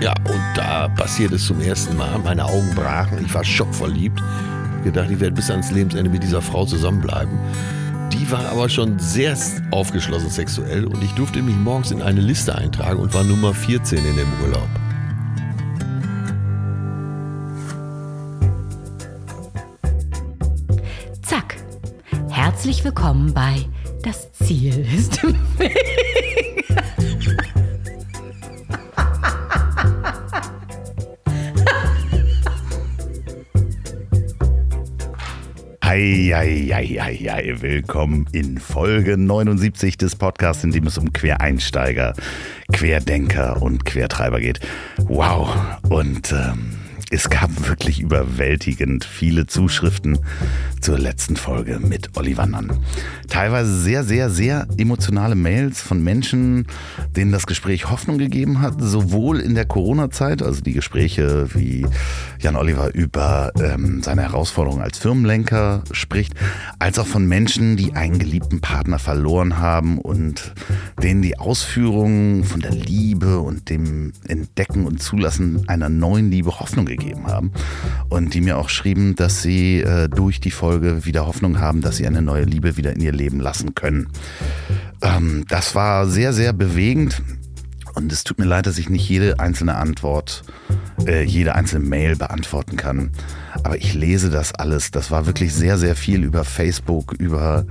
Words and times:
Ja, 0.00 0.12
und 0.28 0.42
da 0.54 0.88
passiert 0.88 1.32
es 1.32 1.46
zum 1.46 1.60
ersten 1.60 1.96
Mal. 1.96 2.18
Meine 2.18 2.44
Augen 2.44 2.74
brachen, 2.74 3.24
ich 3.24 3.32
war 3.32 3.42
schockverliebt. 3.42 4.22
Ich 4.78 4.84
gedacht, 4.84 5.10
ich 5.10 5.20
werde 5.20 5.34
bis 5.34 5.50
ans 5.50 5.70
Lebensende 5.70 6.10
mit 6.10 6.22
dieser 6.22 6.42
Frau 6.42 6.66
zusammenbleiben. 6.66 7.38
Die 8.12 8.30
war 8.30 8.46
aber 8.50 8.68
schon 8.68 8.98
sehr 8.98 9.36
aufgeschlossen 9.70 10.28
sexuell 10.28 10.84
und 10.84 11.02
ich 11.02 11.12
durfte 11.12 11.40
mich 11.42 11.56
morgens 11.56 11.90
in 11.90 12.02
eine 12.02 12.20
Liste 12.20 12.54
eintragen 12.54 13.00
und 13.00 13.14
war 13.14 13.24
Nummer 13.24 13.54
14 13.54 13.98
in 13.98 14.16
dem 14.16 14.28
Urlaub. 14.44 14.68
Zack. 21.22 21.56
Herzlich 22.28 22.84
willkommen 22.84 23.32
bei 23.32 23.64
Das 24.02 24.30
Ziel 24.32 24.86
ist 24.94 25.24
im 25.24 25.34
Weg. 25.58 26.65
Eieieiei, 35.96 37.54
willkommen 37.62 38.26
in 38.32 38.58
Folge 38.58 39.16
79 39.16 39.96
des 39.96 40.14
Podcasts, 40.14 40.62
in 40.62 40.70
dem 40.70 40.86
es 40.86 40.98
um 40.98 41.14
Quereinsteiger, 41.14 42.12
Querdenker 42.70 43.62
und 43.62 43.86
Quertreiber 43.86 44.38
geht. 44.38 44.60
Wow, 44.98 45.48
und 45.88 46.32
ähm, 46.32 46.74
es 47.10 47.30
gab 47.30 47.68
wirklich 47.68 48.00
überwältigend 48.00 49.04
viele 49.04 49.46
Zuschriften 49.46 50.18
zur 50.80 50.98
letzten 50.98 51.36
Folge 51.36 51.78
mit 51.78 52.16
Oliver 52.16 52.46
Nann. 52.46 52.80
Teilweise 53.28 53.78
sehr, 53.78 54.02
sehr, 54.02 54.28
sehr 54.28 54.66
emotionale 54.76 55.36
Mails 55.36 55.80
von 55.80 56.02
Menschen, 56.02 56.66
denen 57.16 57.30
das 57.30 57.46
Gespräch 57.46 57.90
Hoffnung 57.90 58.18
gegeben 58.18 58.60
hat, 58.60 58.74
sowohl 58.78 59.38
in 59.38 59.54
der 59.54 59.66
Corona-Zeit, 59.66 60.42
also 60.42 60.60
die 60.60 60.72
Gespräche, 60.72 61.54
wie 61.54 61.86
Jan 62.40 62.56
Oliver 62.56 62.92
über 62.92 63.52
ähm, 63.60 64.02
seine 64.02 64.22
Herausforderungen 64.22 64.82
als 64.82 64.98
Firmenlenker 64.98 65.84
spricht, 65.92 66.34
als 66.80 66.98
auch 66.98 67.06
von 67.06 67.26
Menschen, 67.26 67.76
die 67.76 67.94
einen 67.94 68.18
geliebten 68.18 68.60
Partner 68.60 68.98
verloren 68.98 69.58
haben 69.58 69.98
und 69.98 70.54
denen 71.00 71.22
die 71.22 71.38
Ausführungen 71.38 72.42
von 72.42 72.60
der 72.60 72.72
Liebe 72.72 73.38
und 73.38 73.70
dem 73.70 74.12
Entdecken 74.26 74.86
und 74.86 75.00
Zulassen 75.00 75.68
einer 75.68 75.88
neuen 75.88 76.32
Liebe 76.32 76.58
Hoffnung 76.58 76.84
gegeben 76.84 77.05
gegeben 77.06 77.26
haben 77.26 77.52
und 78.08 78.34
die 78.34 78.40
mir 78.40 78.58
auch 78.58 78.68
schrieben, 78.68 79.14
dass 79.16 79.42
sie 79.42 79.80
äh, 79.80 80.08
durch 80.08 80.40
die 80.40 80.50
Folge 80.50 81.04
wieder 81.04 81.26
Hoffnung 81.26 81.60
haben, 81.60 81.80
dass 81.80 81.96
sie 81.96 82.06
eine 82.06 82.22
neue 82.22 82.44
Liebe 82.44 82.76
wieder 82.76 82.92
in 82.92 83.00
ihr 83.00 83.12
Leben 83.12 83.40
lassen 83.40 83.74
können. 83.74 84.08
Ähm, 85.02 85.44
das 85.48 85.74
war 85.74 86.06
sehr, 86.06 86.32
sehr 86.32 86.52
bewegend. 86.52 87.22
Und 87.94 88.12
es 88.12 88.24
tut 88.24 88.38
mir 88.38 88.44
leid, 88.44 88.66
dass 88.66 88.76
ich 88.76 88.90
nicht 88.90 89.08
jede 89.08 89.40
einzelne 89.40 89.76
Antwort, 89.76 90.42
äh, 91.06 91.22
jede 91.22 91.54
einzelne 91.54 91.86
Mail 91.86 92.14
beantworten 92.14 92.76
kann. 92.76 93.10
Aber 93.62 93.78
ich 93.78 93.94
lese 93.94 94.28
das 94.28 94.54
alles. 94.54 94.90
Das 94.90 95.10
war 95.10 95.24
wirklich 95.24 95.54
sehr, 95.54 95.78
sehr 95.78 95.96
viel 95.96 96.22
über 96.22 96.44
Facebook, 96.44 97.14
über 97.14 97.64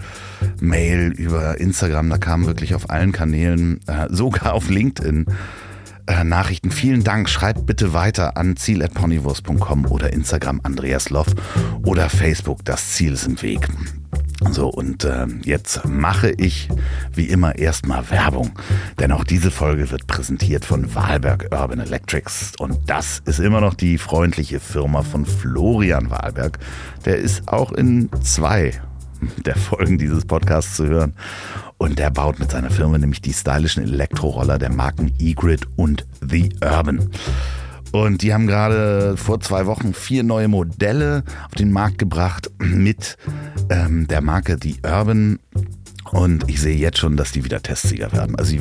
Mail, 0.59 1.11
über 1.11 1.59
Instagram. 1.59 2.09
Da 2.09 2.17
kam 2.17 2.47
wirklich 2.47 2.73
auf 2.73 2.89
allen 2.89 3.11
Kanälen, 3.11 3.81
äh, 3.86 4.08
sogar 4.09 4.53
auf 4.53 4.67
LinkedIn 4.67 5.28
äh, 6.08 6.23
Nachrichten. 6.23 6.72
Vielen 6.72 7.03
Dank. 7.03 7.30
Schreibt 7.30 7.66
bitte 7.66 7.94
weiter 7.94 8.38
an 8.38 8.56
ziel.ponywurst.com 8.56 9.86
oder 9.88 10.14
Instagram 10.14 10.62
Andreas 10.64 11.09
Loff 11.09 11.28
oder 11.84 12.09
Facebook. 12.09 12.64
Das 12.66 12.94
Ziel 12.94 13.14
ist 13.14 13.28
im 13.28 13.42
Weg. 13.42 13.67
So, 14.52 14.70
und 14.70 15.03
äh, 15.03 15.25
jetzt 15.44 15.86
mache 15.86 16.31
ich 16.31 16.70
wie 17.14 17.25
immer 17.25 17.56
erstmal 17.56 18.09
Werbung. 18.09 18.52
Denn 19.00 19.12
auch 19.12 19.23
diese 19.23 19.52
Folge 19.52 19.89
wird 19.92 20.08
präsentiert 20.08 20.66
von 20.66 20.94
Wahlberg 20.94 21.50
Urban 21.52 21.80
Electrics. 21.80 22.53
Und 22.59 22.90
das 22.90 23.22
ist 23.25 23.40
immer 23.40 23.62
noch 23.62 23.73
die 23.73 23.97
freundliche 23.97 24.59
Firma 24.59 25.02
von 25.02 25.25
Florian 25.25 26.09
Wahlberg. 26.09 26.59
Der 27.06 27.17
ist 27.17 27.47
auch 27.47 27.72
in 27.72 28.09
zwei 28.24 28.74
der 29.46 29.56
Folgen 29.56 29.97
dieses 29.97 30.25
Podcasts 30.25 30.75
zu 30.75 30.88
hören. 30.88 31.13
Und 31.78 32.00
der 32.00 32.09
baut 32.09 32.40
mit 32.40 32.52
seiner 32.52 32.72
Firma 32.72 32.97
nämlich 32.97 33.22
die 33.22 33.34
stylischen 33.34 33.84
Elektroroller 33.84 34.58
der 34.58 34.72
Marken 34.72 35.13
E-Grid 35.19 35.68
und 35.75 36.06
The 36.22 36.50
Urban. 36.63 37.09
Und 37.91 38.22
die 38.22 38.34
haben 38.34 38.47
gerade 38.47 39.16
vor 39.18 39.40
zwei 39.40 39.66
Wochen 39.68 39.94
vier 39.94 40.24
neue 40.24 40.47
Modelle 40.47 41.24
auf 41.46 41.53
den 41.53 41.72
Markt 41.72 41.97
gebracht 41.97 42.50
mit 42.59 43.18
ähm, 43.69 44.08
der 44.08 44.22
Marke 44.22 44.58
The 44.62 44.78
Urban. 44.85 45.40
Und 46.12 46.50
ich 46.50 46.62
sehe 46.62 46.75
jetzt 46.75 46.97
schon, 46.97 47.18
dass 47.18 47.31
die 47.31 47.46
wieder 47.46 47.62
Testsieger 47.62 48.12
werden. 48.12 48.35
Also 48.35 48.58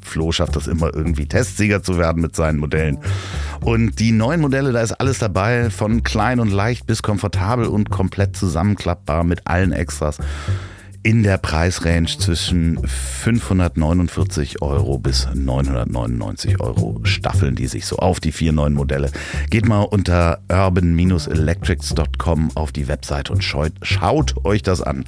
Flo 0.00 0.32
schafft 0.32 0.56
das 0.56 0.68
immer 0.68 0.94
irgendwie 0.94 1.26
Testsieger 1.26 1.82
zu 1.82 1.98
werden 1.98 2.22
mit 2.22 2.34
seinen 2.34 2.58
Modellen. 2.58 2.98
Und 3.60 3.98
die 3.98 4.12
neuen 4.12 4.40
Modelle, 4.40 4.72
da 4.72 4.80
ist 4.80 4.92
alles 4.92 5.18
dabei, 5.18 5.68
von 5.70 6.02
klein 6.02 6.40
und 6.40 6.50
leicht 6.50 6.86
bis 6.86 7.02
komfortabel 7.02 7.66
und 7.66 7.90
komplett 7.90 8.36
zusammenklappbar 8.36 9.24
mit 9.24 9.46
allen 9.46 9.72
Extras 9.72 10.18
in 11.02 11.22
der 11.22 11.38
Preisrange 11.38 12.18
zwischen 12.18 12.78
549 12.86 14.60
Euro 14.60 14.98
bis 14.98 15.26
999 15.34 16.60
Euro 16.60 17.00
staffeln 17.04 17.54
die 17.54 17.68
sich 17.68 17.86
so 17.86 17.96
auf 17.96 18.20
die 18.20 18.32
vier 18.32 18.52
neuen 18.52 18.74
Modelle. 18.74 19.10
Geht 19.48 19.66
mal 19.66 19.80
unter 19.82 20.40
urban-electrics.com 20.50 22.50
auf 22.54 22.72
die 22.72 22.88
Webseite 22.88 23.32
und 23.32 23.42
schaut, 23.42 23.72
schaut 23.82 24.44
euch 24.44 24.62
das 24.62 24.82
an. 24.82 25.06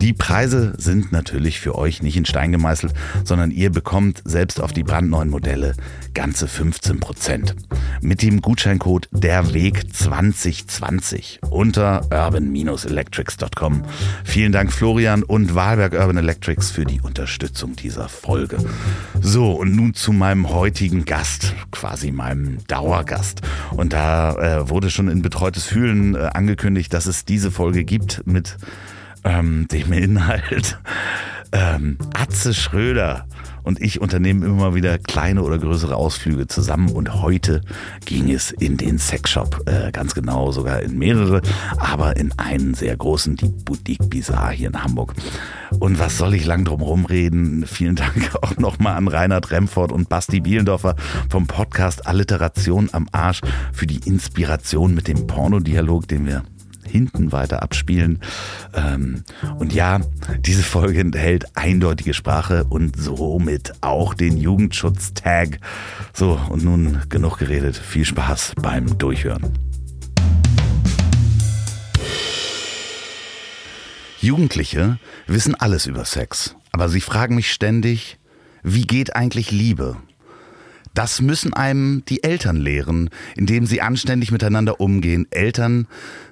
Die 0.00 0.12
Preise 0.12 0.74
sind 0.78 1.10
natürlich 1.10 1.58
für 1.58 1.74
euch 1.74 2.02
nicht 2.02 2.16
in 2.16 2.24
Stein 2.24 2.52
gemeißelt, 2.52 2.94
sondern 3.24 3.50
ihr 3.50 3.70
bekommt 3.70 4.22
selbst 4.24 4.60
auf 4.60 4.72
die 4.72 4.84
brandneuen 4.84 5.28
Modelle 5.28 5.74
ganze 6.14 6.46
15 6.46 7.00
Prozent. 7.00 7.56
Mit 8.00 8.22
dem 8.22 8.40
Gutscheincode 8.40 9.08
derweg 9.10 9.92
2020 9.92 11.40
unter 11.50 12.02
urban-electrics.com. 12.12 13.82
Vielen 14.22 14.52
Dank 14.52 14.72
Florian 14.72 15.24
und 15.24 15.56
Wahlberg 15.56 15.94
Urban 15.94 16.16
Electrics 16.16 16.70
für 16.70 16.84
die 16.84 17.00
Unterstützung 17.00 17.74
dieser 17.74 18.08
Folge. 18.08 18.58
So, 19.20 19.52
und 19.52 19.74
nun 19.74 19.94
zu 19.94 20.12
meinem 20.12 20.48
heutigen 20.50 21.06
Gast, 21.06 21.54
quasi 21.72 22.12
meinem 22.12 22.58
Dauergast. 22.68 23.42
Und 23.72 23.92
da 23.92 24.34
äh, 24.60 24.70
wurde 24.70 24.90
schon 24.90 25.08
in 25.08 25.22
Betreutes 25.22 25.64
Fühlen 25.64 26.14
äh, 26.14 26.30
angekündigt, 26.34 26.94
dass 26.94 27.06
es 27.06 27.24
diese 27.24 27.50
Folge 27.50 27.84
gibt 27.84 28.24
mit 28.26 28.56
ähm, 29.28 29.68
dem 29.68 29.92
Inhalt. 29.92 30.78
Ähm, 31.52 31.96
Atze 32.14 32.52
Schröder 32.52 33.26
und 33.62 33.80
ich 33.80 34.00
unternehmen 34.00 34.42
immer 34.42 34.74
wieder 34.74 34.98
kleine 34.98 35.42
oder 35.42 35.58
größere 35.58 35.94
Ausflüge 35.94 36.46
zusammen 36.46 36.90
und 36.90 37.22
heute 37.22 37.60
ging 38.04 38.30
es 38.30 38.50
in 38.50 38.76
den 38.76 38.98
Sexshop, 38.98 39.62
äh, 39.66 39.90
ganz 39.92 40.14
genau 40.14 40.52
sogar 40.52 40.80
in 40.80 40.98
mehrere, 40.98 41.42
aber 41.78 42.16
in 42.16 42.32
einen 42.38 42.74
sehr 42.74 42.96
großen, 42.96 43.36
die 43.36 43.48
Boutique 43.48 44.08
Bizarre 44.08 44.52
hier 44.52 44.68
in 44.68 44.82
Hamburg. 44.82 45.14
Und 45.78 45.98
was 45.98 46.18
soll 46.18 46.34
ich 46.34 46.46
lang 46.46 46.64
drum 46.64 46.80
rumreden? 46.80 47.66
Vielen 47.66 47.96
Dank 47.96 48.34
auch 48.42 48.56
nochmal 48.56 48.96
an 48.96 49.08
Reinhard 49.08 49.50
Remford 49.50 49.92
und 49.92 50.08
Basti 50.08 50.40
Bielendorfer 50.40 50.96
vom 51.28 51.46
Podcast 51.46 52.06
Alliteration 52.06 52.88
am 52.92 53.06
Arsch 53.12 53.40
für 53.72 53.86
die 53.86 54.06
Inspiration 54.06 54.94
mit 54.94 55.08
dem 55.08 55.26
Pornodialog, 55.26 56.08
den 56.08 56.26
wir 56.26 56.42
hinten 56.88 57.32
weiter 57.32 57.62
abspielen. 57.62 58.20
Ähm, 58.74 59.24
und 59.58 59.72
ja, 59.72 60.00
diese 60.40 60.62
Folge 60.62 61.00
enthält 61.00 61.56
eindeutige 61.56 62.14
Sprache 62.14 62.64
und 62.64 63.00
somit 63.00 63.72
auch 63.80 64.14
den 64.14 64.36
Jugendschutz-Tag. 64.36 65.60
So, 66.12 66.40
und 66.48 66.64
nun 66.64 67.02
genug 67.08 67.38
geredet. 67.38 67.76
Viel 67.76 68.04
Spaß 68.04 68.54
beim 68.60 68.98
Durchhören. 68.98 69.52
Jugendliche 74.20 74.98
wissen 75.28 75.54
alles 75.54 75.86
über 75.86 76.04
Sex, 76.04 76.56
aber 76.72 76.88
sie 76.88 77.00
fragen 77.00 77.36
mich 77.36 77.52
ständig, 77.52 78.18
wie 78.64 78.82
geht 78.82 79.14
eigentlich 79.14 79.52
Liebe? 79.52 79.96
Das 80.98 81.22
müssen 81.22 81.52
einem 81.52 82.02
die 82.08 82.24
Eltern 82.24 82.56
lehren, 82.56 83.10
indem 83.36 83.66
sie 83.66 83.80
anständig 83.80 84.32
miteinander 84.32 84.80
umgehen. 84.80 85.28
Eltern 85.30 85.86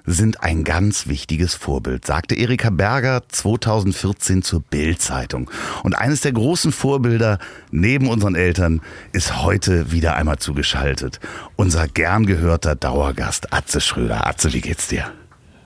sind 0.05 0.43
ein 0.43 0.65
ganz 0.65 1.07
wichtiges 1.07 1.55
Vorbild, 1.55 2.05
sagte 2.05 2.35
Erika 2.35 2.69
Berger 2.69 3.23
2014 3.29 4.41
zur 4.41 4.59
Bild-Zeitung. 4.59 5.49
Und 5.83 5.93
eines 5.97 6.19
der 6.19 6.33
großen 6.33 6.73
Vorbilder 6.73 7.39
neben 7.71 8.09
unseren 8.09 8.35
Eltern 8.35 8.81
ist 9.13 9.41
heute 9.41 9.93
wieder 9.93 10.17
einmal 10.17 10.37
zugeschaltet. 10.37 11.21
Unser 11.55 11.87
gern 11.87 12.25
gehörter 12.25 12.75
Dauergast 12.75 13.53
Atze 13.53 13.79
Schröder. 13.79 14.27
Atze, 14.27 14.51
wie 14.51 14.59
geht's 14.59 14.89
dir? 14.89 15.13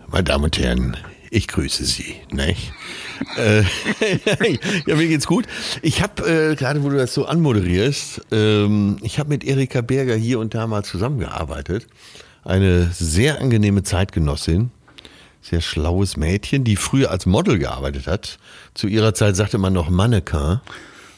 Meine 0.09 0.25
Damen 0.25 0.43
und 0.43 0.59
Herren, 0.59 0.95
ich 1.31 1.47
grüße 1.47 1.85
Sie. 1.85 2.17
Nicht? 2.31 2.73
äh, 3.37 3.61
ja, 4.85 4.95
mir 4.95 5.07
geht's 5.07 5.25
gut. 5.25 5.47
Ich 5.81 6.01
habe, 6.01 6.51
äh, 6.51 6.55
gerade 6.55 6.83
wo 6.83 6.89
du 6.89 6.97
das 6.97 7.13
so 7.13 7.25
anmoderierst, 7.25 8.21
ähm, 8.31 8.97
ich 9.01 9.17
habe 9.17 9.29
mit 9.29 9.45
Erika 9.45 9.81
Berger 9.81 10.15
hier 10.15 10.39
und 10.39 10.53
da 10.53 10.67
mal 10.67 10.83
zusammengearbeitet. 10.83 11.87
Eine 12.43 12.91
sehr 12.91 13.39
angenehme 13.39 13.83
Zeitgenossin, 13.83 14.71
sehr 15.41 15.61
schlaues 15.61 16.17
Mädchen, 16.17 16.65
die 16.65 16.75
früher 16.75 17.11
als 17.11 17.25
Model 17.25 17.59
gearbeitet 17.59 18.07
hat. 18.07 18.37
Zu 18.73 18.87
ihrer 18.87 19.13
Zeit 19.13 19.37
sagte 19.37 19.57
man 19.57 19.71
noch 19.71 19.89
Mannequin. 19.89 20.59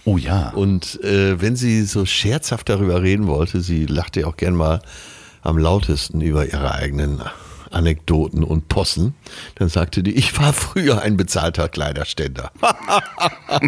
Oh 0.05 0.17
ja. 0.17 0.49
Und 0.49 1.03
äh, 1.03 1.41
wenn 1.41 1.55
sie 1.55 1.83
so 1.85 2.05
scherzhaft 2.05 2.69
darüber 2.69 3.01
reden 3.01 3.25
wollte, 3.25 3.61
sie 3.61 3.87
lachte 3.87 4.21
ja 4.21 4.27
auch 4.27 4.37
gern 4.37 4.55
mal 4.55 4.81
am 5.41 5.57
lautesten 5.57 6.21
über 6.21 6.45
ihre 6.45 6.71
eigenen 6.75 7.21
Anekdoten 7.73 8.43
und 8.43 8.67
Possen, 8.69 9.15
dann 9.55 9.69
sagte 9.69 10.03
die, 10.03 10.11
ich 10.11 10.39
war 10.39 10.53
früher 10.53 11.01
ein 11.01 11.17
bezahlter 11.17 11.69
Kleiderständer. 11.69 12.51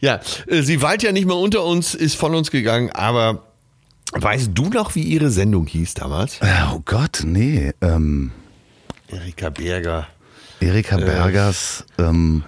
ja, 0.00 0.20
äh, 0.46 0.62
sie 0.62 0.82
weilt 0.82 1.02
ja 1.02 1.12
nicht 1.12 1.26
mehr 1.26 1.36
unter 1.36 1.64
uns, 1.64 1.94
ist 1.94 2.16
von 2.16 2.34
uns 2.34 2.50
gegangen, 2.50 2.90
aber 2.90 3.42
weißt 4.12 4.50
du 4.54 4.68
noch, 4.68 4.94
wie 4.94 5.02
ihre 5.02 5.30
Sendung 5.30 5.66
hieß 5.66 5.94
damals? 5.94 6.40
Oh 6.72 6.80
Gott, 6.84 7.22
nee. 7.24 7.72
Ähm, 7.80 8.32
Erika 9.08 9.50
Berger. 9.50 10.08
Erika 10.60 10.96
Bergers. 10.96 11.84
Ähm, 11.98 12.44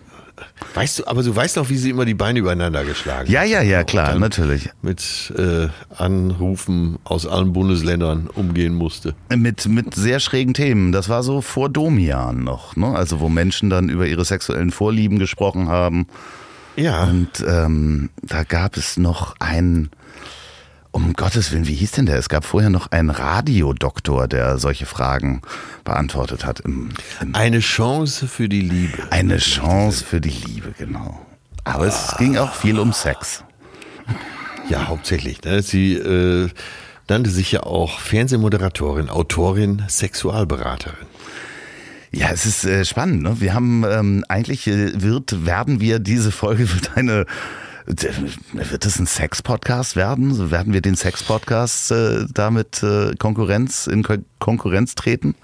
Weißt 0.75 0.99
du, 0.99 1.07
aber 1.07 1.23
du 1.23 1.35
weißt 1.35 1.57
doch, 1.57 1.71
wie 1.71 1.77
sie 1.77 1.91
immer 1.91 2.05
die 2.05 2.15
Beine 2.15 2.41
übereinander 2.41 2.85
geschlagen 2.85 3.31
ja, 3.31 3.41
hat. 3.41 3.49
ja, 3.49 3.63
ja, 3.63 3.85
klar, 3.85 4.15
natürlich. 4.19 4.71
Mit 4.83 5.33
äh, 5.37 5.69
Anrufen 5.97 6.99
aus 7.05 7.27
allen 7.27 7.53
Bundesländern 7.53 8.29
umgehen 8.35 8.75
musste. 8.75 9.15
Mit, 9.35 9.67
mit 9.67 9.95
sehr 9.95 10.21
schrägen 10.21 10.55
Themen. 10.55 10.93
Das 10.93 11.09
war 11.09 11.23
so 11.23 11.41
vor 11.41 11.69
Domian 11.71 12.45
noch, 12.45 12.77
ne? 12.77 12.95
Also 12.95 13.21
wo 13.21 13.29
Menschen 13.29 13.71
dann 13.71 13.89
über 13.89 14.07
ihre 14.07 14.25
sexuellen 14.25 14.71
Vorlieben 14.71 15.19
gesprochen 15.19 15.69
haben. 15.69 16.07
Ja. 16.77 17.05
Und 17.05 17.45
ähm, 17.47 18.11
da 18.23 18.45
gab 18.45 18.77
es 18.77 18.99
noch 18.99 19.35
einen, 19.39 19.91
um 20.97 21.13
Gottes 21.13 21.53
Willen, 21.53 21.67
wie 21.67 21.75
hieß 21.75 21.93
denn 21.93 22.07
der? 22.07 22.17
Es 22.17 22.31
gab 22.31 22.47
vorher 22.47 22.71
noch 22.71 22.91
einen 22.91 23.11
Radiodoktor, 23.11 24.27
der 24.29 24.57
solche 24.57 24.87
Fragen 24.87 25.43
beantwortet 25.85 26.47
hat. 26.47 26.61
Im, 26.61 26.89
im 27.21 27.35
Eine 27.35 27.61
Chance 27.61 28.27
für 28.27 28.49
die 28.49 28.63
Liebe. 28.63 29.07
eine 29.11 29.37
Chance 29.37 30.03
für 30.03 30.23
die 30.23 30.31
Liebe, 30.31 30.73
genau. 30.77 31.21
Aber 31.65 31.87
es 31.87 32.15
ging 32.17 32.39
auch 32.39 32.55
viel 32.55 32.79
um 32.79 32.95
Sex. 32.95 33.45
Ja, 34.71 34.89
hauptsächlich. 34.89 35.43
Ne? 35.45 35.61
Sie 35.63 35.97
äh, 35.97 36.49
nannte 37.09 37.29
sich 37.29 37.53
ja 37.53 37.65
auch 37.65 38.01
Fernsehmoderatorin, 38.01 39.11
Autorin, 39.11 39.83
Sexualberaterin. 39.89 41.07
Ja, 42.11 42.31
es 42.33 42.47
ist 42.47 42.65
äh, 42.65 42.87
spannend. 42.87 43.23
Ne? 43.23 43.37
Wir 43.41 43.53
haben 43.53 43.85
ähm, 43.85 44.25
eigentlich 44.29 44.67
äh, 44.67 45.03
wird 45.03 45.45
werden 45.45 45.79
wir 45.79 45.99
diese 45.99 46.33
Folge 46.33 46.73
wird 46.73 46.97
eine 46.97 47.27
wird 47.87 48.85
es 48.85 48.99
ein 48.99 49.07
Sex-Podcast 49.07 49.95
werden? 49.97 50.35
So 50.35 50.51
Werden 50.51 50.73
wir 50.73 50.81
den 50.81 50.97
Sex-Podcast 50.97 51.93
äh, 51.93 52.27
damit 52.33 52.83
äh, 52.83 53.15
Konkurrenz 53.17 53.87
in 53.87 54.03
Ko 54.03 54.17
Konkurrenz 54.41 54.95
treten? 54.97 55.35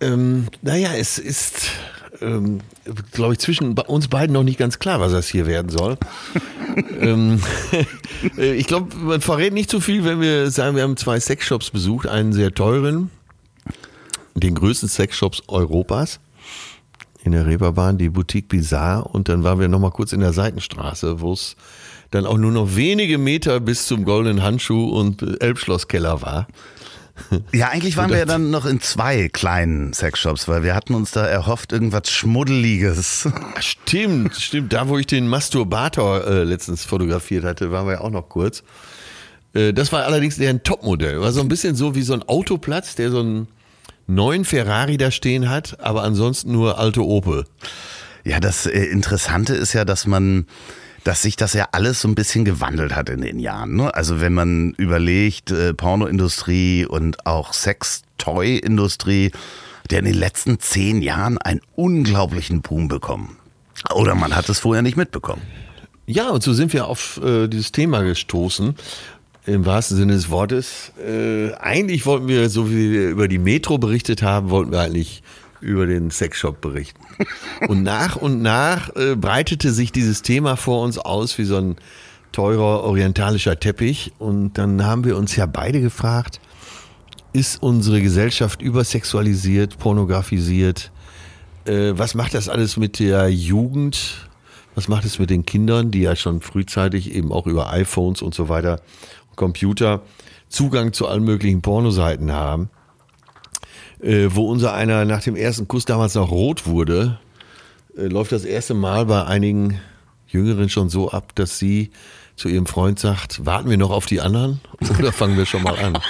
Ähm, 0.00 0.46
naja, 0.62 0.90
es 0.94 1.18
ist, 1.18 1.70
ähm, 2.20 2.60
glaube 3.12 3.34
ich, 3.34 3.38
zwischen 3.38 3.78
uns 3.78 4.08
beiden 4.08 4.32
noch 4.32 4.44
nicht 4.44 4.58
ganz 4.58 4.78
klar, 4.78 5.00
was 5.00 5.12
das 5.12 5.28
hier 5.28 5.46
werden 5.46 5.70
soll. 5.70 5.98
ähm, 7.00 7.40
äh, 8.38 8.52
ich 8.54 8.66
glaube, 8.66 8.96
man 8.96 9.20
verrät 9.20 9.52
nicht 9.52 9.70
zu 9.70 9.80
viel, 9.80 10.04
wenn 10.04 10.20
wir 10.20 10.50
sagen, 10.50 10.74
wir 10.74 10.82
haben 10.82 10.96
zwei 10.96 11.20
Sexshops 11.20 11.70
besucht, 11.70 12.06
einen 12.06 12.32
sehr 12.32 12.52
teuren, 12.52 13.10
den 14.34 14.54
größten 14.54 14.88
Sexshops 14.88 15.42
Europas 15.48 16.18
in 17.26 17.32
der 17.32 17.46
Reeperbahn, 17.46 17.98
die 17.98 18.08
Boutique 18.08 18.48
Bizarre. 18.48 19.04
Und 19.08 19.28
dann 19.28 19.42
waren 19.42 19.58
wir 19.58 19.68
nochmal 19.68 19.90
kurz 19.90 20.12
in 20.12 20.20
der 20.20 20.32
Seitenstraße, 20.32 21.20
wo 21.20 21.32
es 21.32 21.56
dann 22.10 22.24
auch 22.24 22.38
nur 22.38 22.52
noch 22.52 22.76
wenige 22.76 23.18
Meter 23.18 23.60
bis 23.60 23.86
zum 23.86 24.04
Goldenen 24.04 24.42
Handschuh 24.42 24.88
und 24.90 25.42
Elbschlosskeller 25.42 26.22
war. 26.22 26.46
Ja, 27.52 27.68
eigentlich 27.68 27.96
waren 27.96 28.10
wir 28.10 28.18
ja 28.18 28.26
dann 28.26 28.50
noch 28.50 28.66
in 28.66 28.80
zwei 28.80 29.28
kleinen 29.28 29.92
Sexshops, 29.94 30.48
weil 30.48 30.62
wir 30.62 30.74
hatten 30.74 30.94
uns 30.94 31.12
da 31.12 31.26
erhofft, 31.26 31.72
irgendwas 31.72 32.10
Schmuddeliges. 32.10 33.28
Stimmt, 33.58 34.36
stimmt. 34.36 34.72
Da, 34.72 34.88
wo 34.88 34.98
ich 34.98 35.06
den 35.06 35.26
Masturbator 35.26 36.26
äh, 36.26 36.44
letztens 36.44 36.84
fotografiert 36.84 37.44
hatte, 37.44 37.72
waren 37.72 37.86
wir 37.86 37.94
ja 37.94 38.00
auch 38.02 38.10
noch 38.10 38.28
kurz. 38.28 38.62
Äh, 39.54 39.72
das 39.72 39.92
war 39.92 40.04
allerdings 40.04 40.38
eher 40.38 40.50
ein 40.50 40.62
Topmodell. 40.62 41.20
War 41.20 41.32
so 41.32 41.40
ein 41.40 41.48
bisschen 41.48 41.74
so 41.74 41.94
wie 41.94 42.02
so 42.02 42.12
ein 42.12 42.22
Autoplatz, 42.22 42.94
der 42.94 43.10
so 43.10 43.20
einen 43.20 43.48
neuen 44.06 44.44
Ferrari 44.44 44.96
da 44.96 45.10
stehen 45.10 45.48
hat, 45.48 45.80
aber 45.80 46.02
ansonsten 46.02 46.52
nur 46.52 46.78
alte 46.78 47.04
Opel. 47.04 47.44
Ja, 48.24 48.40
das 48.40 48.66
äh, 48.66 48.84
Interessante 48.84 49.54
ist 49.54 49.72
ja, 49.72 49.84
dass 49.84 50.06
man, 50.06 50.46
dass 51.04 51.22
sich 51.22 51.36
das 51.36 51.52
ja 51.52 51.68
alles 51.72 52.00
so 52.00 52.08
ein 52.08 52.14
bisschen 52.14 52.44
gewandelt 52.44 52.94
hat 52.94 53.08
in 53.08 53.20
den 53.20 53.38
Jahren. 53.38 53.76
Ne? 53.76 53.94
Also 53.94 54.20
wenn 54.20 54.34
man 54.34 54.72
überlegt, 54.72 55.50
äh, 55.50 55.74
Pornoindustrie 55.74 56.86
und 56.86 57.26
auch 57.26 57.52
Sex-Toy-Industrie, 57.52 59.30
der 59.90 60.00
in 60.00 60.04
den 60.06 60.14
letzten 60.14 60.58
zehn 60.58 61.02
Jahren 61.02 61.38
einen 61.38 61.60
unglaublichen 61.76 62.62
Boom 62.62 62.88
bekommen. 62.88 63.36
Oder 63.94 64.14
man 64.14 64.34
hat 64.34 64.48
es 64.48 64.58
vorher 64.58 64.82
nicht 64.82 64.96
mitbekommen. 64.96 65.42
Ja, 66.06 66.30
und 66.30 66.42
so 66.42 66.52
sind 66.52 66.72
wir 66.72 66.86
auf 66.86 67.20
äh, 67.22 67.48
dieses 67.48 67.72
Thema 67.72 68.02
gestoßen. 68.02 68.76
Im 69.46 69.64
wahrsten 69.64 69.96
Sinne 69.96 70.14
des 70.14 70.28
Wortes. 70.28 70.92
Äh, 70.98 71.54
eigentlich 71.54 72.04
wollten 72.04 72.26
wir, 72.26 72.50
so 72.50 72.68
wie 72.68 72.92
wir 72.92 73.08
über 73.08 73.28
die 73.28 73.38
Metro 73.38 73.78
berichtet 73.78 74.22
haben, 74.22 74.50
wollten 74.50 74.72
wir 74.72 74.80
eigentlich 74.80 75.22
über 75.60 75.86
den 75.86 76.10
Sexshop 76.10 76.60
berichten. 76.60 77.00
Und 77.68 77.82
nach 77.82 78.16
und 78.16 78.42
nach 78.42 78.94
äh, 78.96 79.14
breitete 79.14 79.70
sich 79.72 79.92
dieses 79.92 80.22
Thema 80.22 80.56
vor 80.56 80.82
uns 80.82 80.98
aus 80.98 81.38
wie 81.38 81.44
so 81.44 81.56
ein 81.56 81.76
teurer 82.32 82.82
orientalischer 82.82 83.58
Teppich. 83.58 84.12
Und 84.18 84.58
dann 84.58 84.84
haben 84.84 85.04
wir 85.04 85.16
uns 85.16 85.36
ja 85.36 85.46
beide 85.46 85.80
gefragt, 85.80 86.40
ist 87.32 87.62
unsere 87.62 88.02
Gesellschaft 88.02 88.60
übersexualisiert, 88.60 89.78
pornografisiert? 89.78 90.90
Äh, 91.66 91.92
was 91.96 92.14
macht 92.14 92.34
das 92.34 92.48
alles 92.48 92.76
mit 92.76 92.98
der 92.98 93.28
Jugend? 93.28 94.28
Was 94.74 94.88
macht 94.88 95.04
es 95.04 95.18
mit 95.18 95.30
den 95.30 95.46
Kindern, 95.46 95.90
die 95.90 96.02
ja 96.02 96.16
schon 96.16 96.42
frühzeitig 96.42 97.14
eben 97.14 97.32
auch 97.32 97.46
über 97.46 97.70
iPhones 97.72 98.20
und 98.20 98.34
so 98.34 98.50
weiter, 98.50 98.82
Computer, 99.36 100.02
Zugang 100.48 100.92
zu 100.92 101.06
allen 101.06 101.24
möglichen 101.24 101.62
Pornoseiten 101.62 102.32
haben? 102.32 102.70
Äh, 104.00 104.28
wo 104.30 104.50
unser 104.50 104.74
einer 104.74 105.04
nach 105.04 105.22
dem 105.22 105.36
ersten 105.36 105.68
Kuss 105.68 105.84
damals 105.84 106.14
noch 106.14 106.30
rot 106.30 106.66
wurde, 106.66 107.18
äh, 107.96 108.06
läuft 108.06 108.32
das 108.32 108.44
erste 108.44 108.74
Mal 108.74 109.06
bei 109.06 109.24
einigen 109.24 109.80
Jüngeren 110.26 110.68
schon 110.68 110.88
so 110.88 111.10
ab, 111.10 111.34
dass 111.34 111.58
sie 111.58 111.90
zu 112.36 112.48
ihrem 112.48 112.66
Freund 112.66 112.98
sagt, 112.98 113.44
warten 113.46 113.70
wir 113.70 113.76
noch 113.78 113.90
auf 113.90 114.06
die 114.06 114.20
anderen 114.20 114.60
oder 114.98 115.10
fangen 115.12 115.36
wir 115.36 115.46
schon 115.46 115.62
mal 115.62 115.76
an? 115.78 115.98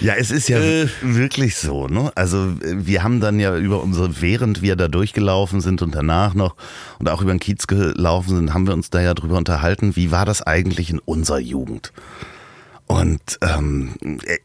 Ja, 0.00 0.14
es 0.14 0.30
ist 0.30 0.48
ja 0.48 0.58
Äh. 0.58 0.88
wirklich 1.02 1.56
so, 1.56 1.86
ne? 1.88 2.10
Also 2.14 2.54
wir 2.60 3.02
haben 3.02 3.20
dann 3.20 3.38
ja 3.38 3.56
über 3.56 3.82
unsere, 3.82 4.20
während 4.20 4.62
wir 4.62 4.76
da 4.76 4.88
durchgelaufen 4.88 5.60
sind 5.60 5.82
und 5.82 5.94
danach 5.94 6.34
noch 6.34 6.56
und 6.98 7.08
auch 7.08 7.20
über 7.22 7.32
den 7.32 7.38
Kiez 7.38 7.66
gelaufen 7.66 8.34
sind, 8.36 8.54
haben 8.54 8.66
wir 8.66 8.74
uns 8.74 8.90
da 8.90 9.00
ja 9.00 9.14
drüber 9.14 9.36
unterhalten, 9.36 9.94
wie 9.94 10.10
war 10.10 10.24
das 10.24 10.42
eigentlich 10.42 10.90
in 10.90 10.98
unserer 11.00 11.38
Jugend? 11.38 11.92
Und 12.86 13.38
ähm, 13.42 13.94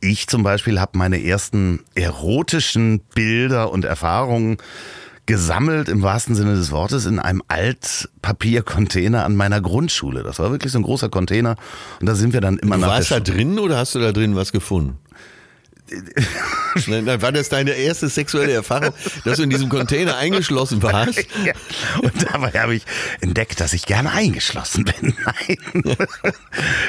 ich 0.02 0.28
zum 0.28 0.44
Beispiel 0.44 0.80
habe 0.80 0.98
meine 0.98 1.24
ersten 1.24 1.80
erotischen 1.96 3.00
Bilder 3.16 3.72
und 3.72 3.84
Erfahrungen 3.86 4.58
gesammelt, 5.28 5.90
im 5.90 6.02
wahrsten 6.02 6.34
Sinne 6.34 6.56
des 6.56 6.72
Wortes, 6.72 7.06
in 7.06 7.20
einem 7.20 7.44
Altpapiercontainer 7.48 9.24
an 9.24 9.36
meiner 9.36 9.62
Grundschule. 9.62 10.24
Das 10.24 10.40
war 10.40 10.50
wirklich 10.52 10.72
so 10.72 10.80
ein 10.80 10.84
großer 10.84 11.10
Container. 11.10 11.56
Und 12.00 12.08
da 12.08 12.16
sind 12.16 12.34
wir 12.34 12.42
dann 12.42 12.58
immer 12.58 12.76
Du 12.76 12.82
nach 12.82 12.88
warst 12.88 13.12
da 13.12 13.20
drin 13.20 13.60
oder 13.60 13.78
hast 13.78 13.94
du 13.94 14.00
da 14.00 14.12
drin 14.12 14.36
was 14.36 14.52
gefunden? 14.52 14.98
Nein, 16.88 17.22
War 17.22 17.32
das 17.32 17.50
deine 17.50 17.72
erste 17.72 18.10
sexuelle 18.10 18.52
Erfahrung, 18.52 18.94
dass 19.24 19.38
du 19.38 19.44
in 19.44 19.50
diesem 19.50 19.70
Container 19.70 20.18
eingeschlossen 20.18 20.84
warst? 20.84 21.26
Ja, 21.46 21.54
und 22.02 22.14
dabei 22.32 22.52
habe 22.52 22.76
ich 22.76 22.84
entdeckt, 23.22 23.60
dass 23.60 23.74
ich 23.74 23.86
gerne 23.86 24.12
eingeschlossen 24.12 24.86
bin. 24.86 25.14
Nein. 25.26 25.98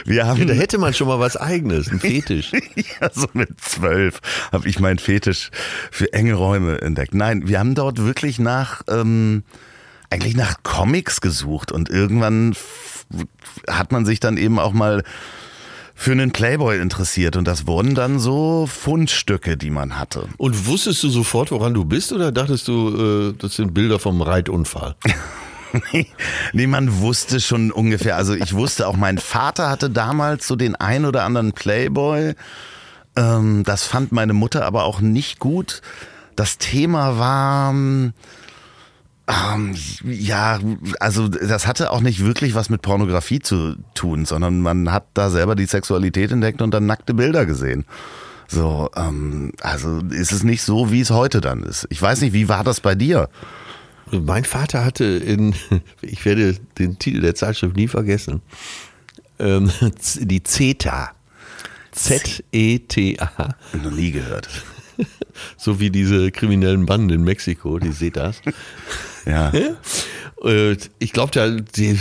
Wir 0.04 0.26
haben 0.26 0.46
Da 0.46 0.54
hätte 0.54 0.78
man 0.78 0.94
schon 0.94 1.06
mal 1.06 1.20
was 1.20 1.36
eigenes, 1.36 1.90
ein 1.90 2.00
Fetisch. 2.00 2.52
ja, 3.00 3.10
so 3.12 3.26
mit 3.34 3.60
zwölf 3.60 4.20
habe 4.50 4.68
ich 4.68 4.80
meinen 4.80 4.98
Fetisch 4.98 5.50
für 5.90 6.12
enge 6.12 6.34
Räume 6.34 6.80
entdeckt. 6.80 7.14
Nein, 7.14 7.46
wir 7.46 7.58
haben 7.58 7.74
dort 7.74 8.04
wirklich 8.04 8.38
nach, 8.38 8.82
ähm, 8.88 9.44
eigentlich 10.10 10.34
nach 10.34 10.62
Comics 10.62 11.20
gesucht 11.20 11.70
und 11.70 11.90
irgendwann 11.90 12.56
hat 13.68 13.92
man 13.92 14.06
sich 14.06 14.20
dann 14.20 14.36
eben 14.36 14.58
auch 14.58 14.72
mal 14.72 15.04
für 16.00 16.12
einen 16.12 16.30
Playboy 16.30 16.78
interessiert 16.78 17.34
und 17.34 17.48
das 17.48 17.66
wurden 17.66 17.96
dann 17.96 18.20
so 18.20 18.66
Fundstücke, 18.66 19.56
die 19.56 19.70
man 19.70 19.98
hatte. 19.98 20.28
Und 20.36 20.68
wusstest 20.68 21.02
du 21.02 21.08
sofort, 21.08 21.50
woran 21.50 21.74
du 21.74 21.84
bist, 21.84 22.12
oder 22.12 22.30
dachtest 22.30 22.68
du, 22.68 23.32
äh, 23.32 23.34
das 23.36 23.56
sind 23.56 23.74
Bilder 23.74 23.98
vom 23.98 24.22
Reitunfall? 24.22 24.94
nee, 26.52 26.66
man 26.68 27.00
wusste 27.00 27.40
schon 27.40 27.72
ungefähr. 27.72 28.14
Also 28.14 28.34
ich 28.34 28.54
wusste 28.54 28.86
auch, 28.86 28.96
mein 28.96 29.18
Vater 29.18 29.68
hatte 29.68 29.90
damals 29.90 30.46
so 30.46 30.54
den 30.54 30.76
ein 30.76 31.04
oder 31.04 31.24
anderen 31.24 31.50
Playboy. 31.50 32.34
Ähm, 33.16 33.64
das 33.64 33.82
fand 33.82 34.12
meine 34.12 34.34
Mutter 34.34 34.64
aber 34.64 34.84
auch 34.84 35.00
nicht 35.00 35.40
gut. 35.40 35.82
Das 36.36 36.58
Thema 36.58 37.18
war, 37.18 37.74
ähm, 39.28 39.74
ja, 40.04 40.58
also 41.00 41.28
das 41.28 41.66
hatte 41.66 41.90
auch 41.90 42.00
nicht 42.00 42.24
wirklich 42.24 42.54
was 42.54 42.70
mit 42.70 42.82
Pornografie 42.82 43.40
zu 43.40 43.76
tun, 43.94 44.24
sondern 44.24 44.60
man 44.60 44.90
hat 44.90 45.06
da 45.14 45.30
selber 45.30 45.54
die 45.54 45.66
Sexualität 45.66 46.32
entdeckt 46.32 46.62
und 46.62 46.72
dann 46.72 46.86
nackte 46.86 47.14
Bilder 47.14 47.44
gesehen. 47.44 47.84
So, 48.48 48.90
ähm, 48.96 49.52
also 49.60 49.98
ist 50.10 50.32
es 50.32 50.42
nicht 50.42 50.62
so, 50.62 50.90
wie 50.90 51.02
es 51.02 51.10
heute 51.10 51.42
dann 51.42 51.62
ist. 51.62 51.86
Ich 51.90 52.00
weiß 52.00 52.22
nicht, 52.22 52.32
wie 52.32 52.48
war 52.48 52.64
das 52.64 52.80
bei 52.80 52.94
dir? 52.94 53.28
mein 54.10 54.44
Vater 54.44 54.84
hatte 54.84 55.04
in, 55.04 55.54
ich 56.02 56.24
werde 56.24 56.56
den 56.78 56.98
Titel 56.98 57.20
der 57.20 57.34
Zeitschrift 57.34 57.76
nie 57.76 57.88
vergessen, 57.88 58.42
ähm, 59.38 59.70
die 60.20 60.42
CETA. 60.42 61.12
Z-E-T-A. 61.92 63.54
Noch 63.82 63.90
nie 63.90 64.12
gehört. 64.12 64.48
So 65.56 65.78
wie 65.78 65.90
diese 65.90 66.32
kriminellen 66.32 66.84
Banden 66.84 67.10
in 67.10 67.22
Mexiko, 67.22 67.78
die 67.78 67.92
seht 67.92 68.16
das. 68.16 68.42
Ja. 69.28 69.52
Äh, 70.44 70.76
Ich 70.98 71.12
glaube, 71.12 71.62
die 71.76 71.98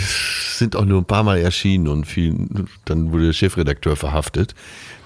sind 0.54 0.74
auch 0.76 0.84
nur 0.84 1.00
ein 1.00 1.04
paar 1.04 1.22
Mal 1.22 1.38
erschienen 1.38 1.88
und 1.88 2.06
viel, 2.06 2.34
dann 2.84 3.12
wurde 3.12 3.26
der 3.26 3.32
Chefredakteur 3.32 3.96
verhaftet. 3.96 4.54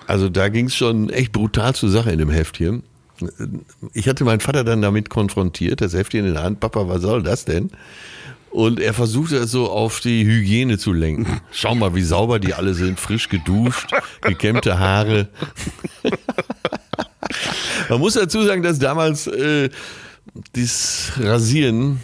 Also 0.06 0.28
da 0.28 0.48
ging 0.48 0.66
es 0.66 0.74
schon 0.74 1.10
echt 1.10 1.32
brutal 1.32 1.74
zur 1.74 1.90
Sache 1.90 2.10
in 2.10 2.18
dem 2.18 2.30
Heft 2.30 2.56
hier. 2.56 2.80
Ich 3.92 4.08
hatte 4.08 4.24
meinen 4.24 4.40
Vater 4.40 4.64
dann 4.64 4.82
damit 4.82 5.10
konfrontiert, 5.10 5.80
das 5.80 5.94
Heft 5.94 6.14
in 6.14 6.32
der 6.32 6.42
Hand, 6.42 6.60
Papa, 6.60 6.88
was 6.88 7.02
soll 7.02 7.22
das 7.22 7.44
denn? 7.44 7.70
Und 8.50 8.80
er 8.80 8.92
versuchte 8.92 9.36
es 9.36 9.50
so 9.50 9.70
auf 9.70 10.00
die 10.00 10.26
Hygiene 10.26 10.76
zu 10.76 10.92
lenken. 10.92 11.40
Schau 11.52 11.74
mal, 11.74 11.94
wie 11.94 12.02
sauber 12.02 12.38
die 12.38 12.52
alle 12.52 12.74
sind, 12.74 13.00
frisch 13.00 13.28
geduscht, 13.30 13.90
gekämmte 14.20 14.78
Haare. 14.78 15.28
Man 17.88 17.98
muss 18.00 18.14
dazu 18.14 18.42
sagen, 18.42 18.62
dass 18.62 18.78
damals 18.78 19.26
äh, 19.26 19.70
dieses 20.54 21.12
Rasieren 21.18 22.00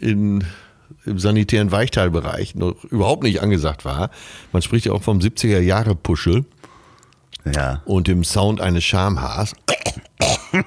in, 0.00 0.44
im 1.04 1.18
sanitären 1.18 1.70
Weichteilbereich 1.70 2.54
noch 2.54 2.82
überhaupt 2.84 3.22
nicht 3.22 3.42
angesagt 3.42 3.84
war. 3.84 4.10
Man 4.52 4.62
spricht 4.62 4.86
ja 4.86 4.92
auch 4.92 5.02
vom 5.02 5.18
70er 5.18 5.60
Jahre 5.60 5.94
Puschel 5.94 6.44
Ja. 7.54 7.82
und 7.84 8.06
dem 8.08 8.24
Sound 8.24 8.60
eines 8.60 8.84
Schamhaars. 8.84 9.54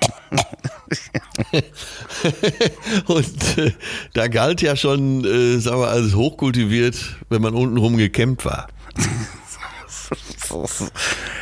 und 3.07 3.57
äh, 3.57 3.71
da 4.13 4.27
galt 4.27 4.61
ja 4.61 4.75
schon, 4.75 5.25
äh, 5.25 5.57
sagen 5.59 5.79
wir, 5.81 5.89
als 5.89 6.13
hochkultiviert, 6.15 7.17
wenn 7.29 7.41
man 7.41 7.53
untenrum 7.55 7.97
gekämmt 7.97 8.45
war. 8.45 8.67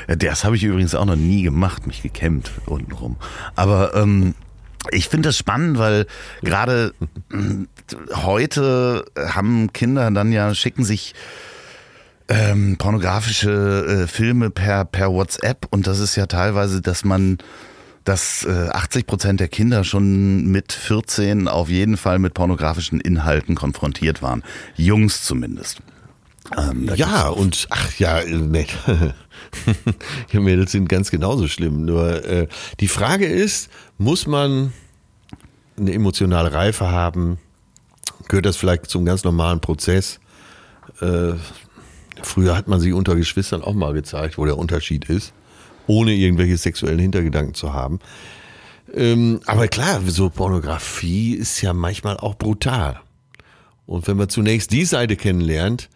Das 0.07 0.43
habe 0.43 0.55
ich 0.55 0.63
übrigens 0.63 0.93
auch 0.95 1.05
noch 1.05 1.15
nie 1.15 1.41
gemacht, 1.43 1.87
mich 1.87 2.01
gekämmt 2.03 2.51
untenrum. 2.65 3.17
Aber 3.55 3.95
ähm, 3.95 4.35
ich 4.91 5.07
finde 5.09 5.29
das 5.29 5.37
spannend, 5.37 5.77
weil 5.79 6.05
gerade 6.41 6.93
heute 8.13 9.05
haben 9.17 9.71
Kinder 9.73 10.09
dann 10.11 10.31
ja, 10.31 10.53
schicken 10.53 10.83
sich 10.83 11.13
ähm, 12.27 12.77
pornografische 12.77 14.03
äh, 14.03 14.07
Filme 14.07 14.49
per, 14.49 14.85
per 14.85 15.11
WhatsApp 15.11 15.67
und 15.71 15.87
das 15.87 15.99
ist 15.99 16.15
ja 16.15 16.27
teilweise, 16.27 16.81
dass 16.81 17.03
man 17.03 17.39
dass 18.05 18.45
äh, 18.45 18.69
80 18.71 19.05
Prozent 19.05 19.39
der 19.39 19.49
Kinder 19.49 19.83
schon 19.83 20.47
mit 20.47 20.71
14 20.73 21.47
auf 21.47 21.69
jeden 21.69 21.97
Fall 21.97 22.17
mit 22.17 22.33
pornografischen 22.33 22.99
Inhalten 22.99 23.55
konfrontiert 23.55 24.21
waren. 24.21 24.43
Jungs 24.75 25.23
zumindest. 25.23 25.81
Ähm, 26.57 26.89
Ja, 26.95 27.27
und 27.27 27.67
ach 27.69 27.93
ja, 27.99 28.19
äh, 28.19 28.35
nee. 28.35 28.65
Die 30.31 30.39
Mädels 30.39 30.71
sind 30.71 30.89
ganz 30.89 31.11
genauso 31.11 31.47
schlimm. 31.47 31.85
Nur 31.85 32.25
äh, 32.25 32.47
die 32.79 32.87
Frage 32.87 33.25
ist, 33.25 33.69
muss 33.97 34.27
man 34.27 34.73
eine 35.77 35.93
emotionale 35.93 36.51
Reife 36.51 36.89
haben? 36.89 37.37
Gehört 38.29 38.45
das 38.45 38.55
vielleicht 38.55 38.85
zum 38.89 39.05
ganz 39.05 39.23
normalen 39.23 39.59
Prozess? 39.59 40.19
Äh, 41.01 41.33
früher 42.21 42.55
hat 42.55 42.67
man 42.67 42.79
sie 42.79 42.93
unter 42.93 43.15
Geschwistern 43.15 43.63
auch 43.63 43.73
mal 43.73 43.93
gezeigt, 43.93 44.37
wo 44.37 44.45
der 44.45 44.57
Unterschied 44.57 45.09
ist, 45.09 45.33
ohne 45.87 46.13
irgendwelche 46.13 46.55
sexuellen 46.55 46.99
Hintergedanken 46.99 47.55
zu 47.55 47.73
haben. 47.73 47.99
Ähm, 48.93 49.41
aber 49.45 49.67
klar, 49.67 50.01
so 50.05 50.29
Pornografie 50.29 51.33
ist 51.33 51.61
ja 51.61 51.73
manchmal 51.73 52.17
auch 52.17 52.35
brutal. 52.35 53.01
Und 53.87 54.07
wenn 54.07 54.17
man 54.17 54.29
zunächst 54.29 54.71
die 54.71 54.85
Seite 54.85 55.15
kennenlernt, 55.15 55.89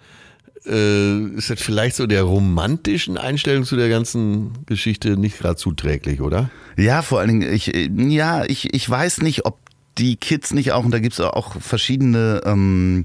äh, 0.66 1.20
ist 1.36 1.52
das 1.52 1.62
vielleicht 1.62 1.96
so 1.96 2.08
der 2.08 2.24
romantischen 2.24 3.18
Einstellung 3.18 3.66
zu 3.66 3.76
der 3.76 3.90
ganzen 3.90 4.66
Geschichte 4.66 5.18
nicht 5.18 5.38
gerade 5.38 5.58
zuträglich, 5.58 6.22
oder? 6.22 6.50
Ja, 6.78 7.04
vor 7.04 7.20
allen 7.20 7.40
Dingen, 7.40 7.54
ich, 7.54 7.74
äh, 7.76 7.90
ja, 7.92 8.44
ich, 8.46 8.74
ich 8.74 8.90
weiß 8.90 9.22
nicht, 9.22 9.46
ob 9.46 9.63
die 9.98 10.16
Kids 10.16 10.54
nicht 10.54 10.72
auch, 10.72 10.86
und 10.86 10.92
da 10.92 11.00
gibt 11.00 11.14
es 11.14 11.20
auch 11.20 11.60
verschiedene 11.62 12.42
ähm, 12.46 13.04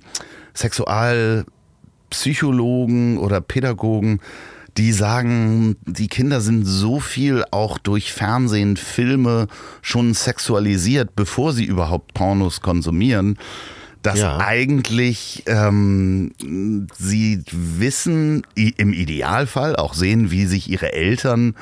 Sexualpsychologen 0.55 3.19
oder 3.19 3.41
Pädagogen, 3.41 4.21
die 4.77 4.93
sagen, 4.93 5.77
die 5.87 6.07
Kinder 6.09 6.41
sind 6.41 6.65
so 6.65 7.01
viel 7.01 7.45
auch 7.51 7.79
durch 7.79 8.13
Fernsehen, 8.13 8.77
Filme 8.77 9.49
schon 9.83 10.15
sexualisiert, 10.15 11.17
bevor 11.17 11.53
sie 11.53 11.65
überhaupt 11.65 12.15
Pornos 12.15 12.61
konsumieren, 12.61 13.39
dass 14.03 14.21
Ja. 14.21 14.39
eigentlich 14.39 15.43
ähm, 15.47 16.33
sie 16.97 17.43
wissen, 17.51 18.47
im 18.55 18.93
Idealfall 18.93 19.75
auch 19.75 19.95
sehen, 19.95 20.31
wie 20.31 20.47
sich 20.47 20.71
ihre 20.71 20.93
Eltern 20.93 21.57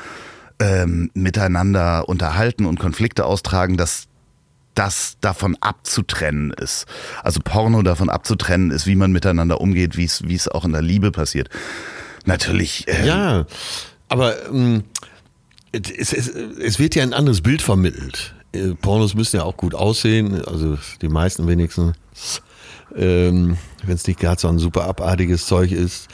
ähm, 0.61 1.11
miteinander 1.15 2.11
unterhalten 2.11 2.67
und 2.67 2.79
Konflikte 2.79 3.25
austragen, 3.25 3.79
dass 3.79 4.09
das 4.77 5.17
davon 5.21 5.57
abzutrennen 5.61 6.53
ist. 6.53 6.87
Also 7.25 7.41
Porno 7.43 7.83
davon 7.83 8.09
abzutrennen 8.09 8.71
ist, 8.71 8.87
wie 8.87 8.95
man 8.95 9.11
miteinander 9.11 9.61
umgeht, 9.61 9.97
wie 9.97 10.05
es 10.05 10.49
auch 10.49 10.65
in 10.65 10.73
der 10.73 10.83
Liebe 10.83 11.11
passiert. 11.11 11.49
Natürlich. 12.25 12.87
Äh, 12.87 13.07
Ja, 13.07 13.47
aber 14.09 14.47
ähm, 14.49 14.85
es, 15.73 16.13
es, 16.13 16.29
es 16.29 16.79
wird 16.79 16.95
ja 16.95 17.03
ein 17.03 17.13
anderes 17.13 17.41
Bild 17.41 17.63
vermittelt. 17.63 18.35
Äh, 18.53 18.75
Pornos 18.75 19.15
müssen 19.15 19.37
ja 19.37 19.43
auch 19.45 19.57
gut 19.57 19.75
aussehen, 19.75 20.45
also 20.45 20.79
die 21.01 21.09
meisten 21.09 21.47
wenigstens, 21.49 21.95
ähm, 22.95 23.57
wenn 23.85 23.95
es 23.95 24.07
nicht 24.07 24.21
gerade 24.21 24.41
so 24.41 24.49
ein 24.49 24.59
super 24.59 24.85
abartiges 24.85 25.47
Zeug 25.47 25.73
ist. 25.73 26.09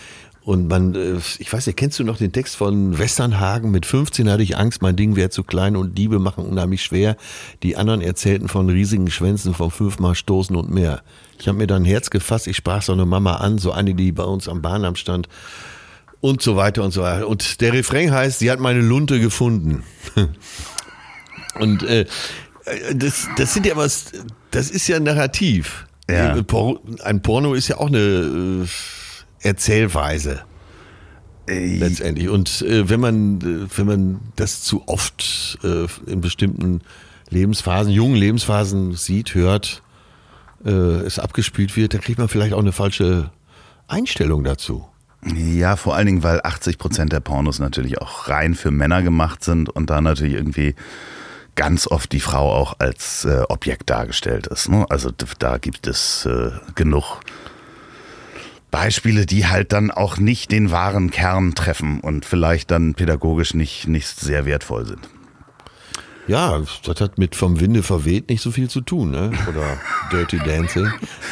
Und 0.44 0.66
man, 0.68 0.94
äh, 0.94 1.18
ich 1.38 1.52
weiß 1.52 1.66
nicht, 1.66 1.76
kennst 1.76 1.98
du 1.98 2.04
noch 2.04 2.16
den 2.16 2.32
Text 2.32 2.56
von 2.56 2.98
Westernhagen? 2.98 3.70
Mit 3.70 3.86
15 3.86 4.28
hatte 4.28 4.42
ich 4.42 4.56
Angst, 4.56 4.82
mein 4.82 4.96
Ding 4.96 5.14
wäre 5.14 5.30
zu 5.30 5.44
klein 5.44 5.76
und 5.76 5.96
Diebe 5.96 6.18
machen 6.18 6.44
unheimlich 6.44 6.82
schwer. 6.82 7.16
Die 7.62 7.76
anderen 7.76 8.00
erzählten 8.00 8.48
von 8.48 8.68
riesigen 8.68 9.10
Schwänzen, 9.10 9.54
vom 9.54 9.70
fünfmal 9.70 10.14
Stoßen 10.14 10.56
und 10.56 10.70
mehr. 10.70 11.02
Ich 11.38 11.46
habe 11.46 11.58
mir 11.58 11.66
dann 11.66 11.82
ein 11.82 11.86
Herz 11.86 12.10
gefasst, 12.10 12.48
ich 12.48 12.56
sprach 12.56 12.82
so 12.82 12.92
eine 12.92 13.06
Mama 13.06 13.36
an, 13.36 13.58
so 13.58 13.72
eine, 13.72 13.94
die 13.94 14.10
bei 14.10 14.24
uns 14.24 14.48
am 14.48 14.62
Bahndamm 14.62 14.96
stand 14.96 15.28
und 16.20 16.42
so 16.42 16.56
weiter 16.56 16.82
und 16.82 16.92
so 16.92 17.02
weiter. 17.02 17.28
Und 17.28 17.60
der 17.60 17.72
Refrain 17.72 18.12
heißt, 18.12 18.40
sie 18.40 18.50
hat 18.50 18.58
meine 18.58 18.80
Lunte 18.80 19.20
gefunden. 19.20 19.84
und 21.60 21.84
äh, 21.84 22.06
das, 22.94 23.28
das 23.36 23.54
sind 23.54 23.66
ja 23.66 23.76
was, 23.76 24.12
das 24.50 24.70
ist 24.70 24.88
ja 24.88 24.98
narrativ. 24.98 25.86
Ja. 26.10 26.36
Äh, 26.36 26.44
Ein 27.02 27.22
Porno 27.22 27.54
ist 27.54 27.68
ja 27.68 27.78
auch 27.78 27.86
eine 27.86 27.98
äh, 27.98 28.66
Erzählweise 29.42 30.42
äh, 31.48 31.76
letztendlich. 31.76 32.28
Und 32.28 32.62
äh, 32.62 32.88
wenn 32.88 33.00
man, 33.00 33.40
äh, 33.40 33.76
wenn 33.76 33.86
man 33.86 34.20
das 34.36 34.62
zu 34.62 34.86
oft 34.86 35.58
äh, 35.64 35.86
in 36.10 36.20
bestimmten 36.20 36.82
Lebensphasen, 37.30 37.92
jungen 37.92 38.16
Lebensphasen 38.16 38.94
sieht, 38.94 39.34
hört, 39.34 39.82
äh, 40.64 40.70
es 40.70 41.18
abgespielt 41.18 41.76
wird, 41.76 41.94
dann 41.94 42.00
kriegt 42.00 42.18
man 42.18 42.28
vielleicht 42.28 42.54
auch 42.54 42.60
eine 42.60 42.72
falsche 42.72 43.30
Einstellung 43.88 44.44
dazu. 44.44 44.86
Ja, 45.24 45.76
vor 45.76 45.94
allen 45.94 46.06
Dingen, 46.06 46.22
weil 46.22 46.40
80 46.42 46.78
Prozent 46.78 47.12
der 47.12 47.20
Pornos 47.20 47.60
natürlich 47.60 48.00
auch 48.00 48.28
rein 48.28 48.54
für 48.54 48.70
Männer 48.70 49.02
gemacht 49.02 49.44
sind 49.44 49.68
und 49.68 49.88
da 49.88 50.00
natürlich 50.00 50.34
irgendwie 50.34 50.74
ganz 51.54 51.86
oft 51.86 52.12
die 52.12 52.20
Frau 52.20 52.52
auch 52.52 52.74
als 52.78 53.24
äh, 53.24 53.42
Objekt 53.48 53.90
dargestellt 53.90 54.46
ist. 54.48 54.68
Ne? 54.68 54.86
Also 54.88 55.10
da 55.38 55.58
gibt 55.58 55.86
es 55.86 56.26
äh, 56.26 56.50
genug 56.74 57.20
Beispiele, 58.72 59.26
die 59.26 59.46
halt 59.46 59.72
dann 59.72 59.92
auch 59.92 60.16
nicht 60.18 60.50
den 60.50 60.72
wahren 60.72 61.12
Kern 61.12 61.54
treffen 61.54 62.00
und 62.00 62.24
vielleicht 62.24 62.72
dann 62.72 62.94
pädagogisch 62.94 63.54
nicht, 63.54 63.86
nicht 63.86 64.08
sehr 64.18 64.44
wertvoll 64.46 64.84
sind. 64.86 65.08
Ja, 66.28 66.62
das 66.84 67.00
hat 67.00 67.18
mit 67.18 67.34
vom 67.34 67.58
Winde 67.58 67.82
verweht 67.82 68.28
nicht 68.30 68.42
so 68.42 68.52
viel 68.52 68.70
zu 68.70 68.80
tun, 68.80 69.10
ne? 69.10 69.32
Oder 69.48 69.76
Dirty 70.12 70.38
Dancing. 70.38 70.88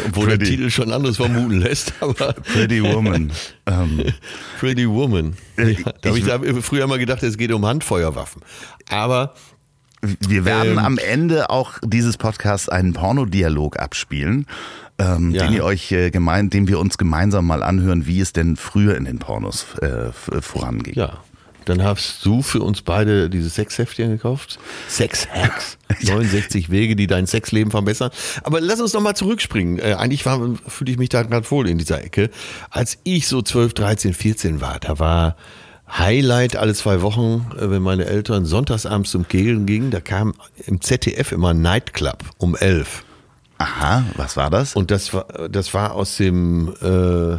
Obwohl 0.09 0.27
der 0.27 0.37
Pretty. 0.37 0.51
Titel 0.57 0.71
schon 0.71 0.93
anderes 0.93 1.17
vermuten 1.17 1.61
lässt, 1.61 1.93
aber 2.01 2.33
Pretty 2.33 2.83
Woman. 2.83 3.31
ähm, 3.67 4.03
Pretty 4.59 4.89
Woman. 4.89 5.37
Äh, 5.57 5.73
Ja, 5.73 5.93
da 6.03 6.11
habe 6.33 6.49
ich- 6.59 6.65
früher 6.65 6.85
immer 6.85 6.99
gedacht, 6.99 7.23
es 7.23 7.39
geht 7.39 7.53
um 7.53 7.65
Handfeuerwaffen. 7.67 8.43
Aber 8.89 9.35
Wir 10.03 10.45
werden 10.47 10.73
Ähm. 10.73 10.79
am 10.79 10.99
Ende 10.99 11.51
auch 11.51 11.75
dieses 11.85 12.17
Podcasts 12.17 12.69
einen 12.71 12.95
Pornodialog 12.95 13.79
abspielen, 13.79 14.47
ähm, 15.01 15.31
Ja. 15.33 15.47
den 15.47 15.55
ihr 15.55 15.65
euch 15.65 15.91
äh, 15.93 16.11
gemein, 16.11 16.51
den 16.51 16.69
wir 16.69 16.79
uns 16.79 16.99
gemeinsam 16.99 17.47
mal 17.47 17.63
anhören, 17.63 18.07
wie 18.07 18.21
es 18.21 18.33
denn 18.33 18.57
früher 18.57 18.97
in 18.97 19.05
den 19.07 19.19
Pornos 19.19 19.67
äh, 19.83 19.87
f- 20.09 20.31
voranging. 20.41 20.95
ja, 20.95 21.19
dann 21.67 21.83
hast 21.85 22.25
du 22.25 22.43
für 22.43 22.61
uns 22.61 22.83
beide 22.83 23.29
diese 23.31 23.49
Sexheftchen 23.51 24.11
gekauft. 24.11 24.59
Sex 24.89 25.29
Hacks. 25.31 25.77
69 26.03 26.71
Wege, 26.71 26.97
die 26.97 27.07
dein 27.07 27.27
Sexleben 27.27 27.71
verbessern. 27.71 28.11
Aber 28.43 28.61
lass 28.61 28.81
uns 28.81 28.93
noch 28.95 29.03
mal 29.03 29.15
zurückspringen. 29.15 29.79
Äh, 29.79 29.95
eigentlich 29.99 30.25
war, 30.27 30.41
fühle 30.67 30.91
ich 30.93 30.99
mich 30.99 31.11
da 31.11 31.23
gerade 31.23 31.49
wohl 31.51 31.69
in 31.69 31.79
dieser 31.79 32.03
Ecke. 32.03 32.31
Als 32.71 32.99
ich 33.05 33.29
so 33.29 33.43
12, 33.43 33.75
13, 33.75 34.15
14 34.15 34.61
war, 34.61 34.81
da 34.81 34.99
war 34.99 35.37
Highlight 35.97 36.57
alle 36.57 36.75
zwei 36.75 37.03
Wochen, 37.03 37.47
äh, 37.59 37.71
wenn 37.71 37.83
meine 37.83 38.07
Eltern 38.07 38.47
sonntagsabends 38.47 39.11
zum 39.11 39.29
Kegeln 39.29 39.67
gingen, 39.67 39.91
da 39.91 40.01
kam 40.01 40.35
im 40.67 40.81
ZDF 40.81 41.31
immer 41.33 41.53
Nightclub 41.53 42.19
um 42.39 42.57
11. 42.57 43.05
Aha, 43.61 44.07
was 44.17 44.39
war 44.39 44.49
das? 44.49 44.75
Und 44.75 44.91
das 44.91 45.13
war, 45.13 45.27
das 45.51 45.75
war 45.75 45.95
aus 45.95 46.17
dem 46.17 46.75
äh, 46.81 47.37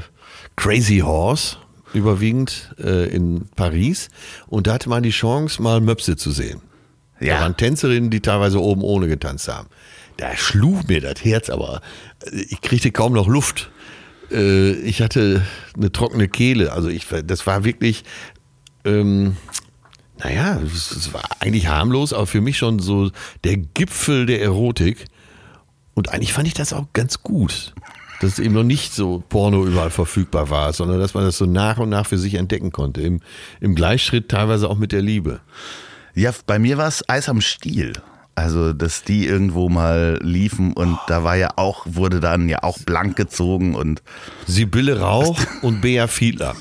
Crazy 0.55 0.99
Horse 0.99 1.57
überwiegend 1.95 2.75
äh, 2.77 3.07
in 3.09 3.49
Paris. 3.55 4.09
Und 4.45 4.67
da 4.67 4.73
hatte 4.73 4.87
man 4.87 5.01
die 5.01 5.09
Chance, 5.09 5.59
mal 5.63 5.81
Möpse 5.81 6.15
zu 6.17 6.29
sehen. 6.29 6.61
Ja. 7.19 7.37
Da 7.37 7.41
waren 7.41 7.57
Tänzerinnen, 7.57 8.11
die 8.11 8.19
teilweise 8.19 8.61
oben 8.61 8.83
ohne 8.83 9.07
getanzt 9.07 9.47
haben. 9.47 9.67
Da 10.17 10.35
schlug 10.37 10.87
mir 10.87 11.01
das 11.01 11.25
Herz, 11.25 11.49
aber 11.49 11.81
ich 12.31 12.61
kriegte 12.61 12.91
kaum 12.91 13.13
noch 13.13 13.27
Luft. 13.27 13.71
Äh, 14.31 14.73
Ich 14.73 15.01
hatte 15.01 15.41
eine 15.75 15.91
trockene 15.91 16.27
Kehle. 16.27 16.71
Also 16.71 16.89
ich, 16.89 17.07
das 17.25 17.47
war 17.47 17.63
wirklich, 17.63 18.03
ähm, 18.85 19.37
naja, 20.19 20.59
es 20.63 21.11
war 21.13 21.23
eigentlich 21.39 21.65
harmlos, 21.65 22.13
aber 22.13 22.27
für 22.27 22.41
mich 22.41 22.59
schon 22.59 22.77
so 22.77 23.09
der 23.43 23.57
Gipfel 23.57 24.27
der 24.27 24.43
Erotik. 24.43 25.05
Und 25.93 26.09
eigentlich 26.09 26.33
fand 26.33 26.47
ich 26.47 26.53
das 26.53 26.73
auch 26.73 26.87
ganz 26.93 27.23
gut. 27.23 27.73
Dass 28.21 28.33
es 28.33 28.39
eben 28.39 28.53
noch 28.53 28.63
nicht 28.63 28.93
so 28.93 29.23
Porno 29.29 29.65
überall 29.65 29.89
verfügbar 29.89 30.49
war, 30.49 30.73
sondern 30.73 30.99
dass 30.99 31.15
man 31.15 31.23
das 31.23 31.37
so 31.37 31.45
nach 31.45 31.77
und 31.79 31.89
nach 31.89 32.05
für 32.05 32.19
sich 32.19 32.35
entdecken 32.35 32.71
konnte. 32.71 33.01
Im, 33.01 33.19
im 33.59 33.73
Gleichschritt 33.73 34.29
teilweise 34.29 34.69
auch 34.69 34.77
mit 34.77 34.91
der 34.91 35.01
Liebe. 35.01 35.41
Ja, 36.13 36.31
bei 36.45 36.59
mir 36.59 36.77
war 36.77 36.87
es 36.87 37.07
Eis 37.09 37.29
am 37.29 37.41
Stiel. 37.41 37.93
Also, 38.35 38.73
dass 38.73 39.03
die 39.03 39.27
irgendwo 39.27 39.69
mal 39.69 40.17
liefen 40.21 40.73
und 40.73 40.97
da 41.07 41.23
war 41.23 41.35
ja 41.35 41.51
auch, 41.57 41.85
wurde 41.85 42.19
dann 42.21 42.47
ja 42.47 42.63
auch 42.63 42.79
blank 42.79 43.17
gezogen 43.17 43.75
und 43.75 44.01
Sibylle 44.47 44.99
Rauch 44.99 45.37
und 45.61 45.81
Bea 45.81 46.07
Fiedler. 46.07 46.55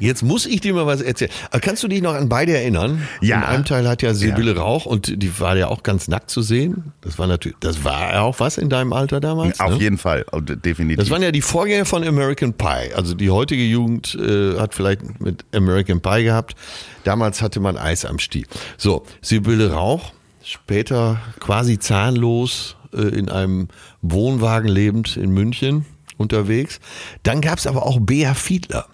Jetzt 0.00 0.22
muss 0.22 0.46
ich 0.46 0.60
dir 0.60 0.74
mal 0.74 0.86
was 0.86 1.00
erzählen. 1.00 1.30
Aber 1.50 1.60
Kannst 1.70 1.84
du 1.84 1.88
dich 1.88 2.02
noch 2.02 2.14
an 2.14 2.28
beide 2.28 2.56
erinnern? 2.56 3.06
Ja. 3.20 3.36
In 3.36 3.42
einem 3.44 3.64
Teil 3.64 3.86
hat 3.86 4.02
ja 4.02 4.12
Sibylle 4.12 4.56
Rauch 4.56 4.86
und 4.86 5.22
die 5.22 5.38
war 5.38 5.56
ja 5.56 5.68
auch 5.68 5.84
ganz 5.84 6.08
nackt 6.08 6.30
zu 6.30 6.42
sehen. 6.42 6.92
Das 7.00 7.16
war 7.16 7.28
natürlich, 7.28 7.56
das 7.60 7.84
war 7.84 8.12
ja 8.12 8.22
auch 8.22 8.40
was 8.40 8.58
in 8.58 8.68
deinem 8.68 8.92
Alter 8.92 9.20
damals. 9.20 9.60
auf 9.60 9.74
ne? 9.74 9.76
jeden 9.78 9.98
Fall, 9.98 10.26
definitiv. 10.32 10.98
Das 10.98 11.10
waren 11.10 11.22
ja 11.22 11.30
die 11.30 11.42
Vorgänger 11.42 11.84
von 11.84 12.02
American 12.02 12.54
Pie. 12.54 12.92
Also 12.96 13.14
die 13.14 13.30
heutige 13.30 13.62
Jugend 13.62 14.16
äh, 14.16 14.58
hat 14.58 14.74
vielleicht 14.74 15.20
mit 15.20 15.44
American 15.54 16.00
Pie 16.00 16.24
gehabt. 16.24 16.56
Damals 17.04 17.40
hatte 17.40 17.60
man 17.60 17.76
Eis 17.76 18.04
am 18.04 18.18
Stiel. 18.18 18.46
So, 18.76 19.04
Sibylle 19.22 19.70
Rauch, 19.72 20.12
später 20.42 21.20
quasi 21.38 21.78
zahnlos 21.78 22.74
äh, 22.92 23.02
in 23.02 23.28
einem 23.28 23.68
Wohnwagen 24.02 24.68
lebend 24.68 25.16
in 25.16 25.30
München 25.30 25.84
unterwegs. 26.16 26.80
Dann 27.22 27.40
gab 27.40 27.58
es 27.58 27.68
aber 27.68 27.86
auch 27.86 28.00
Bea 28.00 28.34
Fiedler. 28.34 28.86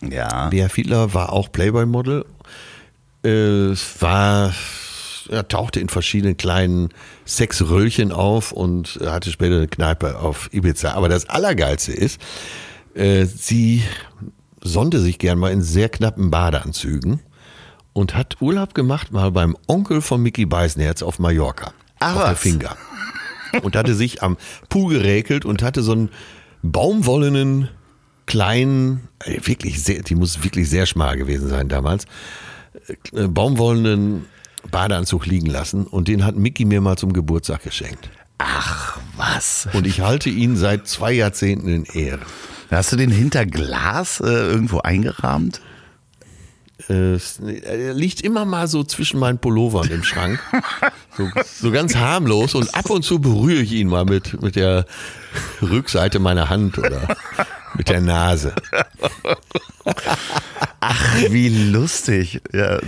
Ja. 0.00 0.48
Bea 0.48 0.68
Fiedler 0.68 1.14
war 1.14 1.32
auch 1.32 1.50
Playboy-Model. 1.50 2.24
Es 3.22 4.00
war, 4.00 4.54
er 5.28 5.48
tauchte 5.48 5.80
in 5.80 5.88
verschiedenen 5.88 6.36
kleinen 6.36 6.90
Sexröllchen 7.26 8.12
auf 8.12 8.52
und 8.52 9.00
hatte 9.04 9.30
später 9.30 9.56
eine 9.56 9.68
Kneipe 9.68 10.18
auf 10.18 10.48
Ibiza. 10.52 10.92
Aber 10.92 11.08
das 11.08 11.28
Allergeilste 11.28 11.92
ist, 11.92 12.20
äh, 12.94 13.24
sie 13.26 13.82
sonnte 14.62 15.00
sich 15.00 15.18
gern 15.18 15.38
mal 15.38 15.52
in 15.52 15.62
sehr 15.62 15.88
knappen 15.88 16.30
Badeanzügen 16.30 17.20
und 17.92 18.14
hat 18.14 18.36
Urlaub 18.40 18.74
gemacht 18.74 19.12
mal 19.12 19.30
beim 19.30 19.56
Onkel 19.66 20.02
von 20.02 20.22
Mickey 20.22 20.46
Beisenherz 20.46 21.02
auf 21.02 21.18
Mallorca. 21.18 21.72
Ach 22.00 22.16
auf 22.16 22.24
der. 22.24 22.36
Finger. 22.36 22.76
Und 23.62 23.74
hatte 23.76 23.94
sich 23.94 24.22
am 24.22 24.36
Pool 24.68 24.94
geräkelt 24.94 25.44
und 25.44 25.62
hatte 25.62 25.82
so 25.82 25.92
einen 25.92 26.10
baumwollenen 26.62 27.70
kleinen, 28.26 29.08
äh, 29.24 29.38
wirklich 29.44 29.82
sehr, 29.82 30.02
die 30.02 30.14
muss 30.14 30.42
wirklich 30.44 30.68
sehr 30.68 30.86
schmal 30.86 31.16
gewesen 31.16 31.48
sein 31.48 31.68
damals, 31.68 32.06
äh, 33.12 33.26
baumwollenen 33.28 34.26
Badeanzug 34.70 35.26
liegen 35.26 35.46
lassen 35.46 35.86
und 35.86 36.08
den 36.08 36.24
hat 36.24 36.36
Mickey 36.36 36.64
mir 36.64 36.80
mal 36.80 36.96
zum 36.96 37.12
Geburtstag 37.12 37.62
geschenkt. 37.62 38.10
Ach, 38.38 38.98
was? 39.16 39.68
Und 39.72 39.86
ich 39.86 40.00
halte 40.00 40.28
ihn 40.28 40.56
seit 40.56 40.86
zwei 40.88 41.12
Jahrzehnten 41.12 41.68
in 41.68 41.84
Ehre. 41.84 42.20
Hast 42.70 42.92
du 42.92 42.96
den 42.96 43.10
hinter 43.10 43.46
Glas 43.46 44.20
äh, 44.20 44.26
irgendwo 44.26 44.80
eingerahmt? 44.80 45.60
Äh, 46.90 47.12
es- 47.14 47.38
Er 47.38 47.94
liegt 47.94 48.20
immer 48.20 48.44
mal 48.44 48.66
so 48.68 48.82
zwischen 48.84 49.20
meinen 49.20 49.38
Pullovern 49.38 49.88
im 49.88 50.02
Schrank. 50.02 50.40
So, 51.16 51.30
so 51.44 51.70
ganz 51.70 51.94
harmlos 51.96 52.54
und 52.54 52.74
ab 52.74 52.90
und 52.90 53.04
zu 53.04 53.20
berühre 53.20 53.62
ich 53.62 53.72
ihn 53.72 53.88
mal 53.88 54.04
mit, 54.04 54.42
mit 54.42 54.56
der 54.56 54.84
Rückseite 55.62 56.18
meiner 56.18 56.50
Hand 56.50 56.76
oder 56.78 57.16
mit 57.76 57.88
der 57.88 58.00
Nase. 58.00 58.54
Ach, 60.80 61.16
wie 61.30 61.48
lustig. 61.48 62.40
Ja. 62.52 62.78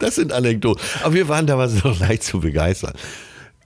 Das 0.00 0.16
sind 0.16 0.32
Anekdoten. 0.32 0.82
Aber 1.02 1.14
wir 1.14 1.28
waren 1.28 1.46
damals 1.46 1.82
noch 1.84 1.98
leicht 2.00 2.22
zu 2.24 2.40
begeistern. 2.40 2.92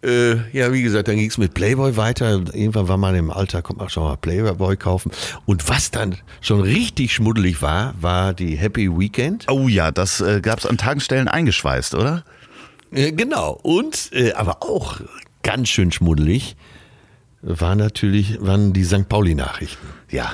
Äh, 0.03 0.37
ja, 0.57 0.73
wie 0.73 0.83
gesagt, 0.83 1.09
dann 1.09 1.17
ging 1.17 1.29
es 1.29 1.37
mit 1.37 1.53
Playboy 1.53 1.97
weiter. 1.97 2.31
Irgendwann 2.31 2.89
war 2.89 2.97
man 2.97 3.15
im 3.15 3.31
Alter, 3.31 3.61
kommt 3.61 3.81
man 3.81 3.91
schon 3.91 4.05
mal 4.05 4.17
Playboy 4.17 4.77
kaufen. 4.77 5.11
Und 5.45 5.69
was 5.69 5.91
dann 5.91 6.17
schon 6.41 6.63
richtig 6.63 7.13
schmuddelig 7.13 7.61
war, 7.61 7.95
war 8.01 8.33
die 8.33 8.57
Happy 8.57 8.91
Weekend. 8.91 9.47
Oh 9.51 9.69
ja, 9.69 9.91
das 9.91 10.21
äh, 10.21 10.41
gab 10.41 10.59
es 10.59 10.67
an 10.67 10.79
Tankstellen 10.79 11.29
eingeschweißt, 11.29 11.95
oder? 11.95 12.25
Äh, 12.93 13.13
genau. 13.13 13.59
Und, 13.63 14.11
aber 14.35 14.63
auch 14.63 15.01
ganz 15.43 15.69
schön 15.69 15.93
schmuddelig 15.93 16.57
war 17.43 17.75
natürlich, 17.75 18.39
waren 18.41 18.73
die 18.73 18.85
St. 18.85 19.09
Pauli-Nachrichten. 19.09 19.87
Ja. 20.11 20.33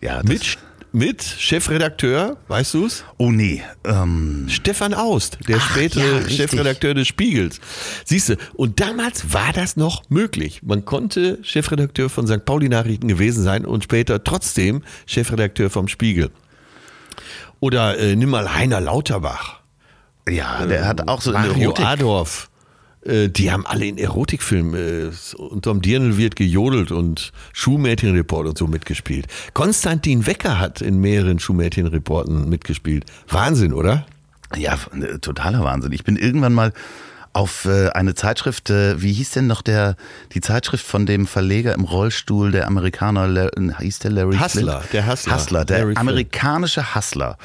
Ja. 0.00 0.22
Mit, 0.24 0.58
mit 0.92 1.22
Chefredakteur, 1.22 2.36
weißt 2.48 2.74
du's? 2.74 3.04
oh 3.18 3.30
nee. 3.30 3.62
Ähm, 3.84 4.46
Stefan 4.48 4.94
Aust, 4.94 5.38
der 5.48 5.58
Ach, 5.58 5.70
spätere 5.70 6.20
ja. 6.22 6.28
Chefredakteur 6.28 6.94
des 6.94 7.08
Spiegels. 7.08 7.60
Siehst 8.04 8.30
du, 8.30 8.36
und 8.54 8.80
damals 8.80 9.32
war 9.32 9.52
das 9.52 9.76
noch 9.76 10.02
möglich. 10.08 10.62
Man 10.62 10.84
konnte 10.84 11.38
Chefredakteur 11.42 12.08
von 12.08 12.26
St. 12.26 12.44
Pauli 12.44 12.68
Nachrichten 12.68 13.08
gewesen 13.08 13.42
sein 13.42 13.64
und 13.64 13.84
später 13.84 14.22
trotzdem 14.22 14.82
Chefredakteur 15.06 15.70
vom 15.70 15.88
Spiegel. 15.88 16.30
Oder 17.60 17.98
äh, 17.98 18.16
nimm 18.16 18.30
mal 18.30 18.54
Heiner 18.54 18.80
Lauterbach, 18.80 19.60
ja, 20.28 20.66
der 20.66 20.86
hat 20.86 21.08
auch 21.08 21.20
so 21.20 21.30
in 21.30 21.40
Mario 21.40 21.62
Erotik. 21.62 21.86
Adorf. 21.86 22.50
Äh, 23.06 23.28
die 23.28 23.52
haben 23.52 23.66
alle 23.66 23.86
in 23.86 23.98
Erotikfilmen, 23.98 24.74
äh, 24.74 25.36
unterm 25.36 25.80
Dirndl 25.82 26.16
wird 26.18 26.36
gejodelt 26.36 26.90
und 26.92 27.32
Schuhmädchenreport 27.52 28.46
und 28.48 28.58
so 28.58 28.66
mitgespielt. 28.66 29.26
Konstantin 29.54 30.26
Wecker 30.26 30.58
hat 30.58 30.80
in 30.80 30.98
mehreren 31.00 31.38
Schuhmädchenreporten 31.38 32.48
mitgespielt. 32.48 33.04
Wahnsinn, 33.28 33.72
oder? 33.72 34.06
Ja, 34.56 34.78
äh, 35.00 35.18
totaler 35.18 35.62
Wahnsinn. 35.64 35.92
Ich 35.92 36.04
bin 36.04 36.16
irgendwann 36.16 36.52
mal 36.52 36.72
auf 37.32 37.66
äh, 37.66 37.90
eine 37.90 38.14
Zeitschrift, 38.14 38.70
wie 38.70 39.12
hieß 39.12 39.30
denn 39.32 39.46
noch 39.46 39.60
der, 39.60 39.96
die 40.32 40.40
Zeitschrift 40.40 40.86
von 40.86 41.04
dem 41.04 41.26
Verleger 41.26 41.74
im 41.74 41.84
Rollstuhl, 41.84 42.50
der 42.50 42.66
Amerikaner, 42.66 43.26
La- 43.28 43.50
hieß 43.78 43.98
der 43.98 44.10
Larry 44.12 44.38
Hustler, 44.38 44.80
Flint? 44.80 44.92
der 44.94 45.06
Hustler. 45.06 45.34
Hustler, 45.36 45.64
der 45.66 45.78
Larry 45.80 45.86
Flint. 45.94 45.98
amerikanische 45.98 46.94
Hustler. 46.94 47.36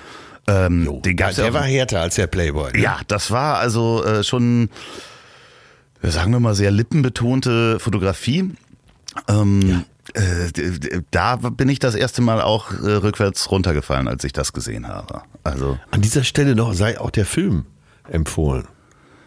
Ähm, 0.47 1.01
gab's 1.17 1.35
der 1.35 1.53
war 1.53 1.63
härter 1.63 1.99
als 2.01 2.15
der 2.15 2.27
Playboy. 2.27 2.71
Ne? 2.71 2.79
ja, 2.81 2.99
das 3.07 3.31
war 3.31 3.57
also 3.59 4.03
äh, 4.05 4.23
schon, 4.23 4.69
sagen 6.09 6.31
wir 6.31 6.39
mal, 6.39 6.55
sehr 6.55 6.71
lippenbetonte 6.71 7.79
Fotografie. 7.79 8.51
Ähm, 9.27 9.83
äh, 10.13 10.51
d- 10.51 10.79
d- 10.79 11.01
da 11.11 11.35
bin 11.35 11.69
ich 11.69 11.79
das 11.79 11.95
erste 11.95 12.21
Mal 12.21 12.41
auch 12.41 12.71
äh, 12.71 12.91
rückwärts 12.93 13.51
runtergefallen, 13.51 14.07
als 14.07 14.23
ich 14.23 14.33
das 14.33 14.53
gesehen 14.53 14.87
habe. 14.87 15.21
Also, 15.43 15.77
An 15.91 16.01
dieser 16.01 16.23
Stelle 16.23 16.55
noch 16.55 16.73
sei 16.73 16.99
auch 16.99 17.11
der 17.11 17.25
Film 17.25 17.65
empfohlen 18.09 18.65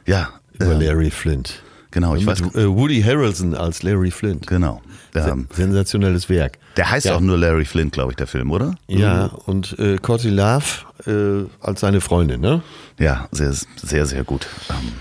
ja. 0.07 0.31
über 0.55 0.73
äh, 0.81 0.87
Larry 0.87 1.11
Flint. 1.11 1.63
Genau, 1.91 2.17
ich 2.17 2.27
Mit 2.27 2.43
weiß. 2.43 2.55
äh, 2.57 2.67
Woody 2.69 3.01
Harrelson 3.03 3.55
als 3.55 3.83
Larry 3.85 4.11
Flint. 4.11 4.49
Genau. 4.49 4.83
Der, 5.15 5.37
Sensationelles 5.53 6.29
Werk. 6.29 6.59
der 6.77 6.91
heißt 6.91 7.07
Ja. 7.07 7.15
auch 7.15 7.21
nur 7.21 7.39
Larry 7.39 7.65
Flint, 7.65 7.93
glaube 7.93 8.11
ich, 8.13 8.17
der 8.17 8.27
Film, 8.27 8.51
oder? 8.51 8.75
Ja, 8.89 9.27
und 9.47 9.79
äh, 9.79 9.97
Courtney 9.99 10.31
Love 10.31 10.65
äh, 11.07 11.49
als 11.65 11.81
seine 11.81 12.01
Freundin, 12.01 12.41
ne? 12.41 12.63
Ja, 12.99 13.29
sehr, 13.31 13.53
sehr, 13.77 14.07
sehr 14.07 14.25
gut. 14.25 14.49
Ähm, 14.71 14.93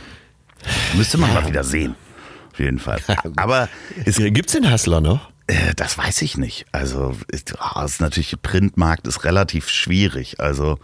müsste 0.96 1.18
man 1.18 1.34
mal 1.34 1.48
wieder 1.48 1.64
sehen. 1.64 1.96
Auf 2.52 2.60
jeden 2.60 2.80
Fall. 2.80 3.00
Aber 3.36 3.70
es, 4.06 4.20
Äh, 4.20 4.32
Gibt's 4.32 4.54
den 4.54 4.72
Hustler 4.72 5.02
noch? 5.02 5.30
äh, 5.48 5.74
das 5.76 5.98
weiß 5.98 6.22
ich 6.22 6.38
nicht. 6.38 6.66
Also, 6.72 7.16
ist, 7.28 7.56
ah, 7.60 7.84
ist 7.84 8.00
natürlich, 8.02 8.36
Printmarkt 8.42 9.08
ist 9.08 9.24
relativ 9.24 9.70
schwierig. 9.70 10.40
Also, 10.40 10.78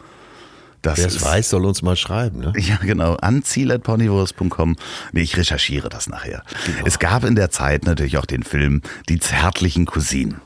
das 0.81 0.97
Wer 0.99 1.07
es 1.07 1.21
weiß, 1.21 1.49
soll 1.49 1.65
uns 1.65 1.81
mal 1.81 1.95
schreiben, 1.97 2.39
ne? 2.39 2.53
Ja, 2.57 2.77
genau. 2.77 3.15
Anziel.ponywurst.com. 3.15 4.77
Nee, 5.11 5.21
ich 5.21 5.35
recherchiere 5.35 5.89
das 5.89 6.07
nachher. 6.07 6.43
Es 6.85 6.99
gab 6.99 7.25
in 7.25 7.35
der 7.35 7.49
Zeit 7.51 7.83
natürlich 7.85 8.17
auch 8.17 8.25
den 8.25 8.43
Film 8.43 8.81
Die 9.09 9.19
zärtlichen 9.19 9.85
Cousinen, 9.85 10.39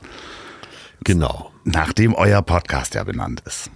Genau. 1.04 1.52
nach 1.64 1.92
dem 1.92 2.14
euer 2.14 2.42
Podcast 2.42 2.94
ja 2.94 3.04
benannt 3.04 3.42
ist. 3.46 3.70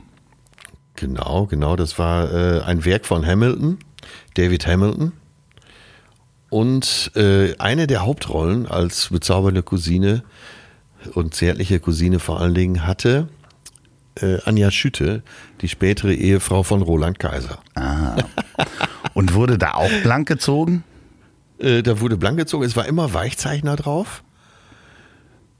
Genau, 0.96 1.46
genau. 1.46 1.76
Das 1.76 1.98
war 1.98 2.32
äh, 2.32 2.60
ein 2.62 2.84
Werk 2.84 3.06
von 3.06 3.24
Hamilton, 3.24 3.78
David 4.34 4.66
Hamilton. 4.66 5.12
Und 6.50 7.12
äh, 7.14 7.54
eine 7.58 7.86
der 7.86 8.04
Hauptrollen 8.04 8.66
als 8.66 9.08
bezaubernde 9.08 9.62
Cousine 9.62 10.22
und 11.14 11.34
zärtliche 11.34 11.80
Cousine 11.80 12.18
vor 12.18 12.40
allen 12.40 12.54
Dingen 12.54 12.86
hatte 12.86 13.28
äh, 14.22 14.38
Anja 14.44 14.70
Schütte, 14.70 15.22
die 15.60 15.68
spätere 15.68 16.14
Ehefrau 16.14 16.62
von 16.62 16.82
Roland 16.82 17.18
Kaiser. 17.18 17.58
Und 19.14 19.34
wurde 19.34 19.58
da 19.58 19.74
auch 19.74 19.90
blank 20.02 20.28
gezogen? 20.28 20.84
Äh, 21.58 21.82
da 21.82 22.00
wurde 22.00 22.16
blank 22.16 22.38
gezogen. 22.38 22.64
Es 22.64 22.76
war 22.76 22.86
immer 22.86 23.12
Weichzeichner 23.14 23.76
drauf. 23.76 24.22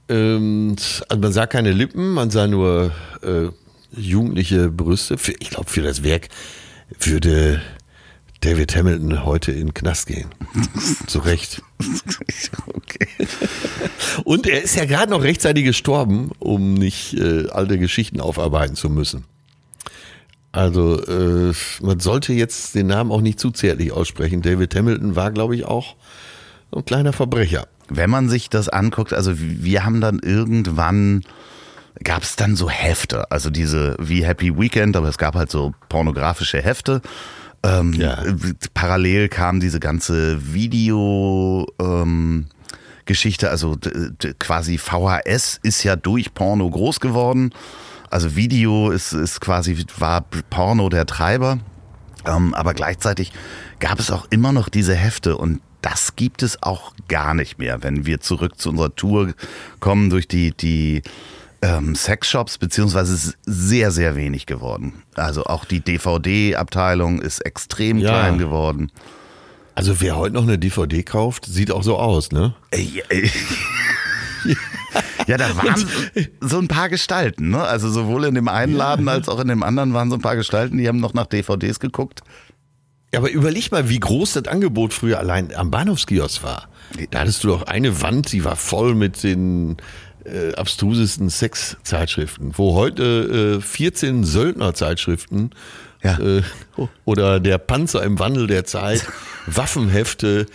Ähm, 0.07 0.75
also 1.07 1.21
man 1.21 1.31
sah 1.31 1.45
keine 1.45 1.71
Lippen, 1.71 2.11
man 2.13 2.31
sah 2.31 2.47
nur 2.47 2.91
äh, 3.21 3.49
jugendliche 3.91 4.69
Brüste. 4.69 5.17
Für, 5.17 5.33
ich 5.39 5.51
glaube, 5.51 5.69
für 5.69 5.81
das 5.81 6.03
Werk 6.03 6.29
würde 6.99 7.61
David 8.41 8.75
Hamilton 8.75 9.25
heute 9.25 9.51
in 9.51 9.67
den 9.67 9.73
Knast 9.73 10.07
gehen. 10.07 10.29
Zu 11.07 11.19
Recht. 11.19 11.61
Okay. 12.73 13.07
Und 14.23 14.47
er 14.47 14.61
ist 14.63 14.75
ja 14.75 14.85
gerade 14.85 15.11
noch 15.11 15.23
rechtzeitig 15.23 15.65
gestorben, 15.65 16.31
um 16.39 16.73
nicht 16.73 17.13
äh, 17.15 17.49
alte 17.49 17.77
Geschichten 17.77 18.21
aufarbeiten 18.21 18.75
zu 18.75 18.89
müssen. 18.89 19.25
Also 20.51 21.01
äh, 21.03 21.53
man 21.81 21.99
sollte 21.99 22.33
jetzt 22.33 22.75
den 22.75 22.87
Namen 22.87 23.11
auch 23.11 23.21
nicht 23.21 23.39
zu 23.39 23.51
zärtlich 23.51 23.91
aussprechen. 23.91 24.41
David 24.41 24.73
Hamilton 24.73 25.15
war, 25.15 25.31
glaube 25.31 25.55
ich, 25.55 25.65
auch 25.65 25.95
ein 26.75 26.85
kleiner 26.85 27.13
Verbrecher. 27.13 27.67
Wenn 27.89 28.09
man 28.09 28.29
sich 28.29 28.49
das 28.49 28.69
anguckt, 28.69 29.13
also 29.13 29.33
wir 29.35 29.83
haben 29.83 30.01
dann 30.01 30.19
irgendwann 30.19 31.23
gab 32.03 32.23
es 32.23 32.35
dann 32.35 32.55
so 32.55 32.69
Hefte, 32.69 33.29
also 33.31 33.49
diese 33.49 33.95
wie 33.99 34.25
Happy 34.25 34.57
Weekend, 34.57 34.95
aber 34.95 35.09
es 35.09 35.17
gab 35.17 35.35
halt 35.35 35.51
so 35.51 35.73
pornografische 35.89 36.61
Hefte. 36.61 37.01
Ähm, 37.63 37.93
Ja. 37.93 38.23
Parallel 38.73 39.29
kam 39.29 39.59
diese 39.59 39.79
ganze 39.79 40.53
Video 40.53 41.67
ähm, 41.79 42.47
Geschichte, 43.05 43.49
also 43.49 43.75
quasi 44.37 44.77
VHS 44.77 45.59
ist 45.63 45.83
ja 45.83 45.95
durch 45.95 46.33
Porno 46.33 46.69
groß 46.69 46.99
geworden. 46.99 47.51
Also 48.11 48.35
Video 48.35 48.91
ist, 48.91 49.13
ist 49.13 49.41
quasi 49.41 49.83
war 49.97 50.25
Porno 50.49 50.89
der 50.89 51.05
Treiber. 51.05 51.59
Ähm, 52.25 52.53
aber 52.53 52.73
gleichzeitig 52.73 53.31
gab 53.79 53.99
es 53.99 54.11
auch 54.11 54.27
immer 54.29 54.51
noch 54.51 54.69
diese 54.69 54.93
Hefte 54.95 55.37
und 55.37 55.61
das 55.81 56.15
gibt 56.15 56.43
es 56.43 56.61
auch 56.61 56.93
gar 57.07 57.33
nicht 57.33 57.57
mehr, 57.57 57.81
wenn 57.83 58.05
wir 58.05 58.19
zurück 58.19 58.59
zu 58.59 58.69
unserer 58.69 58.93
Tour 58.95 59.33
kommen 59.79 60.09
durch 60.09 60.27
die, 60.27 60.51
die 60.51 61.01
ähm, 61.61 61.95
Sexshops, 61.95 62.57
beziehungsweise 62.57 63.13
ist 63.13 63.37
sehr, 63.45 63.91
sehr 63.91 64.15
wenig 64.15 64.45
geworden. 64.45 65.03
Also 65.15 65.43
auch 65.45 65.65
die 65.65 65.81
DVD-Abteilung 65.81 67.21
ist 67.21 67.39
extrem 67.41 67.97
Ja. 67.99 68.09
klein 68.09 68.37
geworden. 68.37 68.91
Also 69.75 70.01
wer 70.01 70.17
heute 70.17 70.35
noch 70.35 70.43
eine 70.43 70.57
DVD 70.59 71.03
kauft, 71.03 71.45
sieht 71.45 71.71
auch 71.71 71.83
so 71.83 71.97
aus, 71.97 72.31
ne? 72.31 72.53
Ey, 72.71 73.03
ey. 73.09 73.29
Ja, 75.27 75.37
da 75.37 75.55
waren 75.57 75.85
so 76.41 76.57
ein 76.57 76.67
paar 76.67 76.89
Gestalten, 76.89 77.49
ne? 77.49 77.61
Also 77.63 77.89
sowohl 77.89 78.25
in 78.25 78.35
dem 78.35 78.47
einen 78.47 78.73
Laden 78.75 79.07
als 79.07 79.29
auch 79.29 79.39
in 79.39 79.47
dem 79.47 79.63
anderen 79.63 79.93
waren 79.93 80.09
so 80.09 80.15
ein 80.15 80.21
paar 80.21 80.35
Gestalten, 80.35 80.77
die 80.77 80.87
haben 80.87 80.99
noch 80.99 81.13
nach 81.13 81.27
DVDs 81.27 81.79
geguckt. 81.79 82.21
Ja, 83.13 83.19
aber 83.19 83.29
überleg 83.31 83.71
mal, 83.71 83.89
wie 83.89 83.99
groß 83.99 84.33
das 84.33 84.47
Angebot 84.47 84.93
früher 84.93 85.19
allein 85.19 85.53
am 85.55 85.71
Bahnhofskiosk 85.71 86.43
war. 86.43 86.69
Da 87.11 87.19
hattest 87.19 87.43
du 87.43 87.47
doch 87.49 87.63
eine 87.63 88.01
Wand, 88.01 88.31
die 88.31 88.43
war 88.45 88.55
voll 88.55 88.95
mit 88.95 89.23
den 89.23 89.77
äh, 90.25 90.53
abstrusesten 90.55 91.29
Sexzeitschriften, 91.29 92.57
wo 92.57 92.75
heute 92.75 93.57
äh, 93.59 93.61
14 93.61 94.23
Söldnerzeitschriften 94.23 95.51
Ja. 96.03 96.19
äh, 96.19 96.41
oder 97.05 97.39
der 97.39 97.57
Panzer 97.57 98.03
im 98.03 98.19
Wandel 98.19 98.47
der 98.47 98.65
Zeit, 98.65 99.05
Waffenhefte, 99.47 100.45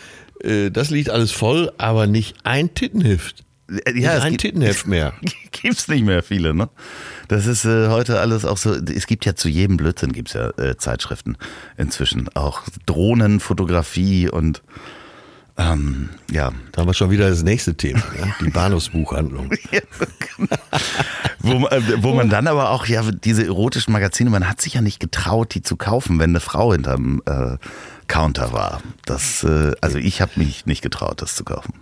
äh, 0.42 0.70
das 0.70 0.90
liegt 0.90 1.10
alles 1.10 1.32
voll, 1.32 1.72
aber 1.78 2.06
nicht 2.06 2.36
ein 2.44 2.74
Tittenheft. 2.74 3.44
Ja, 3.70 3.92
nicht 3.92 4.04
es 4.04 4.20
ein 4.22 4.30
gibt- 4.32 4.40
Tittenheft 4.42 4.86
mehr. 4.86 5.14
gibt's 5.52 5.88
nicht 5.88 6.04
mehr 6.04 6.22
viele, 6.22 6.52
ne? 6.54 6.68
Das 7.28 7.46
ist 7.46 7.64
äh, 7.64 7.88
heute 7.88 8.20
alles 8.20 8.44
auch 8.44 8.58
so. 8.58 8.74
Es 8.74 9.06
gibt 9.06 9.24
ja 9.24 9.34
zu 9.34 9.48
jedem 9.48 9.78
Blödsinn 9.78 10.12
gibt's 10.12 10.34
ja 10.34 10.50
äh, 10.58 10.76
Zeitschriften 10.76 11.38
inzwischen. 11.78 12.28
Auch 12.36 12.60
Drohnenfotografie 12.84 14.28
und 14.28 14.62
ähm, 15.56 16.08
ja. 16.30 16.52
Da 16.72 16.80
haben 16.80 16.88
wir 16.88 16.94
schon 16.94 17.10
wieder 17.10 17.28
das 17.28 17.42
nächste 17.42 17.74
Thema, 17.76 18.00
ne? 18.18 18.34
die 18.40 18.50
Bahnhofsbuchhandlung. 18.50 19.50
Wo, 21.38 21.58
man- 21.60 21.72
äh, 21.72 22.02
wo 22.02 22.14
man 22.14 22.28
dann 22.30 22.46
aber 22.46 22.70
auch, 22.70 22.86
ja, 22.86 23.02
diese 23.10 23.44
erotischen 23.44 23.92
Magazine, 23.92 24.30
man 24.30 24.48
hat 24.48 24.60
sich 24.60 24.74
ja 24.74 24.80
nicht 24.80 25.00
getraut, 25.00 25.54
die 25.54 25.62
zu 25.62 25.76
kaufen, 25.76 26.18
wenn 26.18 26.30
eine 26.30 26.40
Frau 26.40 26.72
hinterm 26.72 27.22
äh, 27.26 27.56
Counter 28.08 28.52
war. 28.52 28.82
Das, 29.04 29.44
äh, 29.44 29.72
also 29.80 29.98
ich 29.98 30.20
habe 30.20 30.32
mich 30.36 30.66
nicht 30.66 30.82
getraut, 30.82 31.22
das 31.22 31.36
zu 31.36 31.44
kaufen. 31.44 31.74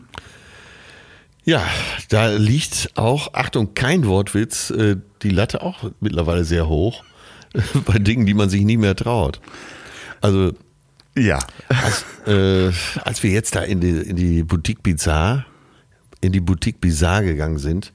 Ja, 1.45 1.63
da 2.09 2.29
liegt 2.29 2.91
auch, 2.95 3.35
Achtung, 3.35 3.75
kein 3.75 4.07
Wortwitz, 4.07 4.71
äh, 4.71 4.97
die 5.23 5.31
Latte 5.31 5.63
auch 5.63 5.91
mittlerweile 6.01 6.45
sehr 6.45 6.69
hoch 6.69 7.03
bei 7.87 7.99
Dingen, 7.99 8.27
die 8.27 8.35
man 8.35 8.49
sich 8.51 8.63
nie 8.63 8.77
mehr 8.77 8.95
traut. 8.95 9.41
Also 10.21 10.53
Ja. 11.17 11.39
als, 11.69 12.05
äh, 12.27 12.73
als 13.05 13.23
wir 13.23 13.31
jetzt 13.31 13.55
da 13.55 13.63
in 13.63 13.81
die, 13.81 13.91
in 13.91 14.17
die 14.17 14.43
Boutique 14.43 14.83
Bizarre, 14.83 15.45
in 16.21 16.33
die 16.33 16.41
Boutique 16.41 16.81
Bizarre 16.81 17.25
gegangen 17.25 17.59
sind, 17.59 17.93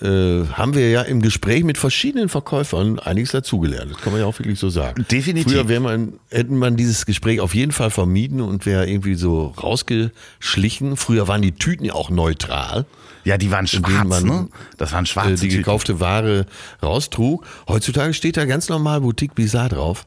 äh, 0.00 0.44
haben 0.52 0.74
wir 0.74 0.90
ja 0.90 1.02
im 1.02 1.22
Gespräch 1.22 1.64
mit 1.64 1.78
verschiedenen 1.78 2.28
Verkäufern 2.28 2.98
einiges 2.98 3.30
dazugelernt. 3.30 3.92
Das 3.92 4.00
kann 4.02 4.12
man 4.12 4.20
ja 4.20 4.26
auch 4.26 4.38
wirklich 4.38 4.58
so 4.58 4.68
sagen. 4.68 5.06
Definitiv. 5.10 5.52
Früher 5.52 5.80
man, 5.80 6.14
hätten 6.30 6.56
man 6.58 6.76
dieses 6.76 7.06
Gespräch 7.06 7.40
auf 7.40 7.54
jeden 7.54 7.72
Fall 7.72 7.90
vermieden 7.90 8.42
und 8.42 8.66
wäre 8.66 8.86
irgendwie 8.88 9.14
so 9.14 9.54
rausgeschlichen. 9.62 10.96
Früher 10.96 11.28
waren 11.28 11.40
die 11.40 11.52
Tüten 11.52 11.84
ja 11.86 11.94
auch 11.94 12.10
neutral 12.10 12.84
Ja, 13.24 13.38
die 13.38 13.50
waren 13.50 13.66
schwarz, 13.66 14.06
man, 14.06 14.24
ne? 14.24 14.48
Das 14.76 14.92
waren 14.92 15.04
äh, 15.04 15.08
schwarze 15.08 15.34
die 15.36 15.48
Tüten. 15.48 15.56
gekaufte 15.62 15.98
Ware 15.98 16.44
raustrug. 16.82 17.46
Heutzutage 17.66 18.12
steht 18.12 18.36
da 18.36 18.44
ganz 18.44 18.68
normal 18.68 19.00
Boutique 19.00 19.34
Bizarre 19.34 19.70
drauf. 19.70 20.06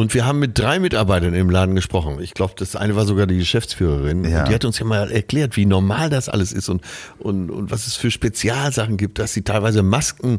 Und 0.00 0.14
wir 0.14 0.24
haben 0.24 0.38
mit 0.38 0.58
drei 0.58 0.78
Mitarbeitern 0.78 1.34
im 1.34 1.50
Laden 1.50 1.74
gesprochen. 1.74 2.22
Ich 2.22 2.32
glaube, 2.32 2.54
das 2.56 2.74
eine 2.74 2.96
war 2.96 3.04
sogar 3.04 3.26
die 3.26 3.36
Geschäftsführerin. 3.36 4.24
Ja. 4.24 4.40
Und 4.40 4.48
die 4.48 4.54
hat 4.54 4.64
uns 4.64 4.78
ja 4.78 4.86
mal 4.86 5.10
erklärt, 5.12 5.58
wie 5.58 5.66
normal 5.66 6.08
das 6.08 6.30
alles 6.30 6.52
ist 6.52 6.70
und, 6.70 6.80
und, 7.18 7.50
und 7.50 7.70
was 7.70 7.86
es 7.86 7.96
für 7.96 8.10
Spezialsachen 8.10 8.96
gibt, 8.96 9.18
dass 9.18 9.34
sie 9.34 9.42
teilweise 9.42 9.82
Masken 9.82 10.38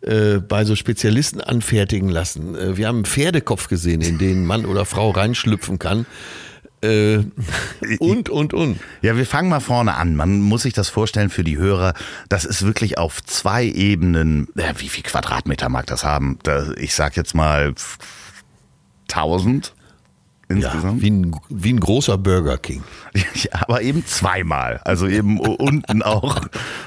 äh, 0.00 0.38
bei 0.38 0.64
so 0.64 0.76
Spezialisten 0.76 1.42
anfertigen 1.42 2.08
lassen. 2.08 2.54
Äh, 2.54 2.78
wir 2.78 2.88
haben 2.88 2.96
einen 2.96 3.04
Pferdekopf 3.04 3.68
gesehen, 3.68 4.00
in 4.00 4.16
den 4.16 4.46
Mann 4.46 4.64
oder 4.64 4.86
Frau 4.86 5.10
reinschlüpfen 5.10 5.78
kann. 5.78 6.06
Äh, 6.80 7.18
und, 7.98 8.30
und, 8.30 8.54
und. 8.54 8.80
Ja, 9.02 9.18
wir 9.18 9.26
fangen 9.26 9.50
mal 9.50 9.60
vorne 9.60 9.94
an. 9.94 10.16
Man 10.16 10.40
muss 10.40 10.62
sich 10.62 10.72
das 10.72 10.88
vorstellen 10.88 11.28
für 11.28 11.44
die 11.44 11.58
Hörer. 11.58 11.92
Das 12.30 12.46
ist 12.46 12.64
wirklich 12.64 12.96
auf 12.96 13.22
zwei 13.22 13.66
Ebenen. 13.66 14.48
Ja, 14.54 14.72
wie 14.78 14.88
viel 14.88 15.04
Quadratmeter 15.04 15.68
mag 15.68 15.84
das 15.84 16.02
haben? 16.02 16.38
Da, 16.44 16.72
ich 16.78 16.94
sag 16.94 17.14
jetzt 17.18 17.34
mal 17.34 17.74
1000 19.14 19.74
Ja, 20.48 20.56
insgesamt. 20.56 21.02
wie 21.02 21.10
ein, 21.10 21.36
wie 21.48 21.72
ein 21.72 21.80
großer 21.80 22.18
Burger 22.18 22.58
King. 22.58 22.82
Ja, 23.34 23.62
aber 23.62 23.82
eben 23.82 24.04
zweimal. 24.06 24.80
Also 24.84 25.06
eben 25.06 25.38
unten 25.40 26.02
auch 26.02 26.40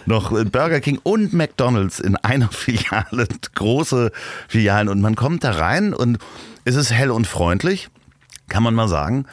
noch 0.06 0.30
Burger 0.32 0.80
King 0.80 1.00
und 1.04 1.34
McDonald's 1.34 2.00
in 2.00 2.16
einer 2.18 2.50
Filiale, 2.52 3.28
große 3.56 4.12
Filialen. 4.48 4.90
Und 4.90 5.02
man 5.02 5.16
kommt 5.16 5.44
da 5.44 5.52
rein 5.52 5.94
und 5.94 6.18
es 6.64 6.76
ist 6.76 6.92
hell 6.92 7.12
und 7.12 7.28
freundlich, 7.28 7.90
kann 8.50 8.64
man 8.64 8.74
mal 8.76 8.88
sagen. 8.88 9.26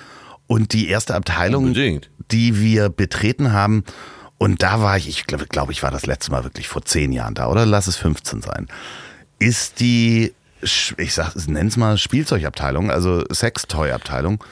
Und 0.46 0.72
die 0.74 0.88
erste 0.88 1.14
Abteilung, 1.14 1.64
Unbedingt. 1.66 2.10
die 2.30 2.58
wir 2.60 2.88
betreten 2.90 3.52
haben, 3.52 3.84
und 4.38 4.62
da 4.62 4.80
war 4.82 4.96
ich, 4.96 5.08
ich 5.08 5.26
glaube, 5.26 5.46
glaub, 5.46 5.70
ich 5.70 5.82
war 5.84 5.90
das 5.92 6.04
letzte 6.04 6.32
Mal 6.32 6.42
wirklich 6.44 6.66
vor 6.66 6.84
zehn 6.84 7.12
Jahren 7.12 7.34
da, 7.34 7.46
oder 7.48 7.64
lass 7.64 7.86
es 7.86 7.96
15 7.96 8.42
sein, 8.42 8.66
ist 9.38 9.78
die, 9.80 10.32
ich 10.62 11.14
sag, 11.14 11.34
nenn's 11.46 11.76
mal 11.76 11.98
Spielzeugabteilung, 11.98 12.90
also 12.90 13.24
Sextoy-Abteilung. 13.32 14.42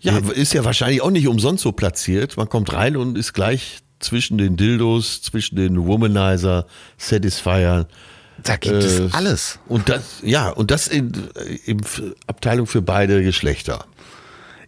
Ja, 0.00 0.18
ist 0.18 0.52
ja 0.52 0.64
wahrscheinlich 0.64 1.00
auch 1.00 1.10
nicht 1.10 1.28
umsonst 1.28 1.62
so 1.62 1.70
platziert. 1.72 2.36
Man 2.36 2.48
kommt 2.48 2.72
rein 2.72 2.96
und 2.96 3.16
ist 3.16 3.34
gleich 3.34 3.78
zwischen 4.00 4.36
den 4.36 4.56
Dildos, 4.56 5.22
zwischen 5.22 5.54
den 5.56 5.86
Womanizer, 5.86 6.66
Satisfier. 6.98 7.86
Da 8.42 8.56
gibt 8.56 8.74
Äh, 8.74 8.78
es 8.78 9.14
alles. 9.14 9.60
Und 9.68 9.88
das, 9.88 10.02
ja, 10.22 10.48
und 10.48 10.72
das 10.72 10.88
in, 10.88 11.12
in 11.66 11.80
Abteilung 12.26 12.66
für 12.66 12.82
beide 12.82 13.22
Geschlechter. 13.22 13.84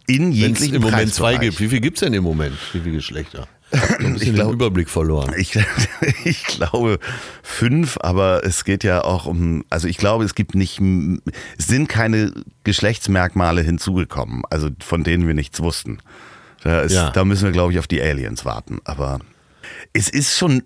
In 0.07 0.31
es 0.31 0.37
jeglichen 0.37 0.75
im 0.75 0.81
Moment 0.83 1.13
zwei 1.13 1.37
gibt. 1.37 1.59
Wie 1.59 1.67
viel 1.67 1.81
gibt's 1.81 1.99
denn 1.99 2.13
im 2.13 2.23
Moment? 2.23 2.55
Wie 2.71 2.79
viele 2.79 2.95
Geschlechter? 2.95 3.47
Ich 3.71 3.81
ein 4.05 4.13
bisschen 4.13 4.35
glaub- 4.35 4.47
den 4.49 4.53
Überblick 4.53 4.89
verloren. 4.89 5.33
Ich, 5.37 5.57
ich 6.25 6.43
glaube 6.45 6.99
fünf, 7.43 7.97
aber 8.01 8.43
es 8.45 8.63
geht 8.63 8.83
ja 8.83 9.03
auch 9.03 9.25
um, 9.25 9.65
also 9.69 9.87
ich 9.87 9.97
glaube, 9.97 10.23
es 10.23 10.35
gibt 10.35 10.55
nicht, 10.55 10.79
es 11.57 11.67
sind 11.67 11.89
keine 11.89 12.31
Geschlechtsmerkmale 12.63 13.61
hinzugekommen, 13.61 14.43
also 14.49 14.69
von 14.79 15.03
denen 15.03 15.27
wir 15.27 15.33
nichts 15.33 15.61
wussten. 15.61 15.99
Da, 16.63 16.81
ist, 16.81 16.93
Ja. 16.93 17.09
da 17.11 17.25
müssen 17.25 17.43
wir, 17.45 17.51
glaube 17.51 17.73
ich, 17.73 17.79
auf 17.79 17.87
die 17.87 18.01
Aliens 18.01 18.45
warten. 18.45 18.79
Aber 18.85 19.19
es 19.93 20.09
ist 20.09 20.37
schon 20.37 20.63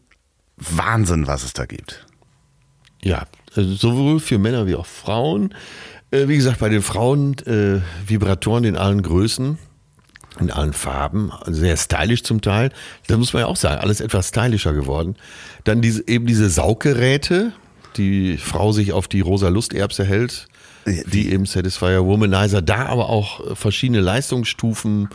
Wahnsinn, 0.57 1.25
was 1.27 1.43
es 1.43 1.53
da 1.53 1.65
gibt. 1.65 2.05
Ja, 3.01 3.27
also 3.55 3.73
sowohl 3.75 4.19
für 4.19 4.37
Männer 4.39 4.67
wie 4.67 4.75
auch 4.75 4.85
Frauen. 4.85 5.53
Äh, 6.11 6.27
wie 6.27 6.35
gesagt, 6.35 6.59
bei 6.59 6.69
den 6.69 6.81
Frauen 6.81 7.37
äh, 7.47 7.79
Vibratoren 8.05 8.63
in 8.65 8.75
allen 8.75 9.01
Größen, 9.01 9.57
in 10.39 10.51
allen 10.51 10.73
Farben, 10.73 11.31
sehr 11.47 11.77
stylisch 11.77 12.23
zum 12.23 12.41
Teil. 12.41 12.71
Das 13.07 13.17
muss 13.17 13.33
man 13.33 13.41
ja 13.41 13.47
auch 13.47 13.55
sagen, 13.57 13.81
alles 13.81 14.01
etwas 14.01 14.29
stylischer 14.29 14.73
geworden. 14.73 15.15
Dann 15.63 15.81
diese, 15.81 16.07
eben 16.07 16.25
diese 16.25 16.49
Sauggeräte, 16.49 17.51
die 17.97 18.37
Frau 18.37 18.71
sich 18.71 18.93
auf 18.93 19.07
die 19.07 19.21
rosa 19.21 19.49
Lusterbse 19.49 20.03
hält, 20.05 20.47
wie 20.85 21.29
eben 21.29 21.45
Satisfier 21.45 22.05
Womanizer, 22.05 22.61
da 22.61 22.85
aber 22.87 23.09
auch 23.09 23.55
verschiedene 23.57 23.99
Leistungsstufen. 24.01 25.09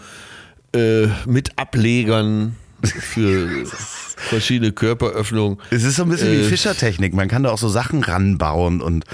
äh, 0.74 1.06
mit 1.26 1.56
Ablegern 1.56 2.56
für 2.82 3.48
verschiedene 3.66 4.72
Körperöffnungen. 4.72 5.58
Es 5.70 5.84
ist 5.84 5.96
so 5.96 6.02
ein 6.02 6.08
bisschen 6.08 6.32
wie 6.32 6.40
Äh, 6.42 6.48
Fischertechnik. 6.48 7.14
Man 7.14 7.28
kann 7.28 7.44
da 7.44 7.50
auch 7.52 7.58
so 7.58 7.68
Sachen 7.68 8.02
ranbauen 8.02 8.80
und 8.82 9.04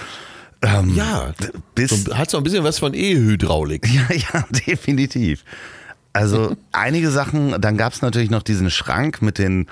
ähm, 0.63 0.95
Ja, 0.97 1.33
bis, 1.75 1.91
so, 1.91 2.17
hat 2.17 2.31
so 2.31 2.39
ein 2.39 2.43
bisschen 2.45 2.65
was 2.65 2.79
von 2.79 2.95
E-Hydraulik. 2.95 3.87
Ja, 3.93 4.09
ja, 4.15 4.45
definitiv. 4.67 5.45
Also 6.13 6.57
einige 6.73 7.11
Sachen, 7.11 7.61
dann 7.61 7.77
gab 7.77 7.93
es 7.93 8.03
natürlich 8.03 8.31
noch 8.31 8.43
diesen 8.43 8.71
Schrank 8.71 9.23
mit 9.23 9.39
den 9.39 9.67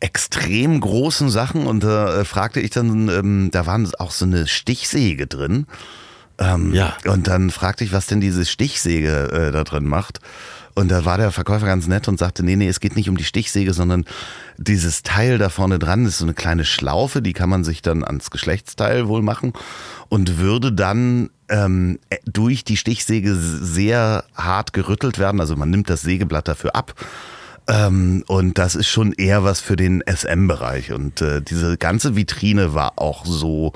extrem 0.00 0.80
großen 0.80 1.30
Sachen 1.30 1.66
und 1.66 1.82
da 1.82 2.20
äh, 2.20 2.24
fragte 2.24 2.60
ich 2.60 2.70
dann, 2.70 3.08
ähm, 3.08 3.48
da 3.50 3.66
waren 3.66 3.90
auch 3.98 4.10
so 4.10 4.24
eine 4.24 4.46
Stichsäge 4.46 5.26
drin. 5.26 5.66
Ähm, 6.38 6.74
Ja. 6.74 6.96
Und 7.06 7.26
dann 7.26 7.50
fragte 7.50 7.84
ich, 7.84 7.92
was 7.92 8.06
denn 8.06 8.20
diese 8.20 8.44
Stichsäge 8.44 9.30
äh, 9.32 9.52
da 9.52 9.64
drin 9.64 9.86
macht. 9.86 10.20
Und 10.74 10.90
da 10.90 11.04
war 11.04 11.18
der 11.18 11.30
Verkäufer 11.30 11.66
ganz 11.66 11.86
nett 11.86 12.08
und 12.08 12.18
sagte, 12.18 12.44
nee, 12.44 12.56
nee, 12.56 12.68
es 12.68 12.80
geht 12.80 12.96
nicht 12.96 13.08
um 13.08 13.16
die 13.16 13.24
Stichsäge, 13.24 13.72
sondern 13.72 14.04
dieses 14.58 15.02
Teil 15.02 15.38
da 15.38 15.48
vorne 15.48 15.78
dran 15.78 16.04
ist 16.04 16.18
so 16.18 16.24
eine 16.24 16.34
kleine 16.34 16.64
Schlaufe, 16.64 17.22
die 17.22 17.32
kann 17.32 17.48
man 17.48 17.62
sich 17.62 17.80
dann 17.80 18.02
ans 18.02 18.30
Geschlechtsteil 18.30 19.06
wohl 19.06 19.22
machen 19.22 19.52
und 20.08 20.38
würde 20.38 20.72
dann 20.72 21.30
ähm, 21.48 21.98
äh, 22.10 22.16
durch 22.24 22.64
die 22.64 22.76
Stichsäge 22.76 23.36
sehr 23.36 24.24
hart 24.34 24.72
gerüttelt 24.72 25.18
werden. 25.18 25.40
Also 25.40 25.54
man 25.56 25.70
nimmt 25.70 25.90
das 25.90 26.02
Sägeblatt 26.02 26.48
dafür 26.48 26.74
ab. 26.74 26.94
Ähm, 27.66 28.24
und 28.26 28.58
das 28.58 28.74
ist 28.74 28.88
schon 28.88 29.12
eher 29.12 29.44
was 29.44 29.60
für 29.60 29.76
den 29.76 30.02
SM-Bereich. 30.06 30.92
Und 30.92 31.20
äh, 31.22 31.40
diese 31.40 31.78
ganze 31.78 32.16
Vitrine 32.16 32.74
war 32.74 32.94
auch 32.96 33.24
so, 33.24 33.72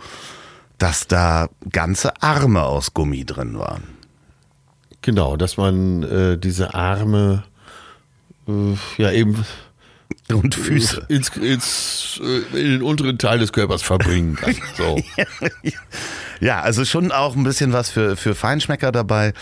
dass 0.79 1.07
da 1.07 1.49
ganze 1.71 2.23
Arme 2.23 2.63
aus 2.63 2.93
Gummi 2.95 3.25
drin 3.25 3.59
waren. 3.59 3.98
Genau, 5.09 5.39
dass 5.39 5.57
man 5.57 6.03
äh, 6.03 6.37
diese 6.37 6.75
Arme 6.75 7.43
äh, 8.47 8.75
ja 8.99 9.11
eben 9.11 9.43
Und 10.31 10.55
Füße. 10.55 11.07
ins, 11.09 11.31
ins, 11.35 12.21
äh, 12.23 12.61
in 12.61 12.73
den 12.73 12.83
unteren 12.83 13.17
Teil 13.17 13.39
des 13.39 13.55
Körpers 13.55 13.81
verbringen 13.81 14.37
kann. 14.37 14.55
So. 14.77 15.01
Ja, 16.41 16.61
also 16.61 16.85
schon 16.85 17.11
auch 17.11 17.35
ein 17.37 17.43
bisschen 17.43 17.73
was 17.73 17.89
für, 17.89 18.19
für 18.19 18.35
Feinschmecker 18.35 18.93
dabei. 18.93 19.33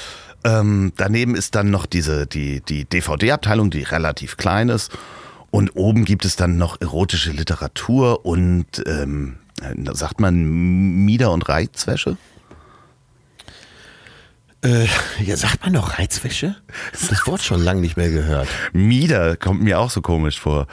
Ähm, 0.45 0.93
daneben 0.97 1.35
ist 1.35 1.57
dann 1.57 1.73
noch 1.73 1.87
diese, 1.87 2.29
die, 2.29 2.61
die 2.61 2.85
DVD-Abteilung, 2.85 3.71
die 3.71 3.83
relativ 3.83 4.37
klein 4.37 4.69
ist. 4.69 4.97
Und 5.51 5.75
oben 5.75 6.05
gibt 6.05 6.25
es 6.25 6.37
dann 6.37 6.59
noch 6.59 6.81
erotische 6.81 7.33
Literatur 7.33 8.25
und, 8.25 8.85
ähm, 8.87 9.39
äh, 9.61 9.75
sagt 9.95 10.21
man, 10.21 10.45
Mieder- 11.05 11.33
und 11.33 11.49
Reizwäsche? 11.49 12.17
Äh, 14.67 14.87
ja, 15.25 15.37
sagt 15.37 15.63
man 15.63 15.73
noch 15.73 15.99
Reizwäsche? 15.99 16.57
Das 16.93 17.27
Wort 17.27 17.43
schon 17.43 17.63
lange 17.63 17.81
nicht 17.81 17.97
mehr 17.97 18.11
gehört. 18.11 18.49
Mieder 18.73 19.37
kommt 19.37 19.63
mir 19.63 19.79
auch 19.79 19.91
so 19.91 20.01
komisch 20.03 20.41
vor. 20.41 20.67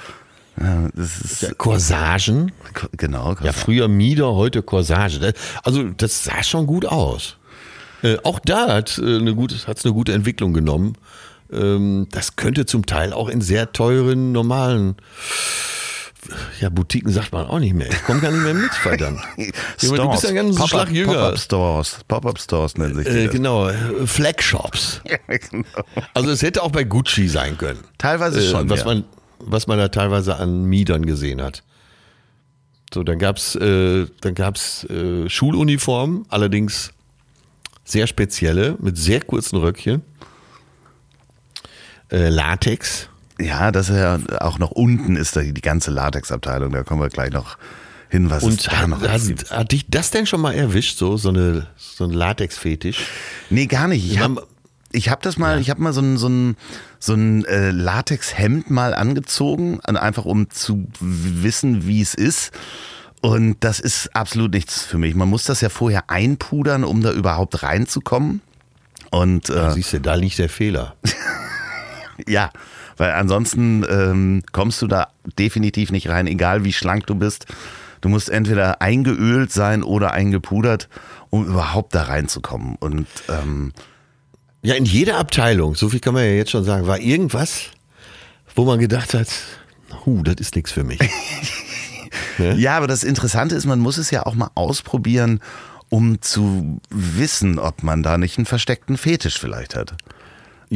Ja, 0.59 0.87
das 0.95 1.19
ist, 1.21 1.41
Ja, 1.43 1.53
Corsagen? 1.53 2.51
genau. 2.97 3.35
Ja, 3.43 3.53
früher 3.53 3.87
Mieder, 3.87 4.33
heute 4.33 4.61
Corsage. 4.63 5.19
Das- 5.19 5.33
Also 5.63 5.83
das 5.83 6.23
sah 6.23 6.43
schon 6.43 6.65
gut 6.67 6.85
aus. 6.85 7.37
Äh, 8.03 8.17
auch 8.23 8.39
da 8.39 8.67
hat 8.73 8.97
äh, 8.97 9.17
eine 9.17 9.33
gute, 9.35 9.55
hat's 9.67 9.85
eine 9.85 9.93
gute 9.93 10.13
Entwicklung 10.13 10.53
genommen. 10.53 10.95
Ähm, 11.51 12.07
das 12.11 12.35
könnte 12.35 12.65
zum 12.65 12.85
Teil 12.85 13.13
auch 13.13 13.29
in 13.29 13.41
sehr 13.41 13.71
teuren, 13.73 14.31
normalen 14.31 14.95
ja, 16.59 16.69
Boutiquen 16.69 17.11
sagt 17.11 17.31
man 17.31 17.47
auch 17.47 17.59
nicht 17.59 17.73
mehr. 17.73 17.89
Ich 17.89 18.03
komme 18.03 18.19
gar 18.21 18.31
nicht 18.31 18.43
mehr 18.43 18.53
mit, 18.53 18.73
verdammt. 18.73 19.21
Junge, 19.81 19.97
du 19.97 20.09
bist 20.11 20.23
ja 20.23 20.31
ganz 20.31 20.55
Pop-up- 20.55 20.69
Schlag 20.69 20.91
jünger. 20.91 21.13
Pop-up 21.13 21.39
Stores. 21.39 21.99
Pop-up 22.07 22.39
Stores 22.39 22.77
nennen 22.77 22.95
sich 22.95 23.07
die. 23.07 23.11
Äh, 23.11 23.23
das. 23.25 23.33
genau, 23.33 23.67
äh, 23.67 24.07
Flagshops. 24.07 25.01
genau. 25.27 25.65
Also 26.13 26.31
es 26.31 26.41
hätte 26.41 26.63
auch 26.63 26.71
bei 26.71 26.83
Gucci 26.83 27.27
sein 27.27 27.57
können. 27.57 27.79
Teilweise 27.97 28.41
schon. 28.41 28.67
Äh, 28.67 28.69
was, 28.69 28.79
ja. 28.79 28.85
man, 28.85 29.03
was 29.39 29.67
man 29.67 29.77
da 29.77 29.89
teilweise 29.89 30.35
an 30.37 30.65
Mietern 30.65 31.05
gesehen 31.05 31.41
hat. 31.41 31.63
So, 32.93 33.03
dann 33.03 33.17
gab's 33.17 33.55
äh, 33.55 34.05
dann 34.21 34.35
gab's 34.35 34.83
äh, 34.85 35.27
Schuluniformen, 35.27 36.25
allerdings 36.29 36.93
sehr 37.83 38.07
spezielle, 38.07 38.77
mit 38.79 38.97
sehr 38.97 39.21
kurzen 39.21 39.57
Röckchen. 39.57 40.03
Äh, 42.11 42.29
Latex. 42.29 43.09
Ja, 43.45 43.71
das 43.71 43.89
ist 43.89 43.97
ja 43.97 44.19
auch 44.39 44.59
noch 44.59 44.71
unten 44.71 45.15
ist 45.15 45.35
da 45.35 45.41
die 45.41 45.61
ganze 45.61 45.91
Latexabteilung. 45.91 46.71
Da 46.71 46.83
kommen 46.83 47.01
wir 47.01 47.09
gleich 47.09 47.31
noch 47.31 47.57
hin, 48.09 48.29
was 48.29 48.43
es 48.43 48.49
Und 48.49 48.67
da 48.71 48.77
hat, 48.79 48.87
noch 48.89 49.01
hat, 49.01 49.21
hat 49.51 49.71
dich 49.71 49.85
das 49.89 50.11
denn 50.11 50.25
schon 50.25 50.41
mal 50.41 50.53
erwischt, 50.53 50.97
so, 50.97 51.17
so, 51.17 51.29
eine, 51.29 51.67
so 51.77 52.03
ein 52.05 52.11
Latex-Fetisch? 52.11 53.05
Nee, 53.49 53.65
gar 53.65 53.87
nicht. 53.87 54.09
Ich 54.11 54.19
habe 54.19 54.45
ich 54.91 55.09
hab 55.09 55.23
das 55.23 55.37
mal, 55.37 55.59
ich 55.59 55.69
habe 55.71 55.81
mal 55.81 55.91
so 55.93 56.01
ein, 56.01 56.17
so 56.17 56.27
ein, 56.29 56.55
so 56.99 57.13
ein 57.15 57.43
äh, 57.45 57.71
Latexhemd 57.71 58.69
mal 58.69 58.93
angezogen, 58.93 59.79
an- 59.83 59.97
einfach 59.97 60.25
um 60.25 60.49
zu 60.51 60.87
wissen, 60.99 61.87
wie 61.87 62.01
es 62.01 62.13
ist. 62.13 62.51
Und 63.21 63.57
das 63.61 63.79
ist 63.79 64.15
absolut 64.15 64.53
nichts 64.53 64.83
für 64.83 64.97
mich. 64.99 65.15
Man 65.15 65.29
muss 65.29 65.45
das 65.45 65.61
ja 65.61 65.69
vorher 65.69 66.09
einpudern, 66.09 66.83
um 66.83 67.01
da 67.01 67.11
überhaupt 67.11 67.63
reinzukommen. 67.63 68.41
Und 69.09 69.49
äh, 69.49 69.71
Siehst 69.71 69.93
du, 69.93 70.01
da 70.01 70.13
liegt 70.15 70.37
der 70.37 70.49
Fehler. 70.49 70.95
Ja, 72.27 72.51
weil 72.97 73.11
ansonsten 73.11 73.85
ähm, 73.89 74.43
kommst 74.51 74.81
du 74.81 74.87
da 74.87 75.09
definitiv 75.37 75.91
nicht 75.91 76.09
rein, 76.09 76.27
egal 76.27 76.63
wie 76.63 76.73
schlank 76.73 77.07
du 77.07 77.15
bist. 77.15 77.45
Du 78.01 78.09
musst 78.09 78.29
entweder 78.29 78.81
eingeölt 78.81 79.51
sein 79.51 79.81
oder 79.81 80.11
eingepudert, 80.11 80.89
um 81.29 81.45
überhaupt 81.45 81.95
da 81.95 82.03
reinzukommen. 82.03 82.75
Und 82.75 83.07
ähm, 83.29 83.71
Ja, 84.61 84.75
in 84.75 84.85
jeder 84.85 85.17
Abteilung, 85.17 85.75
so 85.75 85.89
viel 85.89 85.99
kann 85.99 86.13
man 86.13 86.23
ja 86.25 86.31
jetzt 86.31 86.51
schon 86.51 86.65
sagen, 86.65 86.85
war 86.85 86.99
irgendwas, 86.99 87.67
wo 88.55 88.65
man 88.65 88.79
gedacht 88.79 89.13
hat, 89.13 89.27
hu, 90.05 90.21
das 90.23 90.35
ist 90.35 90.55
nichts 90.55 90.71
für 90.71 90.83
mich. 90.83 90.99
ja, 92.57 92.77
aber 92.77 92.87
das 92.87 93.03
Interessante 93.03 93.55
ist, 93.55 93.65
man 93.65 93.79
muss 93.79 93.97
es 93.97 94.11
ja 94.11 94.25
auch 94.25 94.35
mal 94.35 94.51
ausprobieren, 94.55 95.39
um 95.89 96.21
zu 96.21 96.81
wissen, 96.89 97.59
ob 97.59 97.83
man 97.83 98.03
da 98.03 98.17
nicht 98.17 98.37
einen 98.37 98.45
versteckten 98.45 98.97
Fetisch 98.97 99.39
vielleicht 99.39 99.75
hat. 99.75 99.95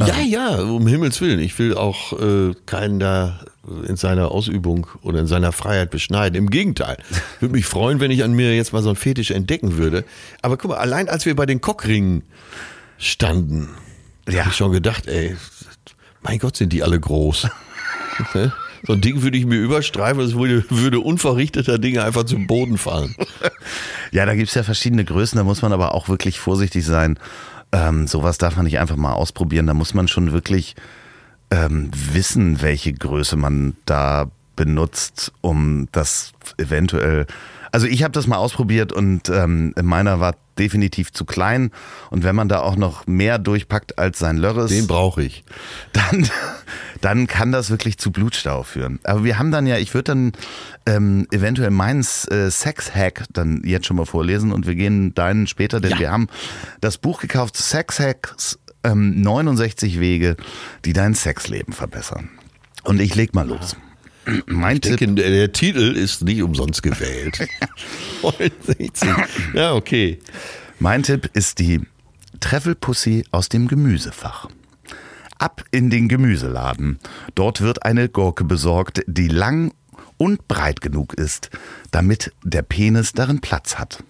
Ja, 0.05 0.19
ja, 0.19 0.55
um 0.61 0.85
Himmels 0.85 1.19
Willen. 1.21 1.39
Ich 1.39 1.57
will 1.59 1.75
auch 1.75 2.13
äh, 2.19 2.53
keinen 2.65 2.99
da 2.99 3.39
in 3.87 3.95
seiner 3.95 4.31
Ausübung 4.31 4.87
oder 5.01 5.19
in 5.19 5.27
seiner 5.27 5.51
Freiheit 5.51 5.89
beschneiden. 5.89 6.37
Im 6.37 6.49
Gegenteil. 6.49 6.97
Würde 7.39 7.53
mich 7.55 7.65
freuen, 7.65 7.99
wenn 7.99 8.11
ich 8.11 8.23
an 8.23 8.33
mir 8.33 8.55
jetzt 8.55 8.73
mal 8.73 8.83
so 8.83 8.89
einen 8.89 8.95
Fetisch 8.95 9.31
entdecken 9.31 9.77
würde. 9.77 10.03
Aber 10.41 10.55
guck 10.57 10.71
mal, 10.71 10.77
allein 10.77 11.09
als 11.09 11.25
wir 11.25 11.35
bei 11.35 11.45
den 11.45 11.61
Cockringen 11.61 12.23
standen, 12.97 13.69
Ja. 14.29 14.41
habe 14.41 14.49
ich 14.51 14.55
schon 14.55 14.71
gedacht, 14.71 15.07
ey, 15.07 15.35
mein 16.21 16.39
Gott, 16.39 16.55
sind 16.57 16.73
die 16.73 16.83
alle 16.83 16.99
groß. 16.99 17.47
Ne? 18.33 18.51
so 18.87 18.93
ein 18.93 19.01
Ding 19.01 19.21
würde 19.21 19.37
ich 19.37 19.45
mir 19.45 19.57
überstreifen, 19.59 20.21
es 20.23 20.33
würde, 20.33 20.65
würde 20.69 20.99
unverrichteter 20.99 21.77
Dinge 21.77 22.03
einfach 22.03 22.23
zum 22.23 22.47
Boden 22.47 22.77
fallen. 22.79 23.15
Ja, 24.11 24.25
da 24.25 24.33
gibt's 24.35 24.55
ja 24.55 24.63
verschiedene 24.63 25.03
Größen, 25.03 25.37
da 25.37 25.43
muss 25.43 25.61
man 25.61 25.73
aber 25.73 25.93
auch 25.93 26.07
wirklich 26.07 26.39
vorsichtig 26.39 26.85
sein. 26.85 27.19
Ähm, 27.71 28.07
sowas 28.07 28.37
darf 28.37 28.55
man 28.55 28.65
nicht 28.65 28.79
einfach 28.79 28.95
mal 28.95 29.13
ausprobieren. 29.13 29.67
Da 29.67 29.73
muss 29.73 29.93
man 29.93 30.07
schon 30.07 30.31
wirklich 30.31 30.75
ähm, 31.51 31.91
wissen, 31.93 32.61
welche 32.61 32.93
Größe 32.93 33.35
man 33.35 33.75
da 33.85 34.29
benutzt, 34.55 35.31
um 35.41 35.87
das 35.91 36.33
eventuell. 36.57 37.27
Also 37.71 37.87
ich 37.87 38.03
habe 38.03 38.11
das 38.11 38.27
mal 38.27 38.37
ausprobiert 38.37 38.91
und 38.91 39.29
ähm, 39.29 39.73
meiner 39.81 40.19
war 40.19 40.35
definitiv 40.57 41.13
zu 41.13 41.25
klein. 41.25 41.71
Und 42.09 42.23
wenn 42.23 42.35
man 42.35 42.49
da 42.49 42.59
auch 42.61 42.75
noch 42.75 43.05
mehr 43.07 43.37
durchpackt 43.39 43.99
als 43.99 44.19
sein 44.19 44.37
Lörres, 44.37 44.71
Den 44.71 44.87
brauche 44.87 45.23
ich. 45.23 45.43
dann, 45.93 46.27
dann 47.01 47.27
kann 47.27 47.51
das 47.51 47.69
wirklich 47.69 47.97
zu 47.97 48.11
Blutstau 48.11 48.63
führen. 48.63 48.99
Aber 49.03 49.23
wir 49.23 49.37
haben 49.37 49.51
dann 49.51 49.67
ja, 49.67 49.77
ich 49.77 49.93
würde 49.93 50.11
dann 50.11 50.31
ähm, 50.87 51.27
eventuell 51.31 51.69
meinen 51.69 51.99
äh, 52.29 52.49
Sex-Hack 52.49 53.25
dann 53.31 53.61
jetzt 53.65 53.85
schon 53.85 53.97
mal 53.97 54.05
vorlesen 54.05 54.51
und 54.51 54.65
wir 54.65 54.73
gehen 54.75 55.13
deinen 55.13 55.45
später, 55.45 55.79
denn 55.79 55.91
Ja. 55.91 55.99
wir 55.99 56.11
haben 56.11 56.27
das 56.81 56.97
Buch 56.97 57.19
gekauft, 57.19 57.57
Sex-Hacks, 57.57 58.57
ähm, 58.83 59.21
69 59.21 59.99
Wege, 59.99 60.37
die 60.85 60.93
dein 60.93 61.13
Sexleben 61.13 61.73
verbessern. 61.73 62.29
Und 62.83 63.01
ich 63.01 63.13
leg 63.15 63.35
mal 63.35 63.47
los. 63.47 63.75
Mein 64.47 64.81
Tipp, 64.81 64.97
denke, 64.97 65.21
der, 65.21 65.29
der 65.29 65.51
Titel 65.51 65.95
ist 65.95 66.23
nicht 66.23 66.41
umsonst 66.41 66.81
gewählt. 66.83 67.47
69. 68.21 69.09
Ja, 69.53 69.73
okay. 69.73 70.19
Mein 70.79 71.03
Tipp 71.03 71.29
ist 71.33 71.59
die 71.59 71.81
Treffelpussy 72.39 73.25
aus 73.31 73.49
dem 73.49 73.67
Gemüsefach. 73.67 74.47
Ab 75.39 75.63
in 75.71 75.89
den 75.89 76.07
Gemüseladen. 76.07 76.97
Dort 77.35 77.61
wird 77.61 77.83
eine 77.83 78.09
Gurke 78.09 78.43
besorgt, 78.43 79.03
die 79.07 79.27
lang 79.27 79.71
und 80.17 80.47
breit 80.47 80.81
genug 80.81 81.13
ist, 81.13 81.49
damit 81.91 82.33
der 82.43 82.61
Penis 82.63 83.13
darin 83.13 83.41
Platz 83.41 83.75
hat. 83.77 84.03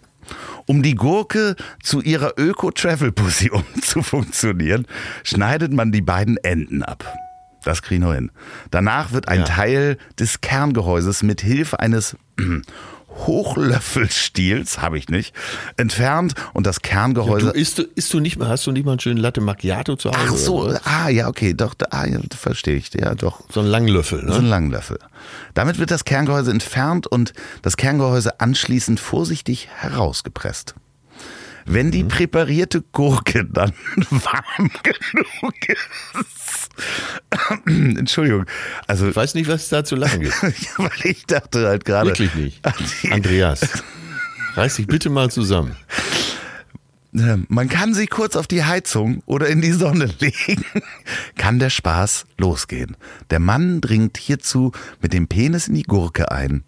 Um 0.65 0.84
die 0.84 0.96
Gurke 0.96 1.56
zu 1.82 2.02
ihrer 2.02 2.34
Öko-Travel-Pussy 2.38 3.50
umzufunktionieren, 4.06 4.86
schneidet 5.24 5.72
man 5.72 5.91
die 5.91 6.02
beiden 6.02 6.38
Enden 6.38 6.84
ab. 6.84 7.06
Das 7.63 7.82
kriegen 7.82 8.04
wir 8.06 8.13
hin. 8.13 8.32
Danach 8.72 9.12
wird 9.12 9.28
ein 9.28 9.39
Ja. 9.39 9.46
Teil 9.46 9.98
des 10.20 10.41
Kerngehäuses 10.41 11.24
mit 11.24 11.41
Hilfe 11.41 11.80
eines 11.80 12.15
Hochlöffelstiels, 13.25 14.82
habe 14.82 14.97
ich 14.97 15.10
nicht, 15.10 15.34
entfernt 15.75 16.34
und 16.53 16.67
das 16.67 16.82
Kerngehäuse. 16.82 17.47
Du 17.47 17.51
isst, 17.51 17.80
du 17.80 17.84
isst 17.95 18.13
du 18.13 18.19
nicht 18.19 18.38
mal, 18.38 18.47
hast 18.49 18.65
du 18.67 18.71
nicht 18.71 18.86
mal 18.86 18.91
einen 18.91 18.99
schönen 18.99 19.17
Latte 19.19 19.41
Macchiato 19.41 19.95
zu 19.95 20.10
Hause? 20.12 20.19
Ach 20.30 20.36
so, 20.36 20.73
ah 20.86 21.10
ja, 21.10 21.27
okay, 21.27 21.53
doch, 21.53 21.73
da- 21.73 21.88
ah, 21.91 22.06
ja, 22.06 22.19
verstehe 22.38 22.75
ich, 22.75 22.93
ja, 22.93 23.15
doch. 23.15 23.41
So 23.51 23.60
ein 23.62 23.65
Langlöffel, 23.67 24.25
So 24.27 24.36
ein 24.36 24.43
ne? 24.43 24.49
Langlöffel. 24.49 24.99
Damit 25.53 25.80
wird 25.80 25.91
das 25.91 26.06
Kerngehäuse 26.06 26.51
entfernt 26.51 27.08
und 27.08 27.34
das 27.62 27.77
Kerngehäuse 27.77 28.39
anschließend 28.39 28.99
vorsichtig 28.99 29.67
herausgepresst. 29.75 30.75
Wenn 31.69 31.88
Mhm. 31.88 31.91
die 31.91 32.03
präparierte 32.06 32.82
Gurke 32.93 33.45
dann 33.45 33.73
warm 34.10 34.71
genug 34.84 35.69
ist. 35.69 36.69
Entschuldigung, 37.65 38.45
also 38.88 39.08
Ich 39.10 39.15
weiß 39.15 39.34
nicht, 39.36 39.49
was 39.49 39.69
da 39.69 39.84
zu 39.84 39.95
lachen 39.95 40.21
gibt. 40.21 40.41
weil 40.77 40.91
ich 41.03 41.25
dachte 41.25 41.67
halt 41.67 41.86
gerade. 41.86 42.10
Wirklich 42.10 42.34
nicht. 42.36 42.62
Andreas, 43.12 43.62
reiß 44.56 44.75
dich 44.77 44.88
bitte 44.88 45.10
mal 45.10 45.30
zusammen. 45.30 45.75
Man 47.12 47.67
kann 47.67 47.93
sie 47.95 48.06
kurz 48.06 48.36
auf 48.36 48.45
die 48.47 48.63
Heizung 48.63 49.23
oder 49.25 49.47
in 49.47 49.62
die 49.62 49.71
Sonne 49.71 50.06
legen. 50.19 50.63
Kann 51.36 51.58
der 51.58 51.69
Spaß 51.71 52.25
losgehen. 52.38 52.95
Der 53.32 53.39
Mann 53.39 53.82
dringt 53.82 54.17
hierzu 54.17 54.71
mit 55.01 55.13
dem 55.13 55.27
Penis 55.27 55.67
in 55.67 55.73
die 55.75 55.84
Gurke 55.84 56.32
ein. 56.32 56.63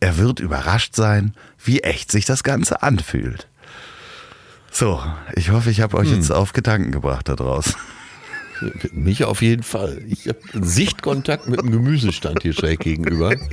Er 0.00 0.18
wird 0.18 0.40
überrascht 0.40 0.96
sein, 0.96 1.34
wie 1.62 1.80
echt 1.80 2.10
sich 2.10 2.24
das 2.24 2.42
Ganze 2.42 2.82
anfühlt. 2.82 3.48
So, 4.76 5.00
ich 5.36 5.50
hoffe, 5.50 5.70
ich 5.70 5.80
habe 5.80 5.96
euch 5.96 6.10
jetzt 6.10 6.32
auf 6.32 6.52
Gedanken 6.52 6.90
gebracht 6.90 7.28
da 7.28 7.36
draußen. 7.36 7.74
Mich 8.92 9.22
auf 9.24 9.40
jeden 9.40 9.62
Fall. 9.62 10.02
Ich 10.08 10.26
habe 10.26 10.38
Sichtkontakt 10.52 11.48
mit 11.48 11.60
dem 11.60 11.70
Gemüsestand 11.70 12.42
hier 12.42 12.52
schräg 12.52 12.80
gegenüber. 12.80 13.34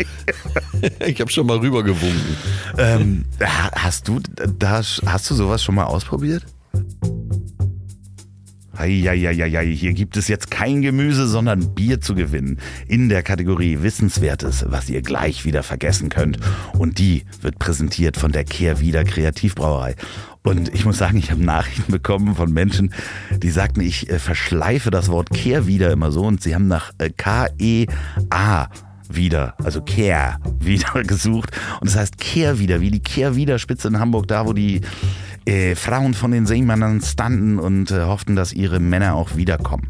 Ich 1.06 1.22
habe 1.22 1.30
schon 1.32 1.46
mal 1.46 1.58
rübergewunken. 1.58 2.38
Ähm, 2.78 3.26
ha- 3.40 3.70
hast 3.76 4.08
du 4.08 4.20
da 4.58 4.82
hast 5.06 5.30
du 5.30 5.36
sowas 5.36 5.64
schon 5.64 5.76
mal 5.76 5.84
ausprobiert? 5.84 6.44
Eieieiei, 8.82 9.66
hier 9.66 9.94
gibt 9.94 10.18
es 10.18 10.28
jetzt 10.28 10.50
kein 10.50 10.82
Gemüse, 10.82 11.28
sondern 11.28 11.76
Bier 11.76 12.02
zu 12.02 12.16
gewinnen. 12.16 12.58
In 12.88 13.10
der 13.10 13.22
Kategorie 13.22 13.84
Wissenswertes, 13.84 14.66
was 14.68 14.90
ihr 14.90 15.02
gleich 15.02 15.46
wieder 15.46 15.62
vergessen 15.62 16.10
könnt. 16.10 16.40
Und 16.74 16.98
die 16.98 17.24
wird 17.42 17.60
präsentiert 17.60 18.18
von 18.18 18.32
der 18.32 18.44
Kehrwieder 18.44 19.04
Kreativbrauerei. 19.04 19.96
Und 20.44 20.74
ich 20.74 20.86
muss 20.86 20.98
sagen, 20.98 21.18
ich 21.18 21.30
habe 21.30 21.44
Nachrichten 21.44 21.92
bekommen 21.92 22.36
von 22.36 22.52
Menschen, 22.52 22.94
die 23.38 23.52
sagten, 23.52 23.82
ich 23.82 24.10
äh, 24.10 24.18
verschleife 24.18 24.90
das 24.90 25.10
Wort 25.10 25.30
Kehrwieder 25.30 25.92
immer 25.92 26.12
so 26.12 26.24
und 26.24 26.42
sie 26.42 26.56
haben 26.56 26.68
nach 26.68 26.92
äh, 26.98 27.12
K-E-A 27.12 28.70
wieder, 29.16 29.56
also 29.64 29.82
Kehr 29.82 30.40
wieder 30.60 31.04
gesucht. 31.04 31.52
Und 31.80 31.90
das 31.90 31.98
heißt 31.98 32.18
Kehr 32.18 32.60
wieder, 32.60 32.82
wie 32.82 32.92
die 32.92 33.02
Kehrwiederspitze 33.02 33.88
in 33.88 34.00
Hamburg, 34.00 34.28
da 34.28 34.46
wo 34.46 34.54
die 34.54 34.82
äh, 35.46 35.76
Frauen 35.76 36.14
von 36.14 36.32
den 36.32 36.46
Seemännern 36.46 37.02
standen 37.02 37.60
und 37.60 37.92
äh, 37.92 38.04
hofften, 38.04 38.36
dass 38.36 38.54
ihre 38.54 38.80
Männer 38.80 39.16
auch 39.16 39.36
wiederkommen. 39.36 39.88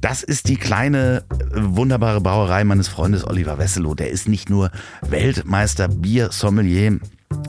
Das 0.00 0.22
ist 0.22 0.48
die 0.48 0.56
kleine, 0.56 1.24
äh, 1.30 1.36
wunderbare 1.54 2.20
Brauerei 2.20 2.64
meines 2.64 2.88
Freundes 2.88 3.26
Oliver 3.26 3.58
Wesselow. 3.58 3.94
Der 3.94 4.10
ist 4.10 4.28
nicht 4.28 4.50
nur 4.50 4.70
Weltmeister 5.00 5.88
Bier-Sommelier, 5.88 6.98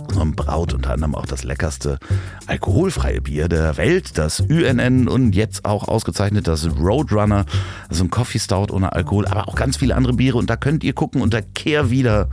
sondern 0.10 0.36
braut 0.36 0.74
unter 0.74 0.92
anderem 0.92 1.16
auch 1.16 1.26
das 1.26 1.44
leckerste 1.44 2.00
alkoholfreie 2.48 3.22
Bier 3.22 3.48
der 3.50 3.78
Welt, 3.78 4.18
das 4.18 4.40
UNN 4.40 5.08
und 5.08 5.34
jetzt 5.34 5.66
auch 5.66 5.88
ausgezeichnet 5.88 6.48
das 6.48 6.68
Roadrunner, 6.68 7.46
also 7.90 8.04
ein 8.04 8.10
Coffee 8.10 8.40
Stout 8.40 8.72
ohne 8.72 8.94
Alkohol, 8.94 9.28
aber 9.28 9.48
auch 9.48 9.56
ganz 9.56 9.78
viele 9.78 9.96
andere 9.96 10.14
Biere. 10.14 10.38
Und 10.38 10.50
da 10.50 10.56
könnt 10.56 10.84
ihr 10.84 10.94
gucken 10.94 11.22
unter 11.22 11.42
Kehrwieder 11.42 12.30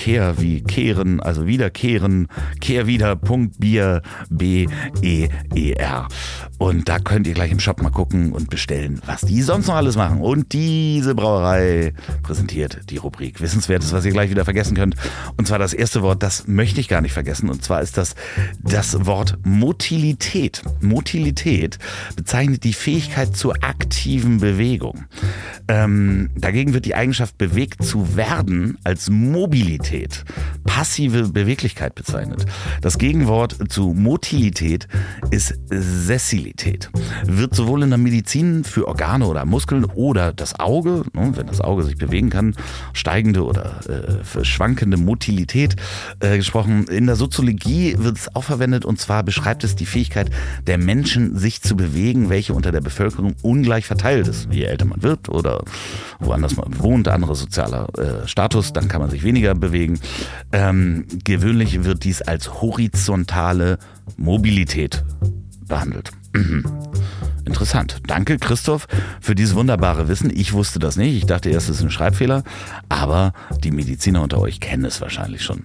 Kehr 0.00 0.40
wie 0.40 0.62
kehren, 0.62 1.20
also 1.20 1.46
wiederkehren, 1.46 2.28
kehrwieder.bier, 2.62 4.00
B-E-E-R. 4.30 6.08
Und 6.56 6.88
da 6.88 6.98
könnt 6.98 7.26
ihr 7.26 7.34
gleich 7.34 7.52
im 7.52 7.60
Shop 7.60 7.82
mal 7.82 7.90
gucken 7.90 8.32
und 8.32 8.48
bestellen, 8.48 9.02
was 9.04 9.20
die 9.20 9.42
sonst 9.42 9.66
noch 9.66 9.74
alles 9.74 9.96
machen. 9.96 10.22
Und 10.22 10.54
diese 10.54 11.14
Brauerei 11.14 11.92
präsentiert 12.22 12.80
die 12.88 12.96
Rubrik 12.96 13.42
Wissenswertes, 13.42 13.92
was 13.92 14.06
ihr 14.06 14.12
gleich 14.12 14.30
wieder 14.30 14.44
vergessen 14.44 14.74
könnt. 14.74 14.94
Und 15.36 15.46
zwar 15.46 15.58
das 15.58 15.74
erste 15.74 16.00
Wort, 16.00 16.22
das 16.22 16.48
möchte 16.48 16.80
ich 16.80 16.88
gar 16.88 17.02
nicht 17.02 17.12
vergessen. 17.12 17.50
Und 17.50 17.62
zwar 17.62 17.82
ist 17.82 17.98
das 17.98 18.14
das 18.62 19.04
Wort 19.04 19.36
Motilität. 19.44 20.62
Motilität 20.80 21.78
bezeichnet 22.16 22.64
die 22.64 22.72
Fähigkeit 22.72 23.36
zur 23.36 23.62
aktiven 23.62 24.38
Bewegung. 24.38 25.04
Ähm, 25.68 26.30
dagegen 26.36 26.72
wird 26.72 26.86
die 26.86 26.94
Eigenschaft 26.94 27.36
bewegt 27.36 27.84
zu 27.84 28.16
werden 28.16 28.78
als 28.82 29.10
Mobilität, 29.10 29.89
passive 30.64 31.28
Beweglichkeit 31.28 31.94
bezeichnet. 31.94 32.46
Das 32.80 32.98
Gegenwort 32.98 33.56
zu 33.70 33.92
Motilität 33.92 34.88
ist 35.30 35.54
Sessilität. 35.68 36.90
Wird 37.24 37.54
sowohl 37.54 37.82
in 37.82 37.90
der 37.90 37.98
Medizin 37.98 38.64
für 38.64 38.86
Organe 38.86 39.26
oder 39.26 39.44
Muskeln 39.44 39.84
oder 39.84 40.32
das 40.32 40.58
Auge, 40.58 41.02
ne, 41.12 41.32
wenn 41.34 41.46
das 41.46 41.60
Auge 41.60 41.82
sich 41.82 41.96
bewegen 41.96 42.30
kann, 42.30 42.54
steigende 42.92 43.44
oder 43.44 43.80
äh, 43.88 44.24
für 44.24 44.44
schwankende 44.44 44.96
Motilität 44.96 45.76
äh, 46.20 46.36
gesprochen. 46.36 46.86
In 46.88 47.06
der 47.06 47.16
Soziologie 47.16 47.96
wird 47.98 48.18
es 48.18 48.34
auch 48.34 48.44
verwendet 48.44 48.84
und 48.84 49.00
zwar 49.00 49.22
beschreibt 49.22 49.64
es 49.64 49.76
die 49.76 49.86
Fähigkeit 49.86 50.30
der 50.66 50.78
Menschen, 50.78 51.36
sich 51.36 51.62
zu 51.62 51.76
bewegen, 51.76 52.28
welche 52.28 52.54
unter 52.54 52.72
der 52.72 52.80
Bevölkerung 52.80 53.34
ungleich 53.42 53.86
verteilt 53.86 54.28
ist. 54.28 54.48
Je 54.50 54.64
älter 54.64 54.84
man 54.84 55.02
wird 55.02 55.28
oder 55.28 55.64
woanders 56.18 56.56
man 56.56 56.78
wohnt, 56.78 57.08
anderer 57.08 57.34
sozialer 57.34 57.88
äh, 57.98 58.28
Status, 58.28 58.72
dann 58.72 58.88
kann 58.88 59.00
man 59.00 59.10
sich 59.10 59.24
weniger 59.24 59.54
bewegen. 59.54 59.69
Ähm, 60.52 61.06
gewöhnlich 61.24 61.84
wird 61.84 62.04
dies 62.04 62.22
als 62.22 62.60
horizontale 62.60 63.78
Mobilität 64.16 65.04
behandelt. 65.66 66.10
Mhm. 66.34 66.64
Interessant. 67.44 68.00
Danke, 68.06 68.38
Christoph, 68.38 68.86
für 69.20 69.34
dieses 69.34 69.54
wunderbare 69.54 70.08
Wissen. 70.08 70.30
Ich 70.30 70.52
wusste 70.52 70.78
das 70.78 70.96
nicht. 70.96 71.16
Ich 71.16 71.26
dachte 71.26 71.50
erst, 71.50 71.68
es 71.68 71.78
ist 71.78 71.82
ein 71.82 71.90
Schreibfehler. 71.90 72.44
Aber 72.88 73.32
die 73.64 73.70
Mediziner 73.70 74.22
unter 74.22 74.40
euch 74.40 74.60
kennen 74.60 74.84
es 74.84 75.00
wahrscheinlich 75.00 75.42
schon. 75.42 75.64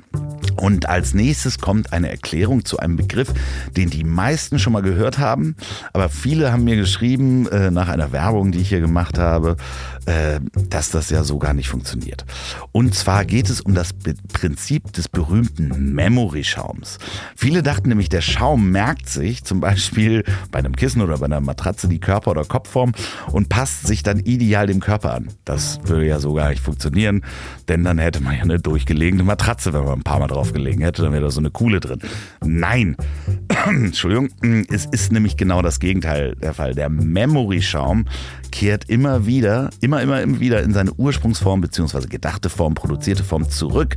Und 0.55 0.87
als 0.89 1.13
nächstes 1.13 1.59
kommt 1.59 1.93
eine 1.93 2.09
Erklärung 2.09 2.65
zu 2.65 2.79
einem 2.79 2.95
Begriff, 2.95 3.33
den 3.75 3.89
die 3.89 4.03
meisten 4.03 4.57
schon 4.57 4.73
mal 4.73 4.81
gehört 4.81 5.19
haben. 5.19 5.55
Aber 5.93 6.09
viele 6.09 6.51
haben 6.51 6.63
mir 6.63 6.75
geschrieben, 6.75 7.47
äh, 7.49 7.71
nach 7.71 7.89
einer 7.89 8.11
Werbung, 8.11 8.51
die 8.51 8.59
ich 8.59 8.69
hier 8.69 8.79
gemacht 8.79 9.17
habe, 9.17 9.57
äh, 10.05 10.39
dass 10.69 10.91
das 10.91 11.09
ja 11.09 11.23
so 11.23 11.39
gar 11.39 11.53
nicht 11.53 11.69
funktioniert. 11.69 12.25
Und 12.71 12.95
zwar 12.95 13.25
geht 13.25 13.49
es 13.49 13.61
um 13.61 13.73
das 13.73 13.93
Be 13.93 14.15
Prinzip 14.33 14.93
des 14.93 15.07
berühmten 15.07 15.93
Memory-Schaums. 15.93 16.99
Viele 17.35 17.63
dachten 17.63 17.89
nämlich, 17.89 18.09
der 18.09 18.21
Schaum 18.21 18.71
merkt 18.71 19.09
sich 19.09 19.43
zum 19.43 19.59
Beispiel 19.59 20.23
bei 20.51 20.59
einem 20.59 20.75
Kissen 20.75 21.01
oder 21.01 21.17
bei 21.17 21.25
einer 21.25 21.41
Matratze 21.41 21.87
die 21.87 21.99
Körper- 21.99 22.31
oder 22.31 22.45
Kopfform 22.45 22.93
und 23.31 23.49
passt 23.49 23.87
sich 23.87 24.03
dann 24.03 24.19
ideal 24.19 24.67
dem 24.67 24.79
Körper 24.79 25.13
an. 25.13 25.29
Das 25.45 25.79
würde 25.83 26.05
ja 26.05 26.19
so 26.19 26.33
gar 26.33 26.49
nicht 26.49 26.61
funktionieren, 26.61 27.23
denn 27.67 27.83
dann 27.83 27.97
hätte 27.97 28.21
man 28.21 28.35
ja 28.35 28.43
eine 28.43 28.59
durchgelegene 28.59 29.23
Matratze, 29.23 29.73
wenn 29.73 29.83
man 29.83 29.99
ein 29.99 30.03
paar 30.03 30.19
Mal 30.19 30.27
drauf 30.27 30.53
gelegen 30.53 30.81
hätte, 30.81 31.01
dann 31.01 31.11
wäre 31.11 31.23
da 31.23 31.31
so 31.31 31.39
eine 31.39 31.51
Kuhle 31.51 31.79
drin. 31.79 31.99
Nein, 32.43 32.95
Entschuldigung, 33.67 34.29
es 34.69 34.85
ist 34.85 35.11
nämlich 35.11 35.37
genau 35.37 35.61
das 35.61 35.79
Gegenteil 35.79 36.35
der 36.35 36.53
Fall. 36.53 36.75
Der 36.75 36.89
Memory-Schaum 36.89 38.05
kehrt 38.51 38.89
immer 38.89 39.25
wieder, 39.25 39.69
immer, 39.81 39.94
immer, 40.01 40.21
immer 40.21 40.39
wieder 40.39 40.63
in 40.63 40.73
seine 40.73 40.93
Ursprungsform 40.93 41.62
beziehungsweise 41.62 42.08
gedachte 42.08 42.49
Form, 42.49 42.75
produzierte 42.75 43.23
Form 43.23 43.49
zurück. 43.49 43.95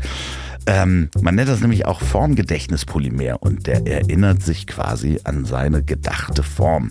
Ähm, 0.66 1.08
man 1.22 1.34
nennt 1.34 1.48
das 1.48 1.60
nämlich 1.60 1.86
auch 1.86 2.00
Formgedächtnispolymer 2.00 3.42
und 3.42 3.66
der 3.66 3.86
erinnert 3.86 4.42
sich 4.42 4.66
quasi 4.66 5.18
an 5.24 5.44
seine 5.44 5.82
gedachte 5.82 6.42
Form. 6.42 6.90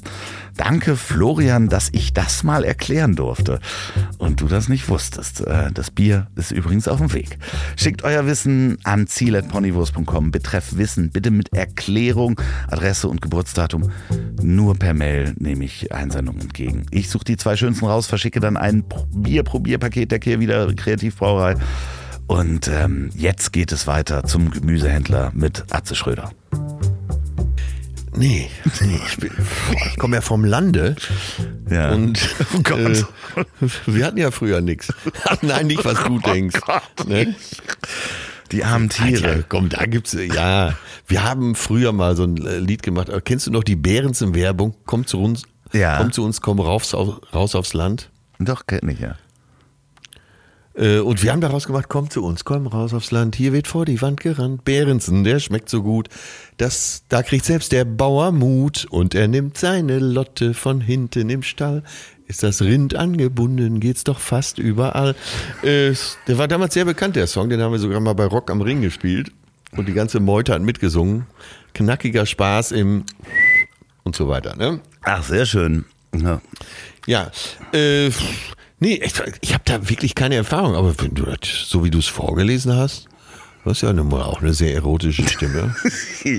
Danke, 0.58 0.96
Florian, 0.96 1.70
dass 1.70 1.90
ich 1.92 2.14
das 2.14 2.44
mal 2.44 2.64
erklären 2.64 3.16
durfte 3.16 3.60
und 4.18 4.42
du 4.42 4.48
das 4.48 4.70
nicht 4.70 4.90
wusstest. 4.90 5.42
Äh, 5.42 5.72
Das 5.72 5.92
Bier 5.92 6.28
ist 6.36 6.52
übrigens 6.52 6.88
auf 6.88 6.98
dem 6.98 7.14
Weg. 7.14 7.38
Schickt 7.76 8.04
euer 8.04 8.26
Wissen 8.26 8.78
an 8.84 9.08
ziel.ponywurst.com. 9.08 10.32
Betreff 10.32 10.76
Wissen 10.78 11.12
bitte 11.12 11.30
mit 11.32 11.54
Erklärung, 11.54 12.42
Adresse 12.70 13.08
und 13.08 13.22
Geburtsdatum. 13.22 13.92
Nur 14.42 14.76
per 14.76 14.94
Mail 14.94 15.34
nehme 15.38 15.64
ich 15.66 15.92
Einsendungen 15.94 16.42
entgegen. 16.42 16.86
Ich 16.92 17.10
suche 17.10 17.26
die 17.26 17.38
zwei 17.38 17.56
schönsten 17.56 17.86
raus, 17.86 18.08
verschicke 18.08 18.40
dann 18.40 18.58
ein 18.58 18.84
Bier-Probierpaket 19.14 20.12
der 20.12 20.20
Kehrwieder 20.20 20.74
Kreativbrauerei. 20.74 21.56
Und 22.26 22.68
ähm, 22.68 23.10
jetzt 23.16 23.54
geht 23.54 23.72
es 23.72 23.88
weiter 23.88 24.24
zum 24.24 24.52
Gemüsehändler 24.52 25.32
mit 25.34 25.66
Atze 25.70 25.96
Schröder. 25.96 26.32
Nee, 28.18 28.50
nee 28.82 29.00
ich, 29.08 29.18
bin- 29.18 29.32
ich 29.88 29.98
komme 29.98 30.16
ja 30.16 30.22
vom 30.22 30.44
Lande. 30.44 30.96
Ja. 31.70 31.92
Und 31.92 32.20
Oh 32.56 32.60
Gott. 32.64 32.80
äh, 32.80 33.04
wir 33.86 34.06
hatten 34.06 34.18
ja 34.18 34.32
früher 34.32 34.62
nichts. 34.62 34.94
Nein, 35.42 35.68
nicht, 35.68 35.84
was 35.86 36.04
du 36.06 36.20
denkst. 36.20 36.60
Ne? 37.08 37.36
Die 38.52 38.64
armen 38.64 38.90
Tiere. 38.90 39.28
Alter, 39.28 39.44
komm, 39.48 39.70
da 39.70 39.86
gibt's 39.86 40.14
ja. 40.14 40.74
Wir 41.06 41.24
haben 41.24 41.56
früher 41.56 41.92
mal 41.92 42.16
so 42.16 42.24
ein 42.24 42.38
äh, 42.46 42.60
Lied 42.60 42.82
gemacht. 42.84 43.10
Aber 43.10 43.22
Kennst 43.22 43.46
du 43.48 43.52
noch 43.52 43.64
die 43.64 43.76
Behrensen 43.76 44.34
Werbung? 44.36 44.76
Komm 44.86 45.06
zu 45.06 45.22
uns. 45.22 45.44
Ja. 45.74 45.98
Komm 45.98 46.12
zu 46.14 46.24
uns, 46.24 46.42
komm 46.42 46.60
raus, 46.60 46.94
raus 46.94 47.56
aufs 47.56 47.74
Land. 47.74 48.10
Doch, 48.40 48.66
kennt 48.68 48.84
nicht, 48.84 49.02
ja. 49.02 49.16
Äh, 50.78 51.00
und 51.00 51.24
wir 51.24 51.32
haben 51.32 51.42
daraus 51.42 51.66
gemacht, 51.66 51.88
komm 51.90 52.10
zu 52.10 52.24
uns, 52.24 52.46
komm 52.46 52.68
raus 52.68 52.94
aufs 52.94 53.12
Land, 53.12 53.36
hier 53.36 53.54
wird 53.54 53.68
vor 53.68 53.86
die 53.86 54.02
Wand 54.02 54.20
gerannt. 54.20 54.64
Behrensen, 54.64 55.24
der 55.24 55.40
schmeckt 55.40 55.70
so 55.70 55.84
gut. 55.84 56.10
Das, 56.58 57.04
da 57.10 57.24
kriegt 57.24 57.46
selbst 57.46 57.72
der 57.72 57.86
Bauer 57.86 58.32
Mut 58.32 58.86
und 58.90 59.16
er 59.16 59.28
nimmt 59.28 59.58
seine 59.58 60.00
Lotte 60.00 60.54
von 60.54 60.82
hinten 60.82 61.30
im 61.30 61.44
Stall. 61.44 61.84
Ist 62.28 62.44
das 62.44 62.62
Rind 62.62 62.94
angebunden, 62.94 63.80
geht's 63.80 64.04
doch 64.04 64.20
fast 64.20 64.60
überall. 64.60 65.16
Äh, 65.64 65.94
der 66.28 66.38
war 66.38 66.48
damals 66.48 66.74
sehr 66.74 66.86
bekannt, 66.86 67.16
der 67.16 67.28
Song, 67.28 67.50
den 67.50 67.62
haben 67.62 67.72
wir 67.72 67.80
sogar 67.80 68.00
mal 68.00 68.14
bei 68.14 68.26
Rock 68.26 68.52
am 68.52 68.62
Ring 68.62 68.82
gespielt. 68.82 69.32
Und 69.72 69.88
die 69.88 69.94
ganze 69.94 70.20
Meute 70.20 70.54
hat 70.54 70.62
mitgesungen. 70.62 71.26
Knackiger 71.74 72.26
Spaß 72.26 72.72
im 72.72 73.04
und 74.04 74.16
so 74.16 74.28
weiter. 74.30 74.56
Ne? 74.56 74.80
Ach, 75.04 75.24
sehr 75.24 75.46
schön. 75.46 75.86
Ja. 76.16 76.42
Ja, 77.06 77.32
äh, 77.74 78.10
nee, 78.80 78.96
ich, 79.04 79.14
ich 79.42 79.54
habe 79.54 79.64
da 79.66 79.90
wirklich 79.90 80.16
keine 80.16 80.36
Erfahrung, 80.36 80.76
aber 80.76 80.98
wenn 81.00 81.14
du 81.14 81.24
das, 81.24 81.38
so 81.68 81.84
wie 81.84 81.90
du 81.92 82.00
es 82.00 82.08
vorgelesen 82.08 82.76
hast, 82.76 83.08
du 83.64 83.70
hast 83.72 83.82
ja 83.82 83.92
nun 83.94 84.08
mal 84.10 84.24
auch 84.24 84.42
eine 84.42 84.54
sehr 84.54 84.74
erotische 84.74 85.28
Stimme. 85.28 85.76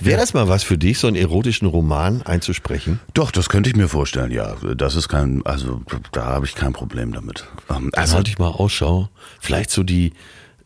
Wäre 0.00 0.18
das 0.20 0.34
mal 0.34 0.48
was 0.48 0.64
für 0.64 0.76
dich, 0.78 0.98
so 0.98 1.06
einen 1.06 1.16
erotischen 1.16 1.68
Roman 1.68 2.22
einzusprechen? 2.22 2.98
Doch, 3.14 3.30
das 3.30 3.48
könnte 3.48 3.70
ich 3.70 3.76
mir 3.76 3.88
vorstellen, 3.88 4.32
ja. 4.32 4.56
Das 4.76 4.96
ist 4.96 5.08
kein, 5.08 5.42
also 5.46 5.80
da 6.10 6.24
habe 6.26 6.44
ich 6.46 6.54
kein 6.56 6.72
Problem 6.72 7.12
damit. 7.12 7.46
Ähm, 7.70 7.90
Also 7.94 8.16
halte 8.16 8.30
ich 8.30 8.38
mal 8.38 8.48
Ausschau. 8.48 9.08
Vielleicht 9.40 9.70
so 9.70 9.84
die 9.84 10.12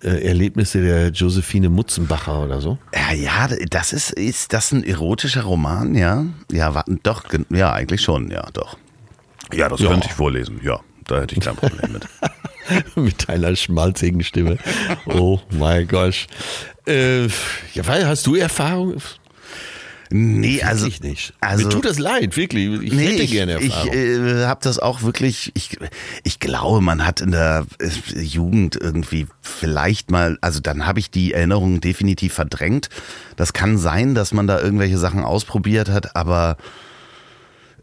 äh, 0.02 0.26
Erlebnisse 0.26 0.80
der 0.82 1.08
Josephine 1.10 1.68
Mutzenbacher 1.68 2.42
oder 2.44 2.62
so. 2.62 2.78
ja, 2.94 3.12
ja, 3.12 3.48
das 3.68 3.92
ist, 3.92 4.12
ist 4.12 4.54
das 4.54 4.72
ein 4.72 4.84
erotischer 4.84 5.42
Roman, 5.42 5.94
ja? 5.94 6.24
Ja, 6.50 6.74
warten, 6.74 7.00
doch, 7.02 7.24
ja, 7.50 7.72
eigentlich 7.74 8.00
schon, 8.00 8.30
ja, 8.30 8.46
doch. 8.54 8.78
Ja, 9.52 9.68
das 9.68 9.80
Ja. 9.80 9.90
könnte 9.90 10.06
ich 10.08 10.14
vorlesen, 10.14 10.60
ja. 10.62 10.80
Da 11.06 11.20
hätte 11.20 11.34
ich 11.36 11.40
kein 11.40 11.56
Problem 11.56 11.92
mit. 11.92 12.06
Mit 12.96 13.28
deiner 13.28 13.54
schmalzigen 13.54 14.24
Stimme. 14.24 14.58
Oh 15.06 15.38
mein 15.50 15.86
Gott. 15.86 16.26
Äh, 16.84 17.26
ja, 17.26 17.86
weil, 17.86 18.08
hast 18.08 18.26
du 18.26 18.34
Erfahrung? 18.34 18.96
Nee, 20.10 20.62
also. 20.62 20.86
ich 20.86 21.00
nicht. 21.00 21.32
Also, 21.40 21.64
Mir 21.64 21.70
tut 21.70 21.84
das 21.84 21.98
leid, 21.98 22.36
wirklich. 22.36 22.82
Ich 22.82 22.92
Nee, 22.92 23.06
hätte 23.06 23.22
ich, 23.22 23.30
gerne 23.30 23.58
ich 23.58 23.72
Erfahrung. 23.72 23.92
äh, 23.94 24.44
habe 24.46 24.60
das 24.62 24.78
auch 24.78 25.02
wirklich, 25.02 25.52
ich, 25.54 25.78
ich 26.24 26.38
glaube, 26.40 26.80
man 26.80 27.04
hat 27.06 27.20
in 27.20 27.32
der 27.32 27.66
äh, 27.78 28.20
Jugend 28.20 28.76
irgendwie 28.76 29.26
vielleicht 29.42 30.10
mal, 30.10 30.38
also 30.40 30.60
dann 30.60 30.86
habe 30.86 30.98
ich 31.00 31.10
die 31.10 31.34
Erinnerungen 31.34 31.80
definitiv 31.80 32.34
verdrängt. 32.34 32.88
Das 33.36 33.52
kann 33.52 33.78
sein, 33.78 34.14
dass 34.14 34.32
man 34.32 34.46
da 34.46 34.60
irgendwelche 34.60 34.98
Sachen 34.98 35.22
ausprobiert 35.22 35.88
hat, 35.88 36.14
aber 36.16 36.56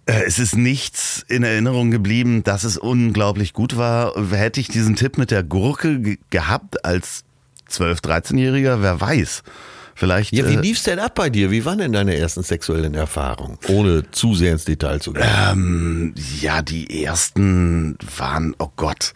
es 0.05 0.39
ist 0.39 0.55
nichts 0.55 1.25
in 1.27 1.43
Erinnerung 1.43 1.91
geblieben, 1.91 2.43
dass 2.43 2.63
es 2.63 2.77
unglaublich 2.77 3.53
gut 3.53 3.77
war. 3.77 4.13
Hätte 4.31 4.59
ich 4.59 4.67
diesen 4.67 4.95
Tipp 4.95 5.17
mit 5.17 5.31
der 5.31 5.43
Gurke 5.43 5.99
ge 5.99 6.17
gehabt 6.29 6.83
als 6.85 7.23
12-, 7.69 8.03
13-Jähriger, 8.03 8.81
wer 8.81 8.99
weiß. 8.99 9.43
Vielleicht. 9.95 10.33
ja, 10.33 10.49
wie 10.49 10.55
äh, 10.55 10.59
lief's 10.59 10.83
denn 10.83 10.99
ab 10.99 11.13
bei 11.15 11.29
dir? 11.29 11.51
Wie 11.51 11.65
waren 11.65 11.77
denn 11.77 11.93
deine 11.93 12.17
ersten 12.17 12.41
sexuellen 12.43 12.95
Erfahrungen? 12.95 13.59
Ohne 13.67 14.09
zu 14.11 14.33
sehr 14.33 14.53
ins 14.53 14.65
Detail 14.65 14.99
zu 14.99 15.13
gehen. 15.13 15.23
Ähm, 15.51 16.15
ja, 16.41 16.61
die 16.61 17.03
ersten 17.03 17.97
waren, 18.17 18.55
oh 18.57 18.69
Gott, 18.75 19.13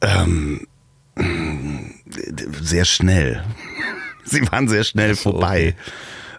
ähm, 0.00 0.66
sehr 2.62 2.84
schnell. 2.84 3.42
Sie 4.24 4.42
waren 4.50 4.68
sehr 4.68 4.84
schnell 4.84 5.14
so, 5.14 5.32
vorbei. 5.32 5.74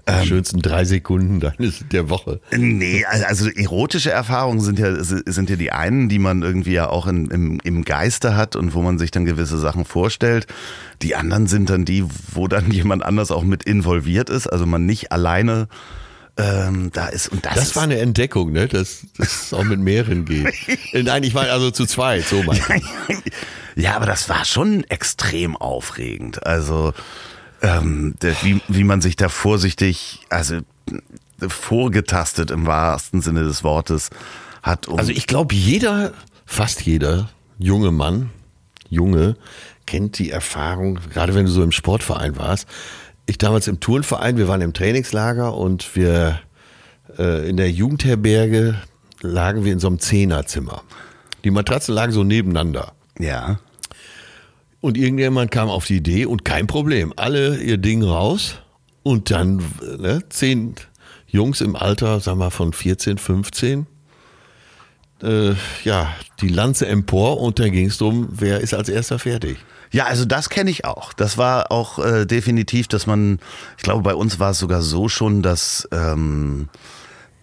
Die 0.08 0.28
schönsten 0.28 0.62
drei 0.62 0.86
Sekunden 0.86 1.40
deines, 1.40 1.84
der 1.92 2.10
Woche. 2.10 2.40
Nee, 2.56 3.04
also 3.06 3.50
erotische 3.50 4.12
Erfahrungen 4.12 4.62
sind 4.62 4.80
ja, 4.80 5.04
sind 5.04 5.50
ja 5.50 5.56
die 5.56 5.72
einen, 5.72 6.08
die 6.08 6.20
man 6.20 6.44
irgendwie 6.44 6.74
ja 6.74 6.90
auch 6.90 7.08
in, 7.08 7.30
im, 7.30 7.60
im 7.64 7.84
Geiste 7.84 8.36
hat 8.36 8.56
und 8.56 8.74
wo 8.74 8.82
man 8.82 9.00
sich 9.00 9.12
dann 9.12 9.26
gewisse 9.26 9.58
Sachen 9.58 9.86
vorstellt. 9.86 10.48
Die 11.02 11.16
anderen 11.16 11.48
sind 11.48 11.70
dann 11.70 11.84
die, 11.84 12.06
wo 12.32 12.48
dann 12.48 12.72
jemand 12.72 13.04
anders 13.04 13.32
auch 13.32 13.44
mit 13.44 13.64
involviert 13.64 14.30
ist, 14.30 14.48
also 14.48 14.66
man 14.66 14.86
nicht 14.86 15.12
alleine 15.12 15.68
ähm, 16.38 16.92
da 16.94 17.08
ist. 17.08 17.30
Und 17.30 17.46
das, 17.46 17.56
Das 17.56 17.76
war 17.76 17.84
eine 17.84 17.98
Entdeckung, 17.98 18.52
ne? 18.52 18.68
dass 18.68 19.06
dass 19.18 19.46
es 19.46 19.54
auch 19.54 19.64
mit 19.64 19.80
mehreren 19.80 20.26
geht. 20.26 20.54
Äh, 20.94 21.04
Nein, 21.04 21.24
ich 21.24 21.34
meine 21.34 21.52
also 21.52 21.72
zu 21.72 21.86
zweit, 21.86 22.26
so 22.26 22.44
mein 22.44 22.60
Ja, 23.76 23.96
aber 23.96 24.06
das 24.06 24.30
war 24.30 24.46
schon 24.46 24.84
extrem 24.86 25.56
aufregend. 25.58 26.46
Also, 26.46 26.94
ähm, 27.62 28.16
wie, 28.42 28.62
wie 28.68 28.84
man 28.84 29.02
sich 29.02 29.16
da 29.16 29.30
vorsichtig, 29.30 30.20
also 30.30 30.60
vorgetastet 31.48 32.52
im 32.52 32.66
wahrsten 32.66 33.22
Sinne 33.22 33.44
des 33.44 33.64
Wortes 33.64 34.10
hat. 34.64 34.88
Um, 34.88 34.98
Also 35.00 35.12
ich 35.12 35.28
glaube, 35.28 35.54
jeder, 35.56 36.14
fast 36.46 36.82
jeder 36.82 37.30
junge 37.60 37.92
Mann, 37.92 38.32
Junge, 38.90 39.36
kennt 39.86 40.18
die 40.18 40.32
Erfahrung, 40.32 41.00
gerade 41.14 41.36
wenn 41.36 41.46
du 41.46 41.52
so 41.52 41.64
im 41.64 41.72
Sportverein 41.72 42.38
warst. 42.38 42.68
Ich 43.26 43.38
damals 43.38 43.68
im 43.68 43.80
Turnverein, 43.80 44.38
wir 44.38 44.48
waren 44.48 44.62
im 44.62 44.74
Trainingslager 44.74 45.54
und 45.54 45.96
wir 45.96 46.40
äh, 47.18 47.50
in 47.50 47.58
der 47.58 47.70
Jugendherberge 47.70 48.76
lagen 49.22 49.66
wir 49.66 49.74
in 49.74 49.80
so 49.80 49.88
einem 49.88 50.00
Zehnerzimmer. 50.00 50.84
Die 51.44 51.52
Matratzen 51.52 51.94
lagen 51.94 52.12
so 52.12 52.24
nebeneinander. 52.24 52.94
ja. 53.20 53.60
Und 54.88 54.98
irgendjemand 54.98 55.52
kam 55.52 55.68
auf 55.68 55.84
die 55.84 55.98
Idee 55.98 56.26
und 56.26 56.46
kein 56.46 56.66
Problem. 56.66 57.12
Alle 57.18 57.58
ihr 57.58 57.78
Ding 57.78 58.04
raus 58.04 58.60
und 59.04 59.32
dann 59.32 59.62
ne, 59.98 60.24
zehn 60.30 60.76
Jungs 61.28 61.60
im 61.60 61.76
Alter, 61.76 62.22
sagen 62.22 62.40
wir 62.40 62.52
von 62.52 62.72
14, 62.72 63.18
15, 63.18 63.86
äh, 65.24 65.56
ja, 65.84 66.16
die 66.40 66.48
Lanze 66.48 66.88
empor 66.88 67.42
und 67.42 67.60
dann 67.60 67.74
ging 67.74 67.88
es 67.88 67.98
darum, 67.98 68.30
wer 68.32 68.62
ist 68.62 68.74
als 68.74 68.88
erster 68.88 69.20
fertig. 69.20 69.58
Ja, 69.92 70.06
also 70.06 70.24
das 70.24 70.48
kenne 70.48 70.70
ich 70.70 70.86
auch. 70.86 71.12
Das 71.12 71.38
war 71.38 71.70
auch 71.70 72.00
äh, 72.00 72.26
definitiv, 72.26 72.88
dass 72.88 73.08
man, 73.08 73.40
ich 73.76 73.84
glaube, 73.84 74.04
bei 74.04 74.16
uns 74.16 74.40
war 74.40 74.52
es 74.52 74.60
sogar 74.60 74.82
so 74.82 75.10
schon, 75.10 75.42
dass 75.42 75.86
ähm, 75.92 76.70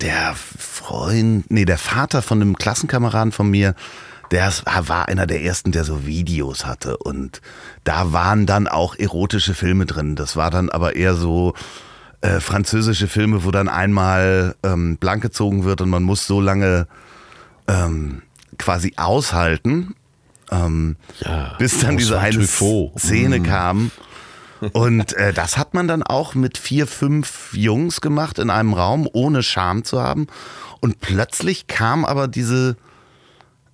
der 0.00 0.34
Freund, 0.34 1.50
nee, 1.50 1.66
der 1.66 1.76
Vater 1.76 2.22
von 2.22 2.40
einem 2.40 2.56
Klassenkameraden 2.56 3.32
von 3.32 3.50
mir, 3.50 3.74
der 4.34 4.48
ist- 4.48 4.64
war 4.66 5.08
einer 5.08 5.26
der 5.26 5.42
ersten, 5.42 5.72
der 5.72 5.84
so 5.84 6.04
Videos 6.06 6.66
hatte. 6.66 6.96
Und 6.98 7.40
da 7.84 8.12
waren 8.12 8.44
dann 8.46 8.68
auch 8.68 8.96
erotische 8.98 9.54
Filme 9.54 9.86
drin. 9.86 10.16
Das 10.16 10.36
war 10.36 10.50
dann 10.50 10.68
aber 10.70 10.96
eher 10.96 11.14
so 11.14 11.54
äh, 12.20 12.40
französische 12.40 13.06
Filme, 13.08 13.44
wo 13.44 13.50
dann 13.50 13.68
einmal 13.68 14.54
ähm, 14.62 14.96
blank 14.98 15.22
gezogen 15.22 15.64
wird 15.64 15.80
und 15.80 15.88
man 15.90 16.02
muss 16.02 16.26
so 16.26 16.40
lange 16.40 16.86
ähm, 17.68 18.22
quasi 18.58 18.94
aushalten, 18.96 19.94
ähm, 20.50 20.96
Ja, 21.20 21.54
bis 21.58 21.78
dann 21.80 21.96
diese 21.96 22.18
eine 22.18 22.36
Truffaut. 22.36 22.98
Szene 22.98 23.40
kam. 23.42 23.90
Und 24.72 25.12
äh, 25.14 25.32
das 25.34 25.58
hat 25.58 25.74
man 25.74 25.88
dann 25.88 26.02
auch 26.02 26.34
mit 26.34 26.56
vier, 26.56 26.86
fünf 26.86 27.50
Jungs 27.52 28.00
gemacht 28.00 28.38
in 28.38 28.48
einem 28.50 28.72
Raum, 28.72 29.08
ohne 29.12 29.42
Scham 29.42 29.84
zu 29.84 30.00
haben. 30.02 30.26
Und 30.80 31.00
plötzlich 31.00 31.66
kam 31.66 32.04
aber 32.04 32.28
diese, 32.28 32.76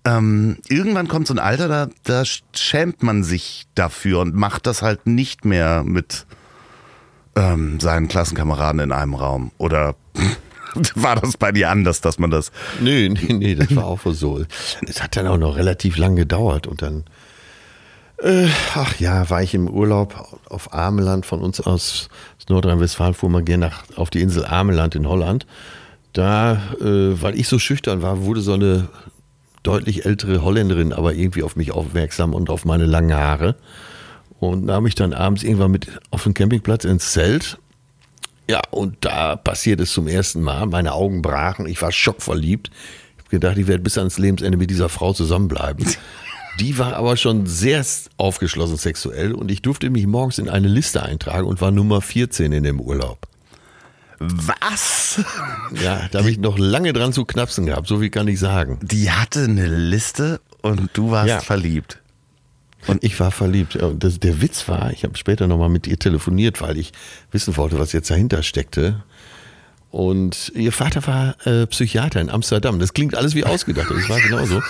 ähm, 0.04 0.58
irgendwann 0.68 1.08
kommt 1.08 1.26
so 1.26 1.34
ein 1.34 1.38
Alter, 1.38 1.68
da, 1.68 1.88
da 2.04 2.22
schämt 2.54 3.02
man 3.02 3.22
sich 3.22 3.66
dafür 3.74 4.20
und 4.20 4.34
macht 4.34 4.66
das 4.66 4.82
halt 4.82 5.06
nicht 5.06 5.44
mehr 5.44 5.82
mit 5.84 6.26
ähm, 7.36 7.80
seinen 7.80 8.08
Klassenkameraden 8.08 8.80
in 8.80 8.92
einem 8.92 9.14
Raum. 9.14 9.52
Oder 9.58 9.96
war 10.94 11.16
das 11.16 11.36
bei 11.36 11.52
dir 11.52 11.70
anders, 11.70 12.00
dass 12.00 12.18
man 12.18 12.30
das 12.30 12.50
Nee, 12.80 13.08
nee, 13.08 13.32
nee, 13.34 13.54
das 13.54 13.74
war 13.76 13.84
auch 13.84 14.00
so. 14.06 14.44
Es 14.86 15.02
hat 15.02 15.16
dann 15.16 15.26
auch 15.26 15.38
noch 15.38 15.56
relativ 15.56 15.98
lang 15.98 16.16
gedauert 16.16 16.66
und 16.66 16.80
dann, 16.80 17.04
äh, 18.22 18.48
ach 18.74 18.98
ja, 18.98 19.28
war 19.28 19.42
ich 19.42 19.54
im 19.54 19.68
Urlaub 19.68 20.38
auf 20.48 20.72
Ameland 20.72 21.26
von 21.26 21.40
uns 21.40 21.60
aus, 21.60 22.08
Nordrhein-Westfalen, 22.48 23.14
fuhr 23.14 23.30
man 23.30 23.44
gerne 23.44 23.70
auf 23.96 24.10
die 24.10 24.20
Insel 24.20 24.44
Ameland 24.44 24.94
in 24.94 25.06
Holland. 25.06 25.46
Da, 26.12 26.54
äh, 26.80 27.22
weil 27.22 27.38
ich 27.38 27.46
so 27.46 27.60
schüchtern 27.60 28.02
war, 28.02 28.22
wurde 28.24 28.40
so 28.40 28.54
eine 28.54 28.88
deutlich 29.62 30.04
ältere 30.04 30.42
Holländerin 30.42 30.92
aber 30.92 31.14
irgendwie 31.14 31.42
auf 31.42 31.56
mich 31.56 31.72
aufmerksam 31.72 32.34
und 32.34 32.50
auf 32.50 32.64
meine 32.64 32.86
langen 32.86 33.14
Haare. 33.14 33.56
Und 34.38 34.64
nahm 34.64 34.84
mich 34.84 34.94
dann 34.94 35.12
abends 35.12 35.42
irgendwann 35.42 35.70
mit 35.70 35.88
auf 36.10 36.22
den 36.22 36.32
Campingplatz 36.32 36.84
ins 36.84 37.12
Zelt 37.12 37.58
ja, 38.50 38.62
und 38.72 38.96
da 39.02 39.36
passiert 39.36 39.78
es 39.78 39.92
zum 39.92 40.08
ersten 40.08 40.42
Mal. 40.42 40.66
Meine 40.66 40.92
Augen 40.92 41.22
brachen, 41.22 41.66
ich 41.66 41.80
war 41.82 41.92
schockverliebt. 41.92 42.68
Ich 43.12 43.18
habe 43.20 43.30
gedacht, 43.30 43.58
ich 43.58 43.68
werde 43.68 43.84
bis 43.84 43.96
ans 43.96 44.18
Lebensende 44.18 44.58
mit 44.58 44.70
dieser 44.70 44.88
Frau 44.88 45.12
zusammenbleiben. 45.12 45.86
Die 46.58 46.76
war 46.76 46.94
aber 46.94 47.16
schon 47.16 47.46
sehr 47.46 47.86
aufgeschlossen 48.16 48.76
sexuell 48.76 49.34
und 49.34 49.52
ich 49.52 49.62
durfte 49.62 49.88
mich 49.88 50.04
morgens 50.08 50.38
in 50.38 50.48
eine 50.48 50.66
Liste 50.66 51.04
eintragen 51.04 51.46
und 51.46 51.60
war 51.60 51.70
Nummer 51.70 52.00
14 52.00 52.50
in 52.50 52.64
dem 52.64 52.80
Urlaub. 52.80 53.28
Was? 54.20 55.20
Ja, 55.82 56.08
da 56.10 56.18
habe 56.18 56.30
ich 56.30 56.38
noch 56.38 56.58
lange 56.58 56.92
dran 56.92 57.12
zu 57.12 57.24
knapsen 57.24 57.64
gehabt, 57.66 57.88
so 57.88 57.98
viel 58.00 58.10
kann 58.10 58.28
ich 58.28 58.38
sagen. 58.38 58.78
Die 58.82 59.10
hatte 59.10 59.44
eine 59.44 59.66
Liste 59.66 60.40
und 60.62 60.90
du 60.92 61.10
warst 61.10 61.28
Ja. 61.28 61.40
verliebt. 61.40 61.98
Und 62.86 63.02
ich 63.02 63.18
war 63.18 63.30
verliebt. 63.30 63.78
Das, 63.98 64.20
der 64.20 64.40
Witz 64.40 64.68
war, 64.68 64.90
ich 64.92 65.04
habe 65.04 65.16
später 65.16 65.46
nochmal 65.46 65.68
mit 65.70 65.86
ihr 65.86 65.98
telefoniert, 65.98 66.60
weil 66.60 66.78
ich 66.78 66.92
wissen 67.30 67.56
wollte, 67.56 67.78
was 67.78 67.92
jetzt 67.92 68.10
dahinter 68.10 68.42
steckte. 68.42 69.02
Und 69.90 70.52
ihr 70.54 70.70
Vater 70.72 71.04
war 71.06 71.46
äh, 71.46 71.66
Psychiater 71.66 72.20
in 72.20 72.30
Amsterdam. 72.30 72.78
Das 72.78 72.92
klingt 72.94 73.14
alles 73.16 73.34
wie 73.34 73.44
ausgedacht, 73.44 73.88
das 73.90 74.08
war 74.08 74.20
genauso. 74.20 74.62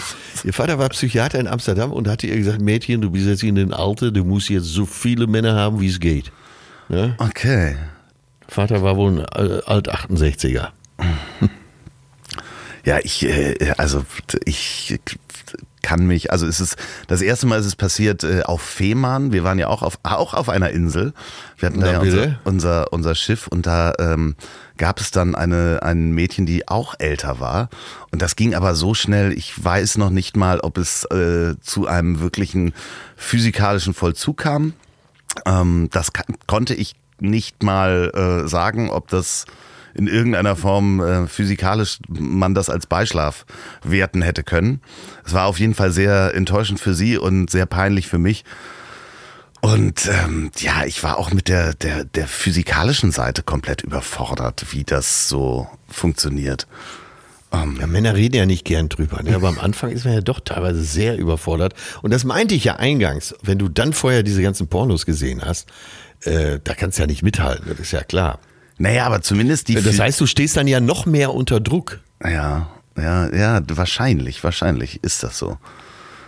Ihr 0.45 0.53
Vater 0.53 0.79
war 0.79 0.89
Psychiater 0.89 1.39
in 1.39 1.47
Amsterdam 1.47 1.93
und 1.93 2.09
hatte 2.09 2.27
ihr 2.27 2.37
gesagt, 2.37 2.61
Mädchen, 2.61 3.01
du 3.03 3.11
bist 3.11 3.27
jetzt 3.27 3.43
in 3.43 3.55
den 3.57 3.73
Alter, 3.75 4.11
du 4.13 4.25
musst 4.25 4.49
jetzt 4.49 4.67
so 4.67 4.87
viele 4.87 5.27
Männer 5.27 5.55
haben, 5.57 5.81
wie 5.81 5.89
es 5.89 6.01
geht. 6.01 6.33
Ja? 6.89 7.15
Okay. 7.19 7.77
Vater 8.51 8.83
war 8.83 8.97
wohl 8.97 9.13
ein 9.13 9.19
äh, 9.21 9.63
Alt-68er. 9.65 10.69
Ja, 12.83 12.99
ich, 13.03 13.27
äh, 13.27 13.75
also 13.77 14.07
ich 14.47 14.99
kann 15.83 16.07
mich, 16.07 16.33
also 16.33 16.47
es 16.47 16.61
ist, 16.61 16.77
das 17.09 17.21
erste 17.21 17.47
Mal 17.47 17.61
ist 17.61 17.67
es 17.67 17.77
passiert 17.77 18.25
äh, 18.25 18.43
auf 18.43 18.63
Fehmarn. 18.63 19.33
Wir 19.33 19.45
waren 19.45 19.59
ja 19.59 19.69
auch 19.69 19.83
auf, 19.83 19.99
auch 20.03 20.33
auf 20.33 20.49
einer 20.49 20.71
Insel. 20.71 21.13
Wir 21.59 21.69
hatten 21.69 21.81
da 21.81 21.93
ja 21.93 22.01
unser, 22.01 22.39
unser, 22.45 22.93
unser 22.93 23.15
Schiff 23.15 23.49
und 23.49 23.67
da 23.67 23.93
ähm, 23.99 24.35
gab 24.79 24.99
es 24.99 25.11
dann 25.11 25.35
eine, 25.35 25.81
ein 25.83 26.13
Mädchen, 26.13 26.47
die 26.47 26.69
auch 26.69 26.95
älter 26.99 27.39
war. 27.39 27.69
Und 28.13 28.23
das 28.23 28.35
ging 28.35 28.55
aber 28.55 28.75
so 28.75 28.95
schnell, 28.95 29.33
ich 29.33 29.63
weiß 29.63 29.99
noch 29.99 30.11
nicht 30.11 30.37
mal, 30.37 30.61
ob 30.61 30.79
es 30.79 31.05
äh, 31.05 31.55
zu 31.61 31.87
einem 31.87 32.21
wirklichen 32.21 32.73
physikalischen 33.17 33.93
Vollzug 33.93 34.39
kam. 34.39 34.73
Ähm, 35.47 35.89
das 35.93 36.13
konnte 36.47 36.75
ich 36.75 36.95
nicht 37.23 37.63
mal 37.63 38.11
äh, 38.45 38.49
sagen, 38.49 38.91
ob 38.91 39.09
das 39.09 39.47
in 39.95 40.07
irgendeiner 40.07 40.57
Form 40.57 41.01
äh, 41.01 41.27
physikalisch 41.27 41.99
man 42.09 42.55
das 42.55 42.71
als 42.71 42.87
Beischlaf 42.87 43.45
werten 43.83 44.23
hätte 44.23 44.43
können. 44.43 44.81
Es 45.25 45.35
war 45.35 45.47
auf 45.47 45.59
jeden 45.59 45.75
Fall 45.75 45.91
sehr 45.91 46.35
enttäuschend 46.35 46.81
für 46.81 46.95
sie 46.95 47.19
und 47.19 47.51
sehr 47.51 47.67
peinlich 47.67 48.07
für 48.07 48.19
mich. 48.19 48.45
Und 49.61 50.09
ähm, 50.09 50.51
ja, 50.59 50.85
ich 50.87 51.03
war 51.03 51.19
auch 51.19 51.33
mit 51.33 51.49
der, 51.49 51.75
der, 51.75 52.05
der 52.05 52.27
physikalischen 52.27 53.11
Seite 53.11 53.43
komplett 53.43 53.83
überfordert, 53.83 54.67
wie 54.71 54.85
das 54.85 55.29
so 55.29 55.69
funktioniert. 55.89 56.67
Ja, 57.53 57.67
Männer 57.67 58.15
reden 58.15 58.37
ja 58.37 58.47
nicht 58.47 58.65
gern 58.65 58.89
drüber, 58.89 59.23
ne? 59.23 59.35
aber 59.35 59.49
am 59.49 59.59
Anfang 59.59 59.91
ist 59.91 60.05
man 60.05 60.15
ja 60.15 60.21
doch 60.21 60.39
teilweise 60.41 60.83
sehr 60.83 61.19
überfordert. 61.19 61.75
Und 62.01 62.13
das 62.13 62.25
meinte 62.25 62.55
ich 62.55 62.65
ja 62.65 62.77
eingangs, 62.77 63.35
wenn 63.43 63.59
du 63.59 63.69
dann 63.69 63.93
vorher 63.93 64.23
diese 64.23 64.41
ganzen 64.41 64.69
Pornos 64.69 65.05
gesehen 65.05 65.43
hast, 65.45 65.69
äh, 66.25 66.59
da 66.63 66.75
kannst 66.75 66.99
du 66.99 67.03
ja 67.03 67.07
nicht 67.07 67.23
mithalten, 67.23 67.67
das 67.69 67.79
ist 67.81 67.93
ja 67.93 68.03
klar. 68.03 68.39
Naja, 68.79 69.05
aber 69.07 69.21
zumindest 69.23 69.69
die. 69.69 69.75
Das 69.75 69.85
Phy- 69.85 69.99
heißt, 70.01 70.21
du 70.21 70.27
stehst 70.27 70.57
dann 70.57 70.67
ja 70.69 70.81
noch 70.81 71.07
mehr 71.07 71.35
unter 71.35 71.61
Druck. 71.61 72.01
ja, 72.25 72.69
ja, 72.97 73.35
ja, 73.35 73.61
wahrscheinlich, 73.69 74.43
wahrscheinlich 74.45 75.03
ist 75.05 75.23
das 75.23 75.39
so. 75.39 75.57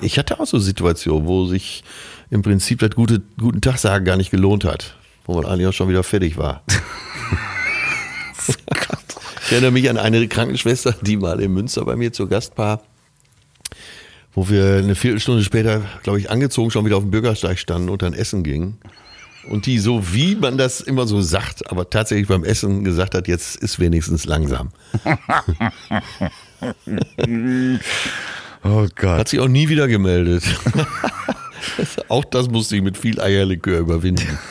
Ich 0.00 0.18
hatte 0.18 0.40
auch 0.40 0.46
so 0.46 0.58
Situationen, 0.58 1.26
wo 1.26 1.46
sich 1.46 1.84
im 2.30 2.42
Prinzip 2.42 2.78
das 2.80 2.90
gute, 2.90 3.20
guten 3.38 3.60
Tag 3.60 3.78
sagen 3.78 4.04
gar 4.04 4.16
nicht 4.16 4.30
gelohnt 4.30 4.64
hat, 4.64 4.96
wo 5.26 5.34
man 5.34 5.44
eigentlich 5.44 5.66
auch 5.66 5.72
schon 5.72 5.88
wieder 5.88 6.02
fertig 6.02 6.36
war. 6.38 6.62
ich 9.46 9.52
erinnere 9.52 9.70
mich 9.70 9.88
an 9.90 9.98
eine 9.98 10.26
Krankenschwester, 10.28 10.94
die 11.02 11.16
mal 11.16 11.40
in 11.40 11.52
Münster 11.52 11.84
bei 11.84 11.96
mir 11.96 12.12
zu 12.12 12.26
Gast 12.26 12.56
war, 12.58 12.82
wo 14.34 14.48
wir 14.48 14.76
eine 14.78 14.94
Viertelstunde 14.94 15.44
später, 15.44 15.82
glaube 16.02 16.18
ich, 16.20 16.30
angezogen 16.30 16.70
schon 16.70 16.84
wieder 16.84 16.96
auf 16.96 17.02
dem 17.04 17.10
Bürgersteig 17.10 17.58
standen 17.58 17.88
und 17.88 18.02
dann 18.02 18.14
essen 18.14 18.42
gingen. 18.42 18.78
Und 19.48 19.66
die 19.66 19.78
so, 19.78 20.12
wie 20.12 20.36
man 20.36 20.56
das 20.56 20.80
immer 20.80 21.06
so 21.06 21.20
sagt, 21.20 21.70
aber 21.70 21.90
tatsächlich 21.90 22.28
beim 22.28 22.44
Essen 22.44 22.84
gesagt 22.84 23.14
hat, 23.14 23.28
jetzt 23.28 23.56
ist 23.56 23.80
wenigstens 23.80 24.24
langsam. 24.24 24.70
Oh 28.64 28.86
Gott. 28.94 29.18
Hat 29.18 29.28
sich 29.28 29.40
auch 29.40 29.48
nie 29.48 29.68
wieder 29.68 29.88
gemeldet. 29.88 30.44
auch 32.08 32.24
das 32.24 32.48
musste 32.48 32.76
ich 32.76 32.82
mit 32.82 32.96
viel 32.96 33.20
Eierlikör 33.20 33.80
überwinden. 33.80 34.38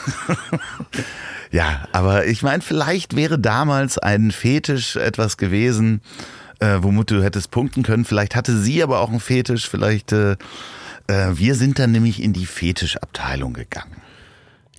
Ja, 1.54 1.86
aber 1.92 2.24
ich 2.24 2.42
meine, 2.42 2.62
vielleicht 2.62 3.14
wäre 3.14 3.38
damals 3.38 3.98
ein 3.98 4.30
Fetisch 4.30 4.96
etwas 4.96 5.36
gewesen, 5.36 6.00
äh, 6.60 6.78
womit 6.80 7.10
du 7.10 7.22
hättest 7.22 7.50
punkten 7.50 7.82
können. 7.82 8.06
Vielleicht 8.06 8.34
hatte 8.34 8.56
sie 8.56 8.82
aber 8.82 9.00
auch 9.00 9.10
einen 9.10 9.20
Fetisch. 9.20 9.68
Vielleicht, 9.68 10.12
äh, 10.12 10.38
äh, 11.08 11.32
wir 11.34 11.54
sind 11.54 11.78
dann 11.78 11.92
nämlich 11.92 12.22
in 12.22 12.32
die 12.32 12.46
Fetischabteilung 12.46 13.52
gegangen. 13.52 14.00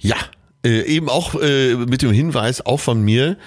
Ja, 0.04 0.18
äh, 0.66 0.82
eben 0.84 1.10
auch 1.10 1.34
äh, 1.42 1.76
mit 1.76 2.02
dem 2.04 2.12
Hinweis, 2.12 2.64
auch 2.66 2.80
von 2.80 3.02
mir, 3.02 3.38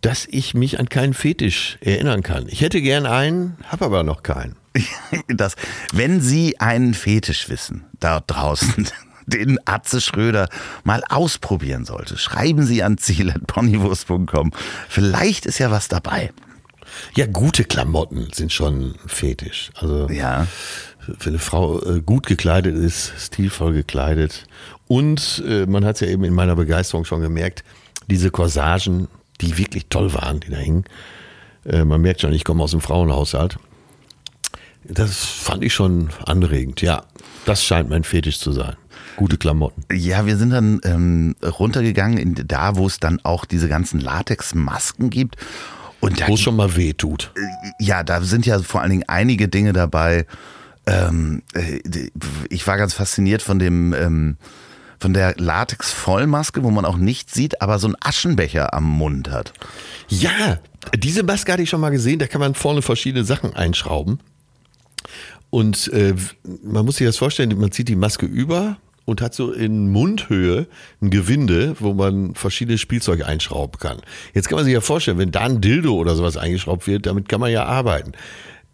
dass 0.00 0.26
ich 0.30 0.54
mich 0.54 0.78
an 0.80 0.88
keinen 0.88 1.12
Fetisch 1.14 1.76
erinnern 1.80 2.22
kann. 2.22 2.46
Ich 2.48 2.60
hätte 2.60 2.80
gern 2.80 3.04
einen, 3.06 3.56
habe 3.68 3.84
aber 3.84 4.02
noch 4.02 4.22
keinen. 4.22 4.56
Das, 5.28 5.54
wenn 5.92 6.20
Sie 6.20 6.58
einen 6.60 6.94
Fetisch 6.94 7.48
wissen, 7.48 7.84
da 8.00 8.20
draußen, 8.26 8.88
den 9.26 9.58
Atze 9.66 10.00
Schröder 10.00 10.48
mal 10.84 11.02
ausprobieren 11.08 11.84
sollte, 11.84 12.16
schreiben 12.16 12.64
Sie 12.64 12.82
an 12.82 12.96
ziel.ponywurst.com. 12.96 14.52
Vielleicht 14.88 15.46
ist 15.46 15.58
ja 15.58 15.70
was 15.70 15.88
dabei. 15.88 16.32
Ja, 17.14 17.26
gute 17.26 17.64
Klamotten 17.64 18.28
sind 18.32 18.52
schon 18.52 18.90
ein 18.92 18.94
Fetisch. 19.06 19.70
Also 19.74 20.08
Ja. 20.08 20.46
wenn 21.06 21.34
eine 21.34 21.38
Frau 21.38 21.82
äh, 21.84 22.00
gut 22.00 22.26
gekleidet 22.26 22.74
ist, 22.76 23.12
stilvoll 23.18 23.72
gekleidet. 23.74 24.46
Und 24.88 25.44
äh, 25.46 25.66
man 25.66 25.84
hat 25.84 25.96
es 25.96 26.00
ja 26.00 26.08
eben 26.08 26.24
in 26.24 26.34
meiner 26.34 26.56
Begeisterung 26.56 27.04
schon 27.04 27.20
gemerkt, 27.20 27.62
diese 28.08 28.30
Corsagen, 28.30 29.08
die 29.40 29.58
wirklich 29.58 29.86
toll 29.88 30.14
waren, 30.14 30.40
die 30.40 30.50
da 30.50 30.56
hingen. 30.56 30.84
Äh, 31.64 31.84
man 31.84 32.00
merkt 32.00 32.22
schon, 32.22 32.32
ich 32.32 32.44
komme 32.44 32.62
aus 32.62 32.70
dem 32.72 32.80
Frauenhaushalt. 32.80 33.58
Das 34.84 35.24
fand 35.24 35.62
ich 35.62 35.74
schon 35.74 36.08
anregend. 36.24 36.80
Ja, 36.80 37.04
das 37.44 37.62
scheint 37.62 37.90
mein 37.90 38.04
Fetisch 38.04 38.38
zu 38.38 38.52
sein. 38.52 38.76
Gute 39.16 39.36
Klamotten. 39.36 39.82
Ja, 39.92 40.26
wir 40.26 40.36
sind 40.36 40.50
dann 40.50 40.80
ähm, 40.84 41.34
runtergegangen 41.42 42.18
in 42.18 42.34
da, 42.34 42.76
wo 42.76 42.86
es 42.86 42.98
dann 42.98 43.20
auch 43.24 43.44
diese 43.44 43.68
ganzen 43.68 44.00
Latexmasken 44.00 45.10
gibt. 45.10 45.36
Und 46.00 46.26
Wo 46.28 46.34
es 46.34 46.40
schon 46.40 46.54
mal 46.54 46.76
weh 46.76 46.92
tut. 46.92 47.32
ja, 47.80 48.04
da 48.04 48.22
sind 48.22 48.46
ja 48.46 48.60
vor 48.60 48.82
allen 48.82 48.90
Dingen 48.90 49.04
einige 49.08 49.48
Dinge 49.48 49.72
dabei. 49.72 50.26
Ähm, 50.86 51.42
äh, 51.54 51.80
ich 52.48 52.64
war 52.68 52.76
ganz 52.76 52.94
fasziniert 52.94 53.42
von 53.42 53.58
dem 53.58 53.92
ähm, 53.94 54.36
von 54.98 55.14
der 55.14 55.34
Latex-Vollmaske, 55.36 56.62
wo 56.62 56.70
man 56.70 56.84
auch 56.84 56.96
nichts 56.96 57.34
sieht, 57.34 57.62
aber 57.62 57.78
so 57.78 57.86
einen 57.86 57.96
Aschenbecher 58.00 58.74
am 58.74 58.84
Mund 58.84 59.30
hat. 59.30 59.52
Ja, 60.08 60.58
diese 60.96 61.22
Maske 61.22 61.52
hatte 61.52 61.62
ich 61.62 61.70
schon 61.70 61.80
mal 61.80 61.90
gesehen. 61.90 62.18
Da 62.18 62.26
kann 62.26 62.40
man 62.40 62.54
vorne 62.54 62.82
verschiedene 62.82 63.24
Sachen 63.24 63.54
einschrauben. 63.54 64.20
Und 65.50 65.88
äh, 65.92 66.14
man 66.62 66.84
muss 66.84 66.96
sich 66.96 67.06
das 67.06 67.16
vorstellen, 67.16 67.58
man 67.58 67.72
zieht 67.72 67.88
die 67.88 67.96
Maske 67.96 68.26
über 68.26 68.76
und 69.04 69.22
hat 69.22 69.34
so 69.34 69.52
in 69.52 69.90
Mundhöhe 69.90 70.66
ein 71.00 71.08
Gewinde, 71.10 71.76
wo 71.80 71.94
man 71.94 72.34
verschiedene 72.34 72.76
Spielzeuge 72.76 73.24
einschrauben 73.24 73.78
kann. 73.80 74.02
Jetzt 74.34 74.48
kann 74.48 74.56
man 74.56 74.66
sich 74.66 74.74
ja 74.74 74.82
vorstellen, 74.82 75.16
wenn 75.16 75.30
da 75.30 75.44
ein 75.44 75.62
Dildo 75.62 75.94
oder 75.94 76.14
sowas 76.14 76.36
eingeschraubt 76.36 76.86
wird, 76.86 77.06
damit 77.06 77.28
kann 77.28 77.40
man 77.40 77.50
ja 77.50 77.64
arbeiten. 77.64 78.12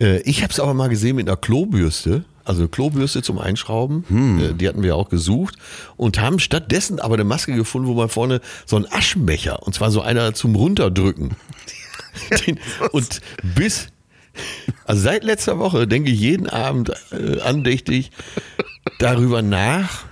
Äh, 0.00 0.22
ich 0.22 0.42
habe 0.42 0.52
es 0.52 0.58
aber 0.58 0.74
mal 0.74 0.88
gesehen 0.88 1.16
mit 1.16 1.28
einer 1.28 1.36
Klobürste, 1.36 2.24
also 2.44 2.62
eine 2.62 2.68
Klobürste 2.68 3.22
zum 3.22 3.38
Einschrauben, 3.38 4.04
äh, 4.40 4.54
die 4.54 4.68
hatten 4.68 4.82
wir 4.82 4.96
auch 4.96 5.08
gesucht 5.08 5.56
und 5.96 6.20
haben 6.20 6.38
stattdessen 6.38 7.00
aber 7.00 7.14
eine 7.14 7.24
Maske 7.24 7.54
gefunden, 7.54 7.88
wo 7.88 7.94
man 7.94 8.08
vorne 8.08 8.40
so 8.66 8.76
einen 8.76 8.86
Aschenbecher, 8.90 9.62
und 9.62 9.74
zwar 9.74 9.90
so 9.90 10.00
einer 10.00 10.34
zum 10.34 10.54
Runterdrücken. 10.54 11.36
Den, 12.46 12.60
und 12.92 13.20
bis, 13.42 13.88
also 14.84 15.02
seit 15.02 15.24
letzter 15.24 15.58
Woche 15.58 15.88
denke 15.88 16.10
ich 16.10 16.20
jeden 16.20 16.48
Abend 16.48 16.92
äh, 17.10 17.40
andächtig 17.40 18.10
darüber 18.98 19.42
nach, 19.42 20.04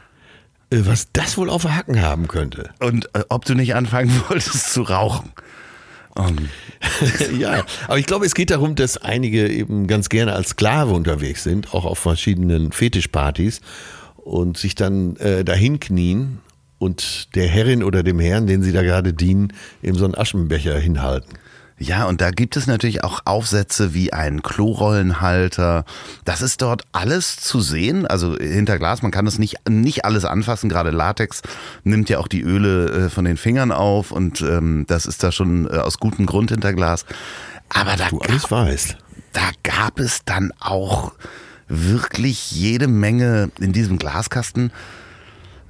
äh, 0.70 0.80
was 0.84 1.08
das 1.12 1.36
wohl 1.36 1.50
auf 1.50 1.64
Hacken 1.64 2.00
haben 2.00 2.28
könnte. 2.28 2.70
Und 2.80 3.06
äh, 3.14 3.24
ob 3.28 3.44
du 3.44 3.54
nicht 3.54 3.74
anfangen 3.74 4.10
wolltest 4.28 4.72
zu 4.72 4.82
rauchen. 4.82 5.32
Um, 6.14 6.50
ja, 7.38 7.64
aber 7.86 7.98
ich 7.98 8.06
glaube, 8.06 8.26
es 8.26 8.34
geht 8.34 8.50
darum, 8.50 8.74
dass 8.74 8.98
einige 8.98 9.48
eben 9.48 9.86
ganz 9.86 10.10
gerne 10.10 10.34
als 10.34 10.50
Sklave 10.50 10.92
unterwegs 10.92 11.42
sind, 11.42 11.72
auch 11.72 11.86
auf 11.86 11.98
verschiedenen 11.98 12.70
Fetischpartys 12.72 13.62
und 14.16 14.58
sich 14.58 14.74
dann 14.74 15.16
äh, 15.16 15.42
dahin 15.42 15.80
knien 15.80 16.40
und 16.78 17.34
der 17.34 17.48
Herrin 17.48 17.82
oder 17.82 18.02
dem 18.02 18.20
Herrn, 18.20 18.46
den 18.46 18.62
sie 18.62 18.72
da 18.72 18.82
gerade 18.82 19.14
dienen, 19.14 19.52
eben 19.82 19.96
so 19.96 20.04
einen 20.04 20.14
Aschenbecher 20.14 20.78
hinhalten. 20.78 21.38
Ja, 21.82 22.04
und 22.06 22.20
da 22.20 22.30
gibt 22.30 22.56
es 22.56 22.66
natürlich 22.66 23.02
auch 23.04 23.20
Aufsätze 23.24 23.92
wie 23.92 24.12
ein 24.12 24.42
Klorollenhalter. 24.42 25.84
Das 26.24 26.40
ist 26.40 26.62
dort 26.62 26.82
alles 26.92 27.36
zu 27.36 27.60
sehen. 27.60 28.06
Also 28.06 28.36
hinter 28.36 28.78
Glas, 28.78 29.02
man 29.02 29.10
kann 29.10 29.24
das 29.24 29.38
nicht, 29.38 29.56
nicht 29.68 30.04
alles 30.04 30.24
anfassen. 30.24 30.68
Gerade 30.68 30.90
Latex 30.90 31.42
nimmt 31.84 32.08
ja 32.08 32.18
auch 32.18 32.28
die 32.28 32.42
Öle 32.42 33.06
äh, 33.06 33.10
von 33.10 33.24
den 33.24 33.36
Fingern 33.36 33.72
auf 33.72 34.12
und 34.12 34.40
ähm, 34.42 34.84
das 34.86 35.06
ist 35.06 35.22
da 35.22 35.32
schon 35.32 35.66
äh, 35.66 35.78
aus 35.78 35.98
gutem 35.98 36.26
Grund 36.26 36.50
hinter 36.50 36.72
Glas. 36.72 37.04
Aber 37.68 37.96
da 37.96 38.08
Du 38.08 38.18
alles 38.20 38.50
weißt. 38.50 38.96
da 39.32 39.50
gab 39.62 39.98
es 39.98 40.20
dann 40.24 40.52
auch 40.60 41.12
wirklich 41.68 42.52
jede 42.52 42.86
Menge 42.86 43.50
in 43.60 43.72
diesem 43.72 43.98
Glaskasten 43.98 44.70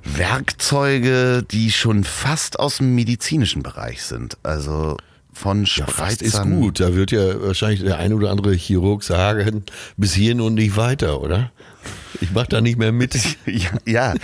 Werkzeuge, 0.04 1.44
die 1.48 1.70
schon 1.70 2.04
fast 2.04 2.58
aus 2.58 2.78
dem 2.78 2.94
medizinischen 2.94 3.62
Bereich 3.62 4.02
sind. 4.02 4.36
Also 4.42 4.96
von 5.32 5.64
Ja, 5.64 5.86
fast 5.86 6.22
ist 6.22 6.32
Spreizern. 6.34 6.60
gut. 6.60 6.80
Da 6.80 6.94
wird 6.94 7.10
ja 7.10 7.40
wahrscheinlich 7.42 7.82
der 7.82 7.98
ein 7.98 8.12
oder 8.12 8.30
andere 8.30 8.52
Chirurg 8.54 9.02
sagen, 9.02 9.64
bis 9.96 10.14
hierhin 10.14 10.40
und 10.40 10.54
nicht 10.54 10.76
weiter, 10.76 11.20
oder? 11.20 11.50
Ich 12.20 12.30
mach 12.32 12.46
da 12.46 12.60
nicht 12.60 12.78
mehr 12.78 12.92
mit. 12.92 13.16
Ja, 13.46 13.70
ja. 13.86 14.14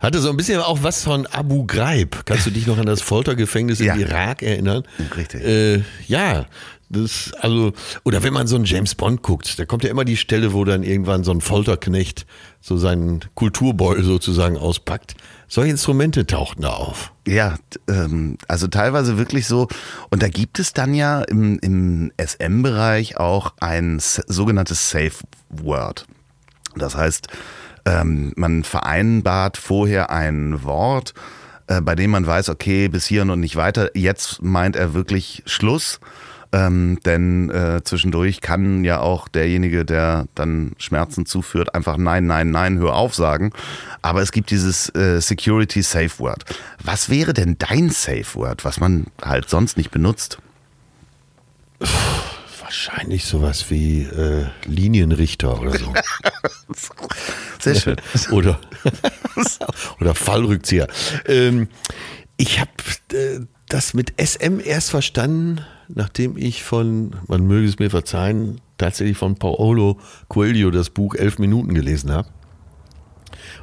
Hatte 0.00 0.20
so 0.20 0.28
ein 0.28 0.36
bisschen 0.36 0.60
auch 0.60 0.82
was 0.82 1.02
von 1.02 1.26
Abu 1.26 1.64
Ghraib. 1.64 2.26
Kannst 2.26 2.44
du 2.46 2.50
dich 2.50 2.66
noch 2.66 2.76
an 2.76 2.84
das 2.84 3.00
Foltergefängnis 3.00 3.78
Ja. 3.78 3.94
im 3.94 4.00
Irak 4.00 4.42
erinnern? 4.42 4.82
Richtig. 5.16 5.42
Äh, 5.42 5.82
ja, 6.06 6.44
das, 6.90 7.32
also, 7.40 7.72
oder 8.04 8.22
wenn 8.22 8.34
man 8.34 8.46
so 8.46 8.56
einen 8.56 8.66
James 8.66 8.94
Bond 8.94 9.22
guckt, 9.22 9.58
da 9.58 9.64
kommt 9.64 9.82
ja 9.82 9.90
immer 9.90 10.04
die 10.04 10.18
Stelle, 10.18 10.52
wo 10.52 10.64
dann 10.66 10.82
irgendwann 10.82 11.24
so 11.24 11.30
ein 11.32 11.40
Folterknecht 11.40 12.26
so 12.60 12.76
seinen 12.76 13.20
Kulturbeutel 13.34 14.04
sozusagen 14.04 14.58
auspackt. 14.58 15.14
Solche 15.48 15.70
Instrumente 15.70 16.26
tauchten 16.26 16.62
da 16.62 16.70
auf. 16.70 17.12
Ja, 17.26 17.56
ähm, 17.88 18.38
also 18.48 18.66
teilweise 18.66 19.18
wirklich 19.18 19.46
so. 19.46 19.68
Und 20.10 20.22
da 20.22 20.28
gibt 20.28 20.58
es 20.58 20.72
dann 20.72 20.94
ja 20.94 21.22
im, 21.22 21.58
im 21.60 22.12
SM-Bereich 22.18 23.18
auch 23.18 23.54
ein 23.60 23.98
sogenanntes 24.00 24.90
Safe 24.90 25.12
Word. 25.50 26.06
Das 26.76 26.96
heißt, 26.96 27.28
ähm, 27.86 28.32
man 28.36 28.64
vereinbart 28.64 29.56
vorher 29.56 30.10
ein 30.10 30.64
Wort, 30.64 31.14
äh, 31.66 31.80
bei 31.80 31.94
dem 31.94 32.10
man 32.10 32.26
weiß, 32.26 32.48
okay, 32.48 32.88
bis 32.88 33.06
hierhin 33.06 33.30
und 33.30 33.40
nicht 33.40 33.56
weiter. 33.56 33.96
Jetzt 33.96 34.42
meint 34.42 34.76
er 34.76 34.94
wirklich 34.94 35.42
Schluss. 35.46 36.00
Ähm, 36.54 37.00
denn 37.04 37.50
äh, 37.50 37.82
zwischendurch 37.82 38.40
kann 38.40 38.84
ja 38.84 39.00
auch 39.00 39.26
derjenige, 39.26 39.84
der 39.84 40.26
dann 40.36 40.76
Schmerzen 40.78 41.26
zuführt, 41.26 41.74
einfach 41.74 41.96
nein, 41.96 42.28
nein, 42.28 42.52
nein, 42.52 42.78
hör 42.78 42.94
auf 42.94 43.12
sagen. 43.12 43.50
Aber 44.02 44.22
es 44.22 44.30
gibt 44.30 44.50
dieses 44.50 44.88
äh, 44.94 45.20
Security 45.20 45.82
Safe 45.82 46.16
Word. 46.18 46.44
Was 46.80 47.10
wäre 47.10 47.34
denn 47.34 47.56
dein 47.58 47.90
Safe 47.90 48.36
Word, 48.36 48.64
was 48.64 48.78
man 48.78 49.06
halt 49.20 49.50
sonst 49.50 49.76
nicht 49.76 49.90
benutzt? 49.90 50.38
Wahrscheinlich 52.60 53.24
sowas 53.24 53.68
wie 53.70 54.02
äh, 54.02 54.46
Linienrichter 54.64 55.60
oder 55.60 55.76
so. 55.76 55.92
Sehr 57.58 57.74
schön. 57.74 57.96
oder, 58.30 58.60
oder 60.00 60.14
Fallrückzieher. 60.14 60.86
Ähm, 61.26 61.66
ich 62.36 62.60
habe 62.60 62.70
äh, 63.12 63.40
das 63.68 63.92
mit 63.92 64.14
SM 64.20 64.60
erst 64.64 64.90
verstanden, 64.90 65.64
nachdem 65.88 66.36
ich 66.36 66.62
von, 66.62 67.16
man 67.26 67.46
möge 67.46 67.68
es 67.68 67.78
mir 67.78 67.90
verzeihen, 67.90 68.60
tatsächlich 68.78 69.16
von 69.16 69.36
Paolo 69.36 69.98
Coelho 70.28 70.70
das 70.70 70.90
Buch 70.90 71.14
Elf 71.14 71.38
Minuten 71.38 71.74
gelesen 71.74 72.12
habe. 72.12 72.28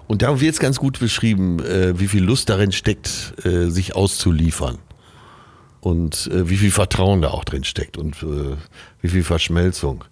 Und 0.07 0.21
da 0.21 0.39
wird 0.39 0.53
es 0.53 0.59
ganz 0.59 0.77
gut 0.77 0.99
beschrieben, 0.99 1.59
äh, 1.59 1.99
wie 1.99 2.07
viel 2.07 2.23
Lust 2.23 2.49
darin 2.49 2.71
steckt, 2.71 3.33
äh, 3.45 3.69
sich 3.69 3.95
auszuliefern. 3.95 4.77
Und 5.79 6.27
äh, 6.27 6.49
wie 6.49 6.57
viel 6.57 6.71
Vertrauen 6.71 7.21
da 7.21 7.29
auch 7.29 7.43
drin 7.43 7.63
steckt 7.63 7.97
und 7.97 8.23
wie 9.01 9.09
viel 9.09 9.23
Verschmelzung. 9.23 10.03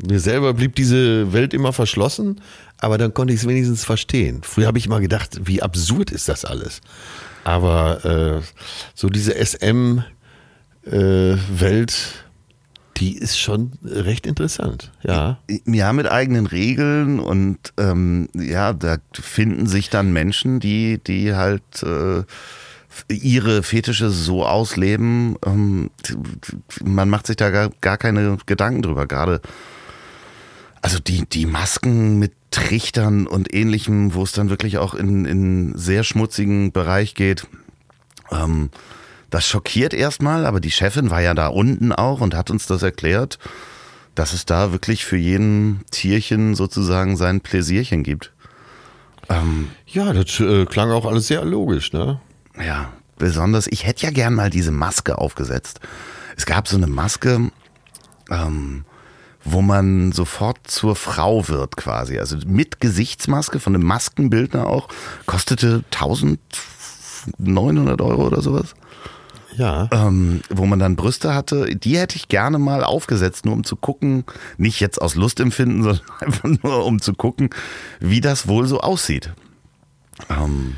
Mir 0.00 0.20
selber 0.20 0.54
blieb 0.54 0.76
diese 0.76 1.32
Welt 1.32 1.52
immer 1.52 1.72
verschlossen, 1.72 2.40
aber 2.78 2.98
dann 2.98 3.14
konnte 3.14 3.34
ich 3.34 3.40
es 3.40 3.48
wenigstens 3.48 3.84
verstehen. 3.84 4.42
Früher 4.42 4.68
habe 4.68 4.78
ich 4.78 4.86
immer 4.86 5.00
gedacht, 5.00 5.40
wie 5.44 5.60
absurd 5.60 6.12
ist 6.12 6.28
das 6.28 6.44
alles. 6.44 6.80
Aber 7.42 8.04
äh, 8.04 8.42
so 8.94 9.08
diese 9.08 9.34
SM-Welt, 10.88 12.24
die 12.96 13.16
ist 13.16 13.38
schon 13.38 13.72
recht 13.84 14.26
interessant. 14.26 14.92
Ja. 15.02 15.38
Ja, 15.66 15.92
mit 15.92 16.10
eigenen 16.10 16.46
Regeln 16.46 17.20
und 17.20 17.58
ähm, 17.76 18.28
ja, 18.34 18.72
da 18.72 18.96
finden 19.12 19.66
sich 19.66 19.90
dann 19.90 20.12
Menschen, 20.12 20.60
die, 20.60 20.98
die 20.98 21.34
halt 21.34 21.82
äh, 21.82 22.24
ihre 23.08 23.62
Fetische 23.62 24.10
so 24.10 24.44
ausleben. 24.44 25.36
Ähm, 25.46 25.90
man 26.82 27.08
macht 27.08 27.26
sich 27.28 27.36
da 27.36 27.50
gar, 27.50 27.70
gar 27.80 27.98
keine 27.98 28.38
Gedanken 28.46 28.82
drüber. 28.82 29.06
Gerade 29.06 29.40
also 30.82 30.98
die, 30.98 31.24
die 31.28 31.46
Masken 31.46 32.18
mit 32.18 32.32
Trichtern 32.50 33.26
und 33.26 33.52
ähnlichem, 33.54 34.14
wo 34.14 34.22
es 34.22 34.32
dann 34.32 34.48
wirklich 34.48 34.78
auch 34.78 34.94
in, 34.94 35.24
in 35.24 35.76
sehr 35.76 36.02
schmutzigen 36.02 36.72
Bereich 36.72 37.14
geht. 37.14 37.46
Ähm, 38.30 38.70
das 39.30 39.46
schockiert 39.46 39.94
erstmal, 39.94 40.46
aber 40.46 40.60
die 40.60 40.70
Chefin 40.70 41.10
war 41.10 41.20
ja 41.20 41.34
da 41.34 41.48
unten 41.48 41.92
auch 41.92 42.20
und 42.20 42.34
hat 42.34 42.50
uns 42.50 42.66
das 42.66 42.82
erklärt, 42.82 43.38
dass 44.14 44.32
es 44.32 44.46
da 44.46 44.72
wirklich 44.72 45.04
für 45.04 45.16
jeden 45.16 45.84
Tierchen 45.90 46.54
sozusagen 46.54 47.16
sein 47.16 47.40
Pläsierchen 47.40 48.02
gibt. 48.02 48.32
Ähm, 49.28 49.68
Ja, 49.86 50.12
das 50.12 50.40
äh, 50.40 50.66
klang 50.66 50.90
auch 50.90 51.06
alles 51.06 51.28
sehr 51.28 51.44
logisch, 51.44 51.92
ne? 51.92 52.20
ja, 52.58 52.92
besonders, 53.18 53.66
ich 53.68 53.86
hätte 53.86 54.06
ja 54.06 54.10
gern 54.10 54.34
mal 54.34 54.50
diese 54.50 54.72
Maske 54.72 55.18
aufgesetzt. 55.18 55.80
Es 56.36 56.46
gab 56.46 56.68
so 56.68 56.76
eine 56.76 56.86
Maske, 56.86 57.50
ähm, 58.30 58.84
wo 59.44 59.62
man 59.62 60.12
sofort 60.12 60.58
zur 60.64 60.96
Frau 60.96 61.48
wird 61.48 61.76
quasi. 61.76 62.18
Also 62.18 62.36
mit 62.46 62.80
Gesichtsmaske 62.80 63.60
von 63.60 63.74
einem 63.74 63.84
Maskenbildner 63.84 64.66
auch. 64.66 64.88
Kostete 65.26 65.84
1900 65.92 68.00
Euro 68.00 68.26
oder 68.26 68.42
sowas. 68.42 68.74
Ja. 69.58 69.88
Ähm, 69.92 70.40
wo 70.50 70.66
man 70.66 70.78
dann 70.78 70.94
Brüste 70.94 71.34
hatte. 71.34 71.74
Die 71.74 71.98
hätte 71.98 72.14
ich 72.14 72.28
gerne 72.28 72.58
mal 72.58 72.84
aufgesetzt, 72.84 73.44
nur 73.44 73.54
um 73.54 73.64
zu 73.64 73.74
gucken, 73.74 74.24
nicht 74.56 74.78
jetzt 74.78 75.02
aus 75.02 75.16
Lustempfinden, 75.16 75.82
sondern 75.82 76.04
einfach 76.20 76.48
nur 76.62 76.86
um 76.86 77.02
zu 77.02 77.12
gucken, 77.12 77.50
wie 77.98 78.20
das 78.20 78.46
wohl 78.46 78.66
so 78.66 78.80
aussieht. 78.80 79.32
Ähm, 80.30 80.76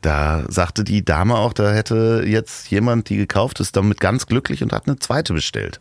da 0.00 0.44
sagte 0.48 0.84
die 0.84 1.04
Dame 1.04 1.36
auch, 1.36 1.52
da 1.52 1.72
hätte 1.72 2.24
jetzt 2.26 2.70
jemand 2.70 3.08
die 3.08 3.16
gekauft, 3.16 3.58
ist 3.58 3.76
damit 3.76 3.98
ganz 4.00 4.26
glücklich 4.26 4.62
und 4.62 4.72
hat 4.72 4.86
eine 4.86 4.98
zweite 4.98 5.32
bestellt. 5.32 5.80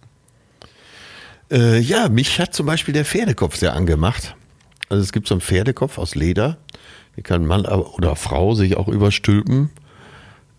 Äh, 1.52 1.80
ja, 1.80 2.10
mich 2.10 2.40
hat 2.40 2.56
zum 2.56 2.66
Beispiel 2.66 2.96
der 2.96 3.06
Pferdekopf 3.06 3.58
sehr 3.58 3.74
angemacht. 3.74 4.36
Also 4.90 5.04
es 5.04 5.12
gibt 5.12 5.28
so 5.28 5.36
einen 5.36 5.42
Pferdekopf 5.42 6.00
aus 6.00 6.16
Leder. 6.16 6.58
Den 7.16 7.24
kann 7.24 7.46
Mann 7.46 7.66
oder 7.66 8.16
Frau 8.16 8.56
sich 8.56 8.76
auch 8.76 8.88
überstülpen. 8.88 9.70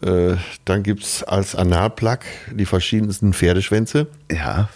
Äh, 0.05 0.37
dann 0.67 0.83
gibt 0.83 1.03
es 1.03 1.23
als 1.23 1.55
Analplug 1.55 2.21
die 2.51 2.67
verschiedensten 2.67 3.33
Pferdeschwänze. 3.33 4.07
Ja. 4.31 4.69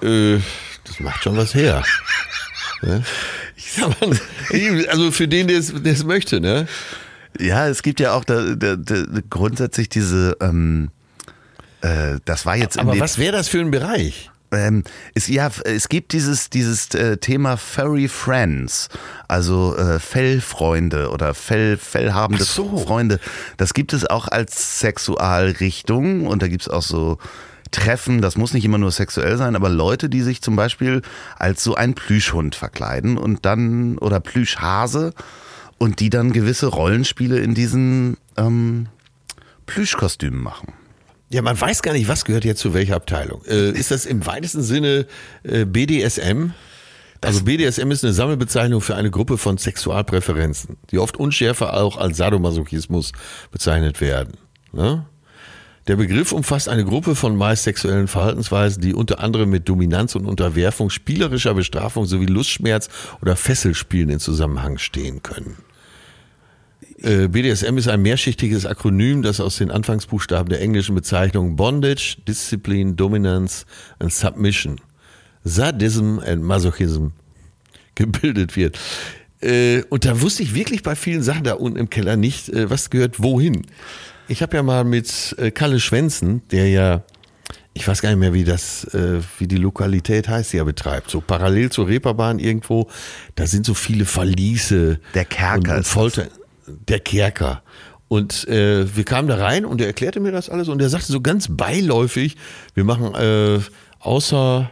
Äh, 0.00 0.38
das 0.84 1.00
macht 1.00 1.22
schon 1.22 1.36
was 1.36 1.54
her. 1.54 1.82
ne? 2.82 3.04
ja, 3.76 3.90
man, 4.00 4.18
also 4.88 5.10
für 5.10 5.28
den, 5.28 5.48
der 5.48 5.58
es 5.58 6.04
möchte, 6.04 6.40
ne? 6.40 6.66
Ja, 7.38 7.68
es 7.68 7.82
gibt 7.82 8.00
ja 8.00 8.14
auch 8.14 8.24
da, 8.24 8.54
da, 8.54 8.76
da, 8.76 9.04
grundsätzlich 9.28 9.88
diese, 9.88 10.36
ähm, 10.40 10.90
äh, 11.82 12.18
das 12.24 12.46
war 12.46 12.56
jetzt 12.56 12.78
Aber 12.78 12.98
was 12.98 13.18
wäre 13.18 13.32
das 13.32 13.48
für 13.48 13.60
ein 13.60 13.70
Bereich? 13.70 14.30
Ähm, 14.52 14.84
es, 15.14 15.28
ja, 15.28 15.50
es 15.64 15.88
gibt 15.88 16.12
dieses, 16.12 16.50
dieses 16.50 16.94
äh, 16.94 17.16
Thema 17.16 17.56
Furry 17.56 18.08
Friends, 18.08 18.88
also 19.26 19.76
äh, 19.76 19.98
Fellfreunde 19.98 21.10
oder 21.10 21.34
Fell, 21.34 21.78
fellhabende 21.78 22.44
so. 22.44 22.76
Freunde. 22.76 23.18
Das 23.56 23.74
gibt 23.74 23.92
es 23.92 24.08
auch 24.08 24.28
als 24.28 24.78
Sexualrichtung 24.80 26.26
und 26.26 26.42
da 26.42 26.48
gibt 26.48 26.62
es 26.62 26.68
auch 26.68 26.82
so 26.82 27.18
Treffen, 27.70 28.20
das 28.20 28.36
muss 28.36 28.52
nicht 28.52 28.66
immer 28.66 28.76
nur 28.76 28.92
sexuell 28.92 29.38
sein, 29.38 29.56
aber 29.56 29.70
Leute, 29.70 30.10
die 30.10 30.20
sich 30.20 30.42
zum 30.42 30.56
Beispiel 30.56 31.00
als 31.38 31.64
so 31.64 31.74
ein 31.74 31.94
Plüschhund 31.94 32.54
verkleiden 32.54 33.16
und 33.16 33.46
dann, 33.46 33.96
oder 33.96 34.20
Plüschhase 34.20 35.14
und 35.78 36.00
die 36.00 36.10
dann 36.10 36.32
gewisse 36.32 36.66
Rollenspiele 36.66 37.38
in 37.38 37.54
diesen 37.54 38.18
ähm, 38.36 38.88
Plüschkostümen 39.64 40.40
machen. 40.40 40.74
Ja, 41.32 41.40
man 41.40 41.58
weiß 41.58 41.80
gar 41.80 41.94
nicht, 41.94 42.08
was 42.08 42.26
gehört 42.26 42.44
jetzt 42.44 42.60
zu 42.60 42.74
welcher 42.74 42.94
Abteilung. 42.94 43.42
Äh, 43.46 43.70
ist 43.70 43.90
das 43.90 44.04
im 44.04 44.26
weitesten 44.26 44.62
Sinne 44.62 45.06
äh, 45.44 45.64
BDSM? 45.64 46.50
Also 47.22 47.44
BDSM 47.44 47.90
ist 47.90 48.04
eine 48.04 48.12
Sammelbezeichnung 48.12 48.82
für 48.82 48.96
eine 48.96 49.10
Gruppe 49.10 49.38
von 49.38 49.56
Sexualpräferenzen, 49.56 50.76
die 50.90 50.98
oft 50.98 51.16
unschärfer 51.16 51.74
auch 51.74 51.96
als 51.96 52.18
Sadomasochismus 52.18 53.12
bezeichnet 53.50 54.02
werden. 54.02 54.36
Ne? 54.72 55.06
Der 55.86 55.96
Begriff 55.96 56.32
umfasst 56.32 56.68
eine 56.68 56.84
Gruppe 56.84 57.14
von 57.14 57.34
meist 57.34 57.62
sexuellen 57.62 58.08
Verhaltensweisen, 58.08 58.82
die 58.82 58.92
unter 58.92 59.20
anderem 59.20 59.48
mit 59.48 59.66
Dominanz 59.70 60.14
und 60.14 60.26
Unterwerfung, 60.26 60.90
spielerischer 60.90 61.54
Bestrafung 61.54 62.04
sowie 62.04 62.26
Lustschmerz 62.26 62.90
oder 63.22 63.36
Fesselspielen 63.36 64.10
in 64.10 64.20
Zusammenhang 64.20 64.76
stehen 64.76 65.22
können. 65.22 65.56
Äh, 67.02 67.28
BDSM 67.28 67.78
ist 67.78 67.88
ein 67.88 68.02
mehrschichtiges 68.02 68.64
Akronym, 68.64 69.22
das 69.22 69.40
aus 69.40 69.56
den 69.56 69.70
Anfangsbuchstaben 69.70 70.48
der 70.48 70.60
englischen 70.60 70.94
Bezeichnung 70.94 71.56
Bondage, 71.56 72.16
Discipline, 72.28 72.94
Dominance 72.94 73.66
and 73.98 74.12
Submission, 74.12 74.80
Sadism 75.42 76.20
and 76.20 76.42
Masochism 76.42 77.08
gebildet 77.96 78.56
wird. 78.56 78.78
Äh, 79.40 79.82
Und 79.88 80.04
da 80.04 80.20
wusste 80.20 80.44
ich 80.44 80.54
wirklich 80.54 80.82
bei 80.82 80.94
vielen 80.94 81.22
Sachen 81.22 81.42
da 81.42 81.54
unten 81.54 81.76
im 81.78 81.90
Keller 81.90 82.16
nicht, 82.16 82.48
äh, 82.48 82.70
was 82.70 82.90
gehört 82.90 83.20
wohin. 83.20 83.66
Ich 84.28 84.40
habe 84.40 84.56
ja 84.56 84.62
mal 84.62 84.84
mit 84.84 85.36
Kalle 85.54 85.80
Schwenzen, 85.80 86.42
der 86.52 86.68
ja, 86.68 87.02
ich 87.74 87.86
weiß 87.86 88.00
gar 88.00 88.10
nicht 88.10 88.20
mehr, 88.20 88.32
wie 88.32 88.44
das, 88.44 88.84
äh, 88.94 89.20
wie 89.38 89.48
die 89.48 89.56
Lokalität 89.56 90.28
heißt, 90.28 90.52
die 90.52 90.58
er 90.58 90.64
betreibt, 90.64 91.10
so 91.10 91.20
parallel 91.20 91.70
zur 91.70 91.88
Reeperbahn 91.88 92.38
irgendwo, 92.38 92.88
da 93.34 93.46
sind 93.46 93.66
so 93.66 93.74
viele 93.74 94.04
Verliese. 94.04 95.00
Der 95.14 95.24
Kerker 95.24 95.56
und, 95.56 95.70
und 95.70 95.80
ist. 95.80 95.88
Folter, 95.88 96.28
der 96.66 97.00
Kerker. 97.00 97.62
Und 98.08 98.46
äh, 98.48 98.94
wir 98.94 99.04
kamen 99.04 99.28
da 99.28 99.36
rein 99.36 99.64
und 99.64 99.80
er 99.80 99.86
erklärte 99.86 100.20
mir 100.20 100.32
das 100.32 100.50
alles 100.50 100.68
und 100.68 100.82
er 100.82 100.90
sagte 100.90 101.10
so 101.10 101.22
ganz 101.22 101.48
beiläufig, 101.48 102.36
wir 102.74 102.84
machen 102.84 103.14
äh, 103.14 103.60
außer 104.00 104.70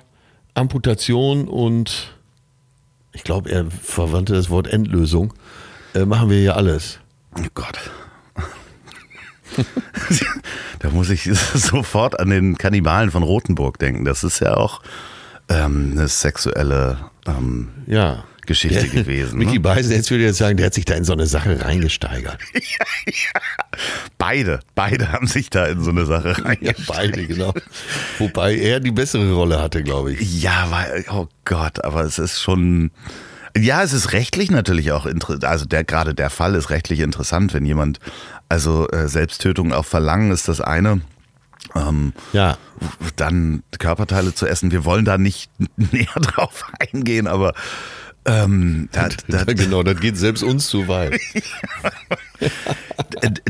Amputation 0.55 1.49
und 1.49 2.15
ich 3.13 3.25
glaube, 3.25 3.51
er 3.51 3.71
verwandte 3.71 4.35
das 4.35 4.51
Wort 4.51 4.67
Endlösung, 4.67 5.33
äh, 5.95 6.05
machen 6.05 6.29
wir 6.29 6.43
ja 6.43 6.53
alles. 6.55 6.99
Oh 7.39 7.43
Gott. 7.55 7.79
da 10.81 10.91
muss 10.91 11.11
ich 11.11 11.25
sofort 11.55 12.21
an 12.21 12.31
den 12.31 12.59
Kannibalen 12.59 13.11
von 13.11 13.23
Rothenburg 13.23 13.79
denken. 13.79 14.05
Das 14.05 14.23
ist 14.23 14.41
ja 14.41 14.57
auch 14.57 14.83
ähm, 15.49 15.93
eine 15.93 16.09
sexuelle 16.09 16.99
ähm, 17.27 17.69
Ja. 17.87 18.25
Geschichte 18.51 18.89
gewesen. 18.89 19.39
Mickey 19.39 19.55
Ne? 19.55 19.61
Beisen, 19.61 19.93
jetzt 19.93 20.11
würde 20.11 20.25
ich 20.25 20.29
jetzt 20.29 20.39
sagen, 20.39 20.57
der 20.57 20.67
hat 20.67 20.75
sich 20.75 20.85
da 20.85 20.95
in 20.95 21.05
so 21.05 21.13
eine 21.13 21.27
Sache 21.27 21.65
reingesteigert. 21.65 22.39
Beide, 24.19 24.61
beide 24.75 25.13
haben 25.13 25.27
sich 25.27 25.49
da 25.51 25.67
in 25.67 25.83
so 25.83 25.91
eine 25.91 26.05
Sache 26.05 26.31
Ja, 26.37 26.45
reingesteckt. 26.45 26.87
beide, 26.89 27.27
genau. 27.27 27.55
Wobei 28.19 28.57
er 28.57 28.81
die 28.81 28.91
bessere 28.91 29.33
Rolle 29.33 29.61
hatte, 29.63 29.83
glaube 29.83 30.13
ich. 30.13 30.43
Ja, 30.43 30.67
weil, 30.71 31.05
oh 31.11 31.29
Gott, 31.45 31.85
aber 31.85 32.03
es 32.03 32.19
ist 32.19 32.41
schon. 32.41 32.91
Ja, 33.57 33.83
es 33.83 33.93
ist 33.93 34.13
rechtlich 34.13 34.51
natürlich 34.51 34.93
auch 34.93 35.07
interessant. 35.07 35.45
Also 35.45 35.65
der 35.65 35.85
gerade 35.85 36.15
der 36.15 36.31
Fall 36.31 36.55
ist 36.55 36.71
rechtlich 36.71 37.01
interessant, 37.01 37.55
wenn 37.55 37.65
jemand 37.65 37.99
also 38.49 38.89
äh, 38.91 39.09
Selbsttötung 39.09 39.73
auf 39.73 39.87
Verlangen 39.87 40.31
ist 40.33 40.49
das 40.49 40.61
eine. 40.61 41.01
Ähm, 41.75 42.13
Ja. 42.33 42.59
dann 43.17 43.63
Körperteile 43.79 44.35
zu 44.35 44.47
essen. 44.47 44.71
Wir 44.73 44.85
wollen 44.85 45.05
da 45.05 45.19
nicht 45.19 45.51
näher 45.77 46.07
drauf 46.21 46.65
eingehen, 46.93 47.27
aber 47.27 47.55
ähm, 48.25 48.89
da, 48.93 49.09
da, 49.29 49.45
genau, 49.45 49.83
das 49.83 50.01
geht 50.01 50.17
selbst 50.17 50.43
uns 50.43 50.69
zu 50.69 50.89
weit. 50.89 51.21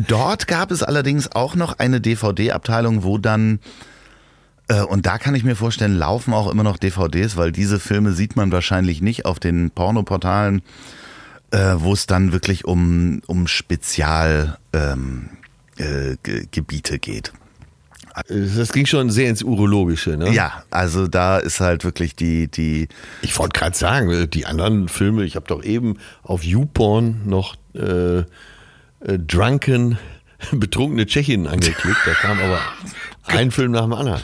Dort 0.09 0.47
gab 0.47 0.71
es 0.71 0.83
allerdings 0.83 1.33
auch 1.33 1.55
noch 1.55 1.79
eine 1.79 2.01
DVD-Abteilung, 2.01 3.03
wo 3.03 3.19
dann, 3.19 3.61
äh, 4.69 4.83
und 4.83 5.07
da 5.07 5.19
kann 5.19 5.35
ich 5.35 5.45
mir 5.45 5.57
vorstellen, 5.57 5.97
laufen 5.97 6.33
auch 6.35 6.51
immer 6.51 6.63
noch 6.63 6.77
DVDs, 6.77 7.37
weil 7.37 7.53
diese 7.53 7.81
Filme 7.81 8.13
sieht 8.13 8.37
man 8.37 8.53
wahrscheinlich 8.53 9.01
nicht 9.01 9.27
auf 9.27 9.41
den 9.41 9.71
Pornoportalen, 9.71 10.63
äh, 11.51 11.75
wo 11.77 11.93
es 11.93 12.07
dann 12.07 12.33
wirklich 12.33 12.65
um, 12.65 13.23
um 13.27 13.47
Spezialgebiete 13.49 14.59
ähm, 14.73 15.31
äh, 15.79 16.17
Gebiete 16.51 16.99
geht. 16.99 17.33
Das 18.29 18.73
ging 18.73 18.87
schon 18.87 19.11
sehr 19.11 19.29
ins 19.31 19.43
Urologische, 19.43 20.17
ne? 20.17 20.31
Ja, 20.33 20.65
also 20.71 21.07
da 21.07 21.39
ist 21.39 21.61
halt 21.61 21.85
wirklich 21.85 22.17
die, 22.17 22.49
die, 22.49 22.89
Ich 23.23 23.39
wollte 23.39 23.59
gerade 23.59 23.77
sagen, 23.77 24.31
die 24.31 24.47
anderen 24.47 24.89
Filme, 24.89 25.25
ich 25.25 25.37
habe 25.37 25.47
doch 25.47 25.63
eben 25.63 25.97
auf 26.23 26.43
YouPorn 26.45 27.23
noch 27.27 27.57
äh, 27.75 28.19
äh, 28.19 28.25
Drunken, 29.19 29.99
betrunkene 30.53 31.07
Tschechinnen 31.07 31.47
angeklickt. 31.47 32.01
Da 32.05 32.13
kam 32.15 32.39
aber 32.39 32.59
ein 33.27 33.51
Film 33.51 33.73
nach 33.73 33.83
dem 33.83 33.93
anderen. 33.93 34.23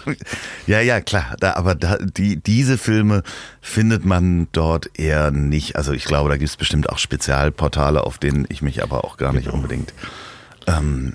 Ja, 0.67 0.81
ja, 0.81 1.01
klar. 1.01 1.37
Da, 1.41 1.55
aber 1.55 1.75
da, 1.75 1.97
die, 1.99 2.37
diese 2.43 2.79
Filme 2.79 3.23
findet 3.61 4.05
man 4.05 4.49
dort 4.53 4.99
eher 4.99 5.31
nicht. 5.31 5.77
Also 5.77 5.93
ich 5.93 6.05
glaube, 6.05 6.29
da 6.29 6.37
gibt 6.37 6.51
es 6.51 6.57
bestimmt 6.57 6.91
auch 6.91 6.99
Spezialportale, 6.99 8.03
auf 8.03 8.19
denen 8.19 8.47
ich 8.49 8.63
mich 8.63 8.83
aber 8.83 9.05
auch 9.05 9.17
gar 9.17 9.33
nicht 9.33 9.49
unbedingt. 9.49 9.93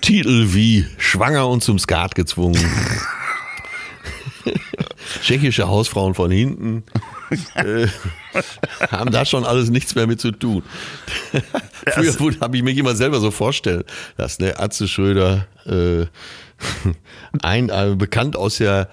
Titel 0.01 0.53
wie 0.53 0.85
Schwanger 0.97 1.47
und 1.47 1.63
zum 1.63 1.77
Skat 1.79 2.15
gezwungen. 2.15 2.63
Tschechische 5.21 5.67
Hausfrauen 5.67 6.13
von 6.13 6.31
hinten 6.31 6.83
äh, 7.55 7.87
haben 8.89 9.11
da 9.11 9.25
schon 9.25 9.45
alles 9.45 9.69
nichts 9.69 9.95
mehr 9.95 10.07
mit 10.07 10.19
zu 10.19 10.31
tun. 10.31 10.63
Früher 11.87 12.39
habe 12.39 12.57
ich 12.57 12.63
mich 12.63 12.77
immer 12.77 12.95
selber 12.95 13.19
so 13.19 13.31
vorstellen, 13.31 13.83
dass 14.17 14.39
ne, 14.39 14.59
Atze 14.59 14.87
Schröder, 14.87 15.47
äh, 15.65 16.05
ein, 17.41 17.69
äh, 17.69 17.95
bekannt 17.97 18.35
aus 18.35 18.57
der 18.57 18.89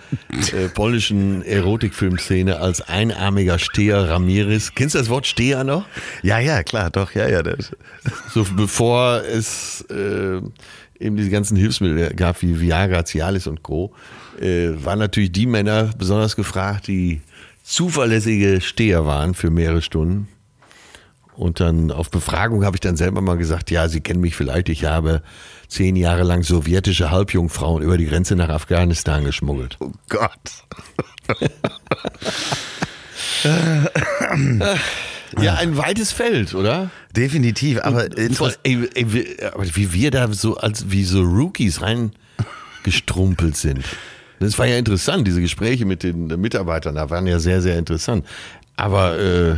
äh, 0.53 0.69
polnischen 0.69 1.43
Erotikfilmszene 1.43 2.59
als 2.59 2.81
einarmiger 2.81 3.59
Steher 3.59 4.09
Ramirez. 4.09 4.73
Kennst 4.75 4.95
du 4.95 4.99
das 4.99 5.09
Wort 5.09 5.27
Steher 5.27 5.65
noch? 5.65 5.87
Ja, 6.23 6.39
ja, 6.39 6.63
klar, 6.63 6.91
doch, 6.91 7.13
ja, 7.13 7.29
ja. 7.29 7.43
Das, 7.43 7.73
So 8.33 8.45
bevor 8.57 9.23
es 9.25 9.85
äh, 9.91 10.41
eben 10.99 11.17
diese 11.17 11.31
ganzen 11.31 11.57
Hilfsmittel 11.57 12.15
gab 12.15 12.43
wie 12.43 12.61
Viagra, 12.61 13.05
Cialis 13.05 13.47
und 13.47 13.63
Co., 13.63 13.93
äh, 14.41 14.71
waren 14.85 14.99
natürlich 14.99 15.33
die 15.33 15.47
Männer 15.47 15.91
besonders 15.99 16.37
gefragt, 16.37 16.87
die 16.87 17.21
zuverlässige 17.63 18.61
Steher 18.61 19.05
waren 19.05 19.35
für 19.35 19.51
mehrere 19.51 19.83
Stunden. 19.83 20.29
Und 21.35 21.61
dann 21.61 21.93
auf 21.93 22.11
Befragung 22.11 22.65
habe 22.65 22.77
ich 22.77 22.81
dann 22.81 22.97
selber 22.97 23.21
mal 23.21 23.37
gesagt, 23.37 23.71
ja, 23.71 23.89
Sie 23.89 24.01
kennen 24.01 24.21
mich 24.21 24.35
vielleicht, 24.35 24.69
ich 24.69 24.85
habe 24.85 25.23
zehn 25.69 25.97
Jahre 25.97 26.23
lang 26.23 26.43
sowjetische 26.43 27.11
Halbjungfrauen 27.11 27.83
über 27.83 27.99
die 27.99 28.07
Grenze 28.07 28.37
nach 28.37 28.49
Afghanistan 28.49 29.25
geschmuggelt. 29.25 29.77
oh 29.81 29.93
Gott. 30.09 30.31
Ja, 35.41 35.55
ein 35.55 35.77
weites 35.77 36.13
Feld, 36.13 36.55
oder? 36.55 36.91
Definitiv, 37.15 37.81
aber 37.83 38.07
Voll, 38.33 38.55
ey, 38.63 38.89
ey, 38.95 39.07
wie 39.13 39.93
wir 39.93 40.11
da 40.11 40.33
so 40.33 40.57
als 40.57 40.91
wie 40.91 41.05
so 41.05 41.21
Rookies 41.23 41.81
reingestrumpelt 41.83 43.57
sind. 43.57 43.85
Das 44.41 44.59
war 44.59 44.67
ja 44.67 44.79
interessant, 44.79 45.27
diese 45.27 45.41
Gespräche 45.41 45.85
mit 45.85 46.03
den 46.03 46.29
Mitarbeitern, 46.41 46.95
da 46.95 47.11
waren 47.11 47.27
ja 47.27 47.39
sehr, 47.41 47.61
sehr 47.61 47.79
interessant. 47.79 48.25
Aber 48.77 49.19
äh, 49.19 49.57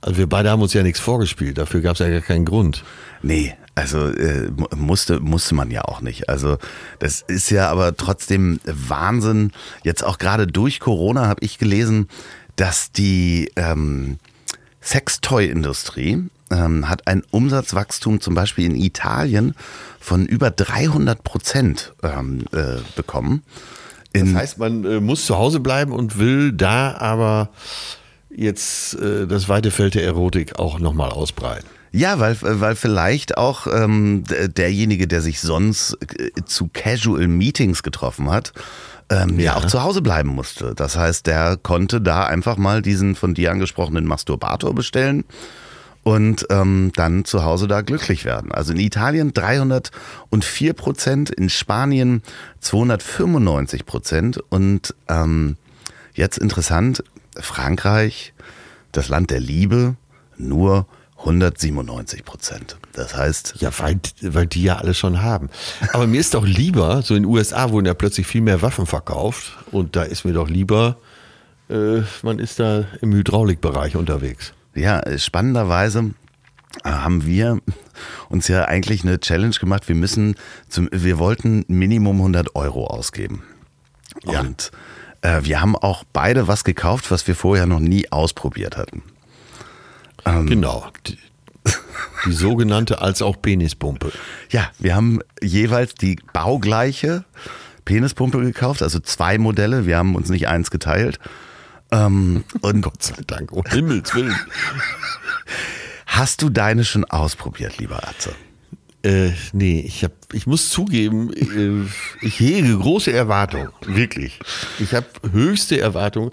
also 0.00 0.18
wir 0.18 0.26
beide 0.26 0.50
haben 0.50 0.62
uns 0.62 0.74
ja 0.74 0.82
nichts 0.82 1.00
vorgespielt, 1.00 1.58
dafür 1.58 1.80
gab 1.80 1.94
es 1.94 2.00
ja 2.00 2.08
gar 2.10 2.20
keinen 2.20 2.44
Grund. 2.44 2.84
Nee, 3.22 3.54
also 3.74 4.08
äh, 4.08 4.50
mu- 4.50 4.66
musste, 4.76 5.20
musste 5.20 5.54
man 5.54 5.70
ja 5.70 5.82
auch 5.84 6.00
nicht. 6.00 6.28
Also 6.28 6.58
das 6.98 7.22
ist 7.22 7.50
ja 7.50 7.70
aber 7.70 7.96
trotzdem 7.96 8.60
Wahnsinn. 8.64 9.52
Jetzt 9.84 10.04
auch 10.04 10.18
gerade 10.18 10.46
durch 10.46 10.80
Corona 10.80 11.26
habe 11.28 11.42
ich 11.44 11.58
gelesen, 11.58 12.08
dass 12.56 12.92
die 12.92 13.50
ähm, 13.56 14.18
Sextoy-Industrie 14.82 16.24
ähm, 16.50 16.88
hat 16.88 17.06
ein 17.06 17.22
Umsatzwachstum 17.30 18.20
zum 18.20 18.34
Beispiel 18.34 18.66
in 18.66 18.74
Italien 18.76 19.54
von 20.00 20.26
über 20.26 20.50
300 20.50 21.22
Prozent 21.24 21.92
ähm, 22.02 22.44
äh, 22.52 22.78
bekommen. 22.96 23.42
In, 24.12 24.34
Das 24.34 24.42
heißt, 24.42 24.58
man 24.58 24.84
äh, 24.84 25.00
muss 25.00 25.24
zu 25.26 25.38
Hause 25.38 25.60
bleiben 25.60 25.92
und 25.92 26.18
will 26.18 26.52
da 26.52 26.96
aber 26.98 27.50
jetzt 28.28 28.94
äh, 28.94 29.26
das 29.26 29.48
weite 29.48 29.70
Feld 29.70 29.94
der 29.94 30.04
Erotik 30.04 30.58
auch 30.58 30.78
nochmal 30.78 31.10
ausbreiten. 31.10 31.66
Ja, 31.92 32.20
weil, 32.20 32.36
weil 32.40 32.76
vielleicht 32.76 33.36
auch 33.36 33.66
ähm, 33.66 34.22
derjenige, 34.56 35.08
der 35.08 35.22
sich 35.22 35.40
sonst 35.40 35.98
äh, 36.16 36.30
zu 36.44 36.70
Casual 36.72 37.26
Meetings 37.26 37.82
getroffen 37.82 38.30
hat, 38.30 38.52
ähm, 39.10 39.38
ja. 39.40 39.46
Ja. 39.46 39.56
auch 39.56 39.66
zu 39.66 39.82
Hause 39.82 40.02
bleiben 40.02 40.30
musste. 40.30 40.74
Das 40.74 40.96
heißt, 40.96 41.26
der 41.26 41.56
konnte 41.60 42.00
da 42.00 42.24
einfach 42.26 42.56
mal 42.56 42.80
diesen 42.80 43.16
von 43.16 43.34
dir 43.34 43.50
angesprochenen 43.50 44.06
Masturbator 44.06 44.72
bestellen 44.72 45.24
und 46.02 46.46
ähm, 46.50 46.92
dann 46.94 47.24
zu 47.24 47.44
Hause 47.44 47.66
da 47.66 47.80
glücklich 47.82 48.24
werden. 48.24 48.52
Also 48.52 48.72
in 48.72 48.78
Italien 48.78 49.34
304 49.34 50.72
Prozent, 50.74 51.30
in 51.30 51.50
Spanien 51.50 52.22
295 52.60 53.84
Prozent 53.84 54.38
und 54.48 54.94
ähm, 55.08 55.56
jetzt 56.14 56.38
interessant, 56.38 57.02
Frankreich, 57.36 58.32
das 58.92 59.08
Land 59.08 59.30
der 59.30 59.40
Liebe, 59.40 59.96
nur 60.38 60.86
197 61.20 62.24
Prozent. 62.24 62.76
Das 62.92 63.16
heißt, 63.16 63.56
Ja, 63.58 63.70
weil, 63.78 64.00
weil 64.22 64.46
die 64.46 64.62
ja 64.62 64.76
alle 64.76 64.94
schon 64.94 65.22
haben. 65.22 65.50
Aber 65.92 66.06
mir 66.06 66.20
ist 66.20 66.34
doch 66.34 66.46
lieber, 66.46 67.02
so 67.02 67.14
in 67.14 67.24
den 67.24 67.30
USA 67.30 67.70
wurden 67.70 67.86
ja 67.86 67.94
plötzlich 67.94 68.26
viel 68.26 68.40
mehr 68.40 68.62
Waffen 68.62 68.86
verkauft 68.86 69.56
und 69.70 69.96
da 69.96 70.02
ist 70.02 70.24
mir 70.24 70.32
doch 70.32 70.48
lieber, 70.48 70.96
äh, 71.68 72.00
man 72.22 72.38
ist 72.38 72.58
da 72.58 72.84
im 73.00 73.12
Hydraulikbereich 73.12 73.96
unterwegs. 73.96 74.52
ja, 74.74 75.02
spannenderweise 75.18 76.14
äh, 76.84 76.88
haben 76.90 77.26
wir 77.26 77.58
uns 78.28 78.48
ja 78.48 78.64
eigentlich 78.64 79.02
eine 79.02 79.20
Challenge 79.20 79.54
gemacht. 79.54 79.88
Wir 79.88 79.96
müssen, 79.96 80.36
zum, 80.68 80.88
wir 80.90 81.18
wollten 81.18 81.64
Minimum 81.68 82.16
100 82.16 82.54
Euro 82.54 82.86
ausgeben. 82.86 83.42
Ja. 84.24 84.40
Und 84.40 84.70
äh, 85.22 85.40
wir 85.42 85.60
haben 85.60 85.76
auch 85.76 86.04
beide 86.12 86.48
was 86.48 86.64
gekauft, 86.64 87.10
was 87.10 87.26
wir 87.26 87.34
vorher 87.34 87.66
noch 87.66 87.80
nie 87.80 88.10
ausprobiert 88.10 88.76
hatten. 88.76 89.02
Ähm. 90.24 90.46
Genau. 90.46 90.86
Die, 91.06 91.18
die 92.26 92.32
sogenannte 92.32 93.00
als 93.00 93.22
auch 93.22 93.40
Penispumpe. 93.40 94.12
Ja, 94.50 94.70
wir 94.78 94.94
haben 94.94 95.20
jeweils 95.42 95.94
die 95.94 96.18
baugleiche 96.32 97.24
Penispumpe 97.84 98.40
gekauft, 98.40 98.82
also 98.82 99.00
zwei 99.00 99.38
Modelle. 99.38 99.86
Wir 99.86 99.96
haben 99.98 100.14
uns 100.14 100.28
nicht 100.28 100.48
eins 100.48 100.70
geteilt. 100.70 101.18
Ähm, 101.90 102.44
und 102.60 102.82
Gott 102.82 103.02
sei 103.02 103.22
Dank, 103.26 103.52
um 103.52 103.64
Himmels 103.66 104.14
Willen. 104.14 104.36
hast 106.06 106.42
du 106.42 106.50
deine 106.50 106.84
schon 106.84 107.04
ausprobiert, 107.04 107.78
lieber 107.78 108.06
Atze? 108.06 108.32
Äh, 109.02 109.30
nee, 109.52 109.80
ich, 109.80 110.04
hab, 110.04 110.12
ich 110.32 110.46
muss 110.46 110.68
zugeben, 110.68 111.32
äh, 111.32 112.26
ich 112.26 112.38
hege 112.38 112.76
große 112.76 113.10
Erwartungen. 113.10 113.70
Wirklich. 113.86 114.38
Ich 114.78 114.94
habe 114.94 115.06
höchste 115.32 115.80
Erwartungen. 115.80 116.32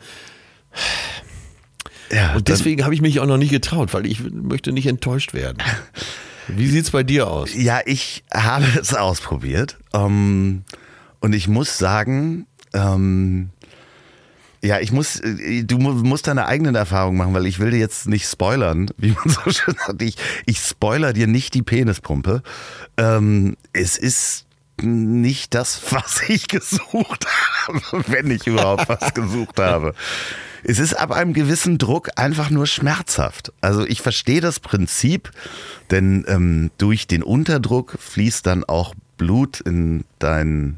Ja, 2.11 2.35
Und 2.35 2.47
deswegen 2.47 2.83
habe 2.83 2.93
ich 2.93 3.01
mich 3.01 3.19
auch 3.19 3.25
noch 3.25 3.37
nicht 3.37 3.51
getraut, 3.51 3.93
weil 3.93 4.05
ich 4.05 4.21
möchte 4.31 4.71
nicht 4.71 4.87
enttäuscht 4.87 5.33
werden. 5.33 5.57
Wie 6.47 6.67
sieht's 6.71 6.91
bei 6.91 7.03
dir 7.03 7.27
aus? 7.27 7.53
Ja, 7.53 7.81
ich 7.85 8.23
habe 8.33 8.65
es 8.79 8.93
ausprobiert. 8.93 9.77
Ähm, 9.93 10.63
und 11.19 11.33
ich 11.33 11.47
muss 11.47 11.77
sagen, 11.77 12.45
ähm, 12.73 13.49
Ja, 14.63 14.79
ich 14.79 14.91
muss, 14.91 15.19
äh, 15.19 15.63
du 15.63 15.77
musst 15.77 16.27
deine 16.27 16.47
eigenen 16.47 16.75
Erfahrungen 16.75 17.17
machen, 17.17 17.33
weil 17.33 17.45
ich 17.45 17.59
will 17.59 17.71
dir 17.71 17.79
jetzt 17.79 18.07
nicht 18.07 18.25
spoilern, 18.27 18.89
wie 18.97 19.11
man 19.11 19.27
so 19.29 19.51
schön 19.51 19.75
sagt. 19.85 20.01
Ich, 20.01 20.15
ich 20.45 20.59
spoiler 20.59 21.13
dir 21.13 21.27
nicht 21.27 21.53
die 21.53 21.63
Penispumpe. 21.63 22.41
Ähm, 22.97 23.55
es 23.73 23.97
ist 23.97 24.45
nicht 24.81 25.53
das, 25.55 25.81
was 25.91 26.21
ich 26.29 26.47
gesucht 26.47 27.25
habe, 27.67 28.03
wenn 28.07 28.31
ich 28.31 28.47
überhaupt 28.47 28.87
was 28.89 29.13
gesucht 29.13 29.59
habe. 29.59 29.93
Es 30.63 30.79
ist 30.79 30.93
ab 30.93 31.11
einem 31.11 31.33
gewissen 31.33 31.77
Druck 31.77 32.09
einfach 32.15 32.49
nur 32.49 32.67
schmerzhaft. 32.67 33.53
Also 33.61 33.85
ich 33.85 34.01
verstehe 34.01 34.41
das 34.41 34.59
Prinzip, 34.59 35.31
denn 35.91 36.25
ähm, 36.27 36.71
durch 36.77 37.07
den 37.07 37.23
Unterdruck 37.23 37.97
fließt 37.99 38.45
dann 38.45 38.63
auch 38.63 38.93
Blut 39.17 39.59
in 39.61 40.03
deinen 40.19 40.77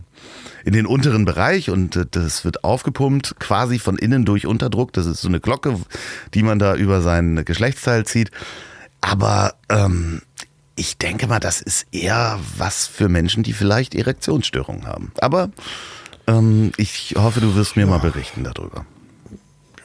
in 0.65 0.73
den 0.73 0.85
unteren 0.85 1.25
Bereich 1.25 1.69
und 1.69 1.95
äh, 1.95 2.05
das 2.09 2.43
wird 2.43 2.63
aufgepumpt, 2.63 3.39
quasi 3.39 3.79
von 3.79 3.97
innen 3.97 4.25
durch 4.25 4.45
Unterdruck. 4.45 4.93
Das 4.93 5.05
ist 5.05 5.21
so 5.21 5.27
eine 5.27 5.39
Glocke, 5.39 5.79
die 6.33 6.43
man 6.43 6.59
da 6.59 6.75
über 6.75 7.01
sein 7.01 7.43
Geschlechtsteil 7.45 8.05
zieht. 8.05 8.31
Aber 9.01 9.55
ähm, 9.69 10.21
ich 10.75 10.97
denke 10.97 11.27
mal, 11.27 11.39
das 11.39 11.61
ist 11.61 11.87
eher 11.91 12.39
was 12.57 12.87
für 12.87 13.09
Menschen, 13.09 13.43
die 13.43 13.53
vielleicht 13.53 13.95
Erektionsstörungen 13.95 14.85
haben. 14.85 15.11
Aber 15.19 15.49
ähm, 16.27 16.71
ich 16.77 17.15
hoffe, 17.17 17.41
du 17.41 17.55
wirst 17.55 17.75
mir 17.75 17.83
ja. 17.83 17.87
mal 17.87 17.99
berichten 17.99 18.43
darüber. 18.43 18.85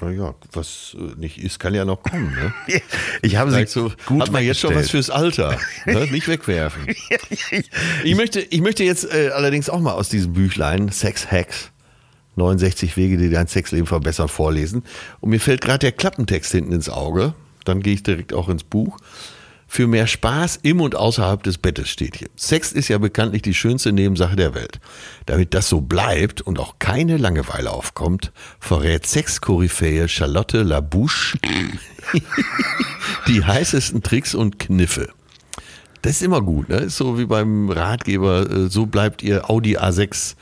Ja, 0.05 0.27
ja, 0.27 0.35
was 0.53 0.97
äh, 0.99 1.19
nicht 1.19 1.39
ist, 1.39 1.59
kann 1.59 1.75
ja 1.75 1.85
noch 1.85 2.03
kommen. 2.03 2.35
Ne? 2.35 2.81
Ich 3.23 3.37
habe 3.37 3.51
sie 3.51 3.67
so, 3.67 3.93
gut 4.07 4.23
Hat 4.23 4.33
man 4.33 4.43
jetzt 4.45 4.61
schon 4.61 4.75
was 4.75 4.91
fürs 4.91 5.11
Alter. 5.11 5.59
Ne? 5.87 6.07
Nicht 6.11 6.29
wegwerfen. 6.29 6.87
ich, 8.05 8.15
möchte, 8.15 8.41
ich 8.41 8.61
möchte 8.61 8.85
jetzt 8.85 9.05
äh, 9.13 9.31
allerdings 9.35 9.71
auch 9.71 9.81
mal 9.81 9.93
aus 9.93 10.09
diesem 10.09 10.33
Büchlein 10.33 10.91
Sex 10.91 11.31
Hacks 11.31 11.71
69 12.37 12.97
Wege, 12.97 13.17
die 13.17 13.31
dein 13.31 13.47
Sexleben 13.47 13.87
verbessern, 13.87 14.29
vorlesen. 14.29 14.83
Und 15.21 15.31
mir 15.31 15.41
fällt 15.41 15.61
gerade 15.61 15.79
der 15.81 15.93
Klappentext 15.93 16.53
hinten 16.53 16.73
ins 16.73 16.89
Auge. 16.89 17.35
Dann 17.65 17.81
gehe 17.81 17.95
ich 17.95 18.03
direkt 18.03 18.33
auch 18.35 18.49
ins 18.49 18.65
Buch 18.65 18.99
für 19.75 19.89
mehr 19.89 20.07
Spaß 20.07 20.61
im 20.63 20.81
und 20.81 20.95
außerhalb 20.95 21.43
des 21.43 21.59
Bettes 21.59 21.89
steht 21.89 22.17
hier. 22.17 22.29
Sex 22.37 22.71
ist 22.71 22.87
ja 22.87 22.99
bekanntlich 22.99 23.43
die 23.43 23.55
schönste 23.55 23.91
Nebensache 23.93 24.37
der 24.37 24.55
Welt. 24.55 24.79
Damit 25.27 25.53
das 25.53 25.69
so 25.69 25.81
bleibt 25.81 26.41
und 26.41 26.61
auch 26.61 26.79
keine 26.79 27.17
Langeweile 27.17 27.73
aufkommt, 27.73 28.31
verrät 28.61 29.05
Sexkoryphäe 29.05 30.07
Charlotte 30.09 30.63
Labouche 30.63 31.37
die 33.27 33.43
heißesten 33.43 34.01
Tricks 34.05 34.37
und 34.37 34.61
Kniffe. 34.61 35.09
Das 36.05 36.17
ist 36.17 36.23
immer 36.23 36.43
gut, 36.43 36.69
ne? 36.69 36.77
Ist 36.77 36.99
so 36.99 37.19
wie 37.19 37.25
beim 37.25 37.71
Ratgeber, 37.71 38.51
äh, 38.51 38.69
so 38.69 38.85
bleibt 38.85 39.23
ihr 39.23 39.49
Audi 39.49 39.79
A6 39.79 40.35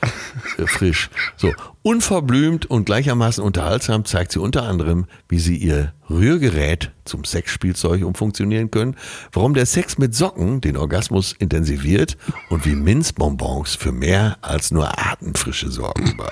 äh, 0.57 0.67
frisch. 0.67 1.09
So, 1.37 1.53
unverblümt 1.83 2.65
und 2.65 2.83
gleichermaßen 2.83 3.41
unterhaltsam 3.41 4.03
zeigt 4.03 4.33
sie 4.33 4.41
unter 4.41 4.63
anderem, 4.63 5.05
wie 5.29 5.39
sie 5.39 5.55
ihr 5.55 5.93
Rührgerät 6.09 6.91
zum 7.05 7.23
Sexspielzeug 7.23 8.03
umfunktionieren 8.03 8.71
können, 8.71 8.97
warum 9.31 9.53
der 9.53 9.65
Sex 9.65 9.97
mit 9.97 10.13
Socken 10.13 10.59
den 10.59 10.75
Orgasmus 10.75 11.31
intensiviert 11.39 12.17
und 12.49 12.65
wie 12.65 12.75
Minzbonbons 12.75 13.75
für 13.75 13.93
mehr 13.93 14.39
als 14.41 14.71
nur 14.71 14.99
Atemfrische 14.99 15.71
sorgen. 15.71 16.17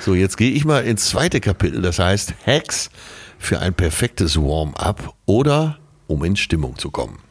So, 0.00 0.14
jetzt 0.14 0.36
gehe 0.36 0.50
ich 0.50 0.66
mal 0.66 0.84
ins 0.84 1.08
zweite 1.08 1.40
Kapitel, 1.40 1.80
das 1.80 1.98
heißt 1.98 2.34
Hacks 2.46 2.90
für 3.38 3.60
ein 3.60 3.72
perfektes 3.72 4.36
Warm-up 4.36 5.14
oder 5.24 5.78
um 6.06 6.24
in 6.24 6.36
Stimmung 6.36 6.76
zu 6.76 6.90
kommen. 6.90 7.23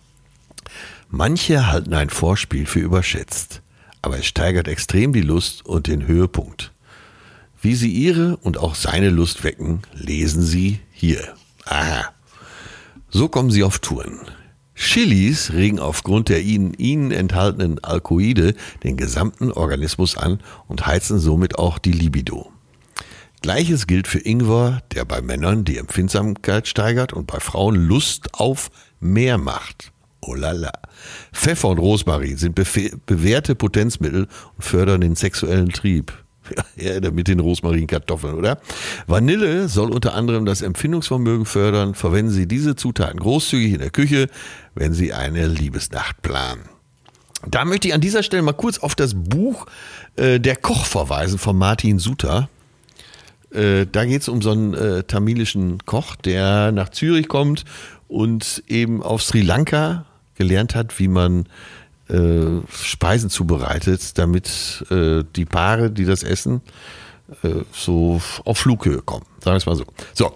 Manche 1.16 1.68
halten 1.68 1.93
ein 1.93 2.09
Vorspiel 2.09 2.66
für 2.66 2.80
überschätzt, 2.80 3.61
aber 4.01 4.18
es 4.18 4.26
steigert 4.26 4.68
extrem 4.68 5.14
die 5.14 5.22
Lust 5.22 5.64
und 5.64 5.86
den 5.86 6.07
Höhepunkt. 6.07 6.72
Wie 7.61 7.76
Sie 7.76 7.91
Ihre 7.91 8.38
und 8.38 8.57
auch 8.57 8.74
seine 8.74 9.11
Lust 9.11 9.43
wecken, 9.43 9.84
lesen 9.93 10.41
Sie 10.41 10.80
hier. 10.91 11.36
Aha. 11.66 12.11
So 13.11 13.30
kommen 13.30 13.51
Sie 13.51 13.64
auf 13.64 13.78
Touren. 13.78 14.22
Chilis 14.74 15.53
regen 15.53 15.78
aufgrund 15.78 16.30
der 16.30 16.41
in 16.41 16.74
ihnen 16.74 17.11
enthaltenen 17.11 17.78
Alkoide 17.84 18.55
den 18.84 18.97
gesamten 18.97 19.51
Organismus 19.51 20.18
an 20.18 20.39
und 20.68 20.88
heizen 20.88 21.20
somit 21.20 21.59
auch 21.59 21.78
die 21.78 21.91
Libido. 21.91 22.51
Gleiches 23.43 23.86
gilt 23.86 24.07
für 24.07 24.18
Ingwer, 24.18 24.82
der 24.95 25.05
bei 25.05 25.22
Männern 25.22 25.64
die 25.64 25.78
Empfindsamkeit 25.78 26.68
steigert 26.68 27.14
und 27.14 27.28
bei 27.28 27.39
Frauen 27.39 27.76
Lust 27.76 28.34
auf 28.34 28.72
mehr 28.99 29.38
macht. 29.38 29.93
Oh 30.26 30.36
la 30.36 30.51
la. 30.51 30.71
Pfeffer 31.34 31.69
und 31.69 31.80
Rosmarin 31.80 32.38
sind 32.38 32.55
bewährte 32.55 33.55
Potenzmittel 33.55 34.28
und 34.55 34.63
fördern 34.63 35.01
den 35.01 35.15
sexuellen 35.15 35.69
Trieb. 35.69 36.13
Ja, 36.76 36.99
mit 37.11 37.30
den 37.30 37.39
Rosmarinkartoffeln, 37.39 38.36
oder? 38.36 38.59
Vanille 39.07 39.69
soll 39.69 39.91
unter 39.91 40.13
anderem 40.13 40.45
das 40.45 40.61
Empfindungsvermögen 40.61 41.45
fördern. 41.45 41.93
Verwenden 41.93 42.32
Sie 42.32 42.47
diese 42.47 42.76
Zutaten 42.76 43.19
großzügig 43.19 43.74
in 43.74 43.80
der 43.80 43.91
Küche, 43.91 44.28
wenn 44.76 44.93
Sie 44.93 45.13
eine 45.13 45.47
Liebesnacht 45.47 46.21
planen. 46.21 46.63
Da 47.47 47.63
möchte 47.63 47.88
ich 47.88 47.93
an 47.93 48.01
dieser 48.01 48.24
Stelle 48.24 48.43
mal 48.43 48.53
kurz 48.53 48.78
auf 48.80 48.95
das 48.95 49.13
Buch 49.15 49.67
äh, 50.15 50.39
Der 50.39 50.55
Koch 50.55 50.86
verweisen 50.86 51.38
von 51.38 51.57
Martin 51.57 51.99
Suter. 51.99 52.49
Äh, 53.51 53.86
da 53.91 54.05
geht 54.05 54.21
es 54.21 54.30
um 54.30 54.41
so 54.41 54.51
einen 54.51 54.74
äh, 54.74 55.03
tamilischen 55.03 55.86
Koch, 55.86 56.15
der 56.15 56.71
nach 56.71 56.89
Zürich 56.89 57.28
kommt 57.28 57.65
und 58.07 58.63
eben 58.67 59.03
auf 59.03 59.24
Sri 59.24 59.41
Lanka 59.41 60.05
gelernt 60.36 60.75
hat, 60.75 60.99
wie 60.99 61.07
man 61.07 61.47
äh, 62.09 62.61
Speisen 62.71 63.29
zubereitet, 63.29 64.17
damit 64.17 64.86
äh, 64.89 65.23
die 65.36 65.45
Paare, 65.45 65.89
die 65.89 66.05
das 66.05 66.23
essen, 66.23 66.61
äh, 67.43 67.61
so 67.71 68.21
auf 68.45 68.57
Flughöhe 68.57 69.01
kommen. 69.01 69.25
Sagen 69.39 69.53
wir 69.53 69.57
es 69.57 69.65
mal 69.65 69.75
so. 69.75 69.86
So, 70.13 70.34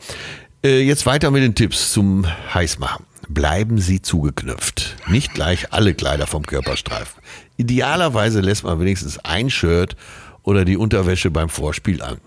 äh, 0.63 0.81
jetzt 0.81 1.05
weiter 1.05 1.31
mit 1.31 1.43
den 1.43 1.55
Tipps 1.55 1.91
zum 1.91 2.25
Heißmachen. 2.53 3.05
Bleiben 3.29 3.79
Sie 3.79 4.01
zugeknüpft. 4.01 4.95
Nicht 5.07 5.33
gleich 5.33 5.73
alle 5.73 5.93
Kleider 5.93 6.27
vom 6.27 6.45
Körper 6.45 6.77
streifen. 6.77 7.21
Idealerweise 7.57 8.39
lässt 8.39 8.63
man 8.63 8.79
wenigstens 8.79 9.19
ein 9.19 9.49
Shirt 9.49 9.95
oder 10.43 10.63
die 10.63 10.77
Unterwäsche 10.77 11.29
beim 11.29 11.49
Vorspiel 11.49 12.01
an. 12.01 12.19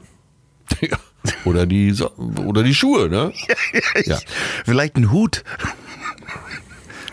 oder 1.44 1.66
die 1.66 1.92
so 1.92 2.10
oder 2.44 2.62
die 2.62 2.74
Schuhe, 2.74 3.08
ne? 3.08 3.32
Ja, 4.04 4.18
Vielleicht 4.64 4.96
ein 4.96 5.10
Hut. 5.10 5.42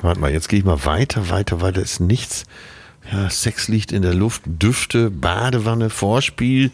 Warte 0.01 0.19
mal, 0.19 0.31
jetzt 0.31 0.47
gehe 0.49 0.59
ich 0.59 0.65
mal 0.65 0.85
weiter, 0.85 1.29
weiter, 1.29 1.61
weiter 1.61 1.81
ist 1.81 1.99
nichts. 1.99 2.45
Ja, 3.11 3.29
Sex 3.29 3.67
liegt 3.67 3.91
in 3.91 4.01
der 4.01 4.13
Luft, 4.13 4.43
Düfte, 4.45 5.09
Badewanne, 5.09 5.89
Vorspiel. 5.89 6.71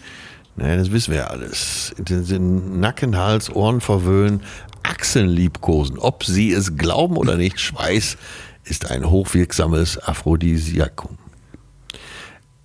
Naja, 0.56 0.78
das 0.78 0.92
wissen 0.92 1.12
wir 1.12 1.22
ja 1.22 1.28
alles. 1.28 1.94
Den 1.98 2.80
Nacken, 2.80 3.18
Hals, 3.18 3.50
Ohren 3.50 3.82
verwöhnen, 3.82 4.42
Achseln 4.84 5.30
liebkosen. 5.30 5.98
Ob 5.98 6.26
Sie 6.26 6.52
es 6.52 6.76
glauben 6.78 7.18
oder 7.18 7.38
nicht, 7.38 7.60
Schweiß 7.62 8.18
ist 8.64 8.92
ein 8.92 9.10
hochwirksames 9.10 10.00
Aphrodisiakum. 10.00 11.18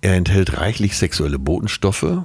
Er 0.01 0.15
enthält 0.15 0.57
reichlich 0.57 0.97
sexuelle 0.97 1.39
Botenstoffe. 1.39 2.23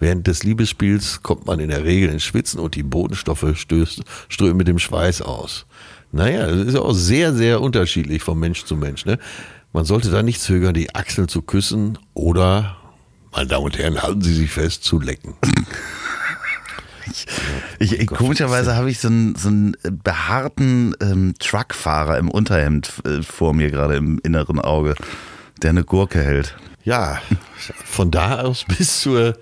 Während 0.00 0.26
des 0.26 0.42
Liebesspiels 0.42 1.22
kommt 1.22 1.46
man 1.46 1.60
in 1.60 1.70
der 1.70 1.84
Regel 1.84 2.08
ins 2.10 2.22
Schwitzen 2.22 2.60
und 2.60 2.76
die 2.76 2.82
Botenstoffe 2.82 3.46
stößt, 3.54 4.02
strömen 4.28 4.56
mit 4.56 4.68
dem 4.68 4.78
Schweiß 4.78 5.22
aus. 5.22 5.66
Naja, 6.12 6.46
das 6.46 6.66
ist 6.66 6.76
auch 6.76 6.92
sehr, 6.92 7.34
sehr 7.34 7.60
unterschiedlich 7.60 8.22
von 8.22 8.38
Mensch 8.38 8.64
zu 8.64 8.76
Mensch. 8.76 9.04
Ne? 9.04 9.18
Man 9.72 9.84
sollte 9.84 10.10
da 10.10 10.22
nicht 10.22 10.40
zögern, 10.40 10.74
die 10.74 10.94
Achseln 10.94 11.28
zu 11.28 11.42
küssen 11.42 11.98
oder, 12.14 12.76
meine 13.32 13.48
Damen 13.48 13.66
und 13.66 13.78
Herren, 13.78 14.02
halten 14.02 14.22
Sie 14.22 14.34
sich 14.34 14.50
fest, 14.50 14.84
zu 14.84 15.00
lecken. 15.00 15.34
Ich, 17.78 17.98
ich, 18.00 18.06
komischerweise 18.06 18.76
habe 18.76 18.90
ich 18.90 18.98
so 18.98 19.08
einen, 19.08 19.34
so 19.34 19.48
einen 19.48 19.76
behaarten 19.82 20.94
ähm, 21.00 21.34
Truckfahrer 21.38 22.18
im 22.18 22.30
Unterhemd 22.30 22.92
äh, 23.04 23.22
vor 23.22 23.54
mir 23.54 23.70
gerade 23.70 23.96
im 23.96 24.18
inneren 24.22 24.60
Auge, 24.60 24.94
der 25.62 25.70
eine 25.70 25.84
Gurke 25.84 26.22
hält. 26.22 26.56
Ja, 26.84 27.20
von 27.84 28.10
da 28.10 28.40
aus 28.40 28.64
bis 28.64 29.00
zur 29.00 29.36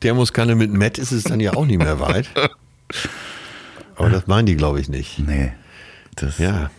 Thermoskanne 0.00 0.54
mit 0.54 0.72
Matt 0.72 0.98
ist 0.98 1.12
es 1.12 1.24
dann 1.24 1.40
ja 1.40 1.54
auch 1.54 1.66
nicht 1.66 1.78
mehr 1.78 2.00
weit. 2.00 2.28
Aber 3.96 4.10
das 4.10 4.26
meinen 4.26 4.46
die, 4.46 4.56
glaube 4.56 4.80
ich, 4.80 4.88
nicht. 4.88 5.18
Nee. 5.18 5.52
Das 6.16 6.38
ja. 6.38 6.70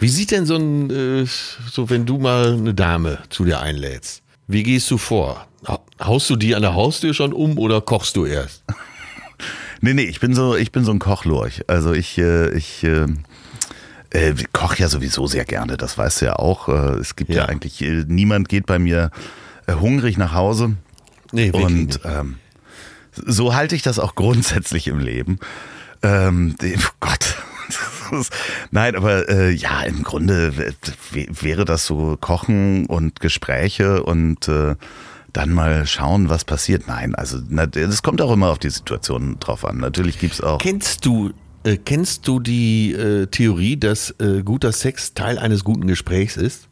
Wie 0.00 0.08
sieht 0.08 0.30
denn 0.30 0.46
so 0.46 0.56
ein, 0.56 0.90
äh, 0.90 1.26
so 1.70 1.90
wenn 1.90 2.06
du 2.06 2.18
mal 2.18 2.54
eine 2.54 2.74
Dame 2.74 3.18
zu 3.28 3.44
dir 3.44 3.60
einlädst? 3.60 4.22
Wie 4.46 4.62
gehst 4.62 4.90
du 4.90 4.98
vor? 4.98 5.46
Haust 6.02 6.28
du 6.28 6.36
die 6.36 6.54
an 6.54 6.62
der 6.62 6.74
Haustür 6.74 7.14
schon 7.14 7.32
um 7.32 7.58
oder 7.58 7.80
kochst 7.80 8.16
du 8.16 8.26
erst? 8.26 8.64
nee, 9.80 9.94
nee, 9.94 10.02
ich 10.02 10.20
bin 10.20 10.34
so, 10.34 10.56
ich 10.56 10.72
bin 10.72 10.84
so 10.84 10.92
ein 10.92 10.98
Kochlurch. 10.98 11.62
Also 11.68 11.92
ich, 11.92 12.18
äh, 12.18 12.54
ich 12.54 12.84
äh, 12.84 13.06
äh, 14.10 14.34
koche 14.52 14.80
ja 14.80 14.88
sowieso 14.88 15.26
sehr 15.26 15.44
gerne, 15.44 15.76
das 15.76 15.96
weißt 15.96 16.20
du 16.20 16.26
ja 16.26 16.36
auch. 16.36 16.68
Es 16.68 17.16
gibt 17.16 17.30
ja, 17.30 17.36
ja 17.36 17.44
eigentlich, 17.46 17.80
niemand 17.80 18.48
geht 18.48 18.66
bei 18.66 18.78
mir 18.78 19.10
hungrig 19.68 20.18
nach 20.18 20.34
Hause. 20.34 20.76
Nee, 21.32 21.46
wirklich 21.46 21.64
Und 21.64 21.86
nicht. 21.86 22.00
Ähm, 22.04 22.36
so 23.14 23.54
halte 23.54 23.74
ich 23.74 23.82
das 23.82 23.98
auch 23.98 24.14
grundsätzlich 24.16 24.86
im 24.88 24.98
Leben. 24.98 25.38
Ähm, 26.02 26.56
oh 26.62 26.90
Gott, 27.00 27.36
Nein, 28.70 28.96
aber 28.96 29.28
äh, 29.28 29.50
ja, 29.50 29.82
im 29.82 30.02
Grunde 30.02 30.52
wäre 31.12 31.64
das 31.64 31.86
so 31.86 32.16
Kochen 32.20 32.86
und 32.86 33.20
Gespräche 33.20 34.02
und 34.02 34.48
äh, 34.48 34.74
dann 35.32 35.50
mal 35.50 35.86
schauen, 35.86 36.28
was 36.28 36.44
passiert. 36.44 36.86
Nein, 36.86 37.14
also 37.14 37.38
das 37.40 38.02
kommt 38.02 38.20
auch 38.22 38.32
immer 38.32 38.50
auf 38.50 38.58
die 38.58 38.70
Situation 38.70 39.36
drauf 39.40 39.64
an. 39.64 39.78
Natürlich 39.78 40.18
gibt 40.18 40.34
es 40.34 40.40
auch. 40.40 40.58
Kennst 40.58 41.04
du, 41.06 41.32
äh, 41.64 41.76
kennst 41.76 42.28
du 42.28 42.38
die 42.40 42.92
äh, 42.92 43.26
Theorie, 43.26 43.76
dass 43.76 44.10
äh, 44.20 44.42
guter 44.44 44.70
Sex 44.72 45.14
Teil 45.14 45.38
eines 45.38 45.64
guten 45.64 45.86
Gesprächs 45.86 46.36
ist? 46.36 46.68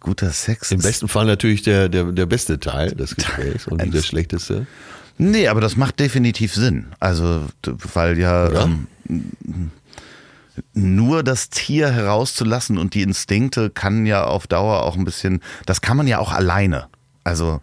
Guter 0.00 0.30
Sex. 0.30 0.72
Im 0.72 0.80
besten 0.80 1.08
Fall 1.08 1.26
natürlich 1.26 1.62
der, 1.62 1.88
der, 1.90 2.04
der 2.04 2.26
beste 2.26 2.58
Teil 2.58 2.92
des 2.92 3.14
Gesprächs 3.14 3.66
und 3.68 3.82
nicht 3.82 3.94
der 3.94 4.02
schlechteste. 4.02 4.66
Nee, 5.18 5.48
aber 5.48 5.60
das 5.60 5.76
macht 5.76 6.00
definitiv 6.00 6.54
Sinn. 6.54 6.86
Also, 6.98 7.44
weil 7.92 8.18
ja, 8.18 8.50
Ja. 8.50 8.64
ähm, 8.64 8.86
nur 10.74 11.22
das 11.22 11.50
Tier 11.50 11.90
herauszulassen 11.90 12.78
und 12.78 12.94
die 12.94 13.02
Instinkte 13.02 13.70
kann 13.70 14.06
ja 14.06 14.24
auf 14.24 14.46
Dauer 14.46 14.82
auch 14.82 14.96
ein 14.96 15.04
bisschen, 15.04 15.40
das 15.66 15.80
kann 15.80 15.96
man 15.96 16.06
ja 16.06 16.18
auch 16.18 16.32
alleine. 16.32 16.88
Also, 17.24 17.60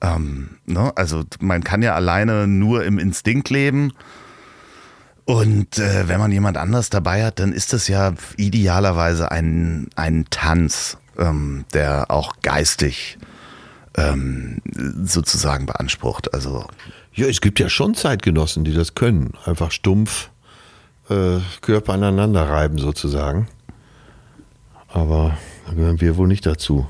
ähm, 0.00 0.58
ne? 0.66 0.92
also 0.96 1.24
man 1.40 1.62
kann 1.62 1.82
ja 1.82 1.94
alleine 1.94 2.46
nur 2.46 2.84
im 2.84 2.98
Instinkt 2.98 3.50
leben. 3.50 3.92
Und 5.24 5.78
äh, 5.78 6.08
wenn 6.08 6.18
man 6.18 6.32
jemand 6.32 6.56
anders 6.56 6.90
dabei 6.90 7.24
hat, 7.24 7.38
dann 7.38 7.52
ist 7.52 7.72
das 7.72 7.86
ja 7.86 8.14
idealerweise 8.36 9.30
ein, 9.30 9.88
ein 9.94 10.24
Tanz, 10.30 10.98
ähm, 11.18 11.64
der 11.72 12.10
auch 12.10 12.34
geistig 12.42 13.18
ähm, 13.96 14.60
sozusagen 15.04 15.66
beansprucht. 15.66 16.34
Also 16.34 16.66
Ja, 17.14 17.26
es 17.26 17.40
gibt 17.40 17.60
ja 17.60 17.68
schon 17.68 17.94
Zeitgenossen, 17.94 18.64
die 18.64 18.74
das 18.74 18.94
können. 18.94 19.34
Einfach 19.44 19.70
stumpf 19.70 20.29
äh, 21.10 21.40
Körper 21.60 21.94
aneinander 21.94 22.48
reiben 22.48 22.78
sozusagen. 22.78 23.48
Aber 24.88 25.36
da 25.66 25.74
gehören 25.74 26.00
wir 26.00 26.16
wohl 26.16 26.28
nicht 26.28 26.46
dazu. 26.46 26.86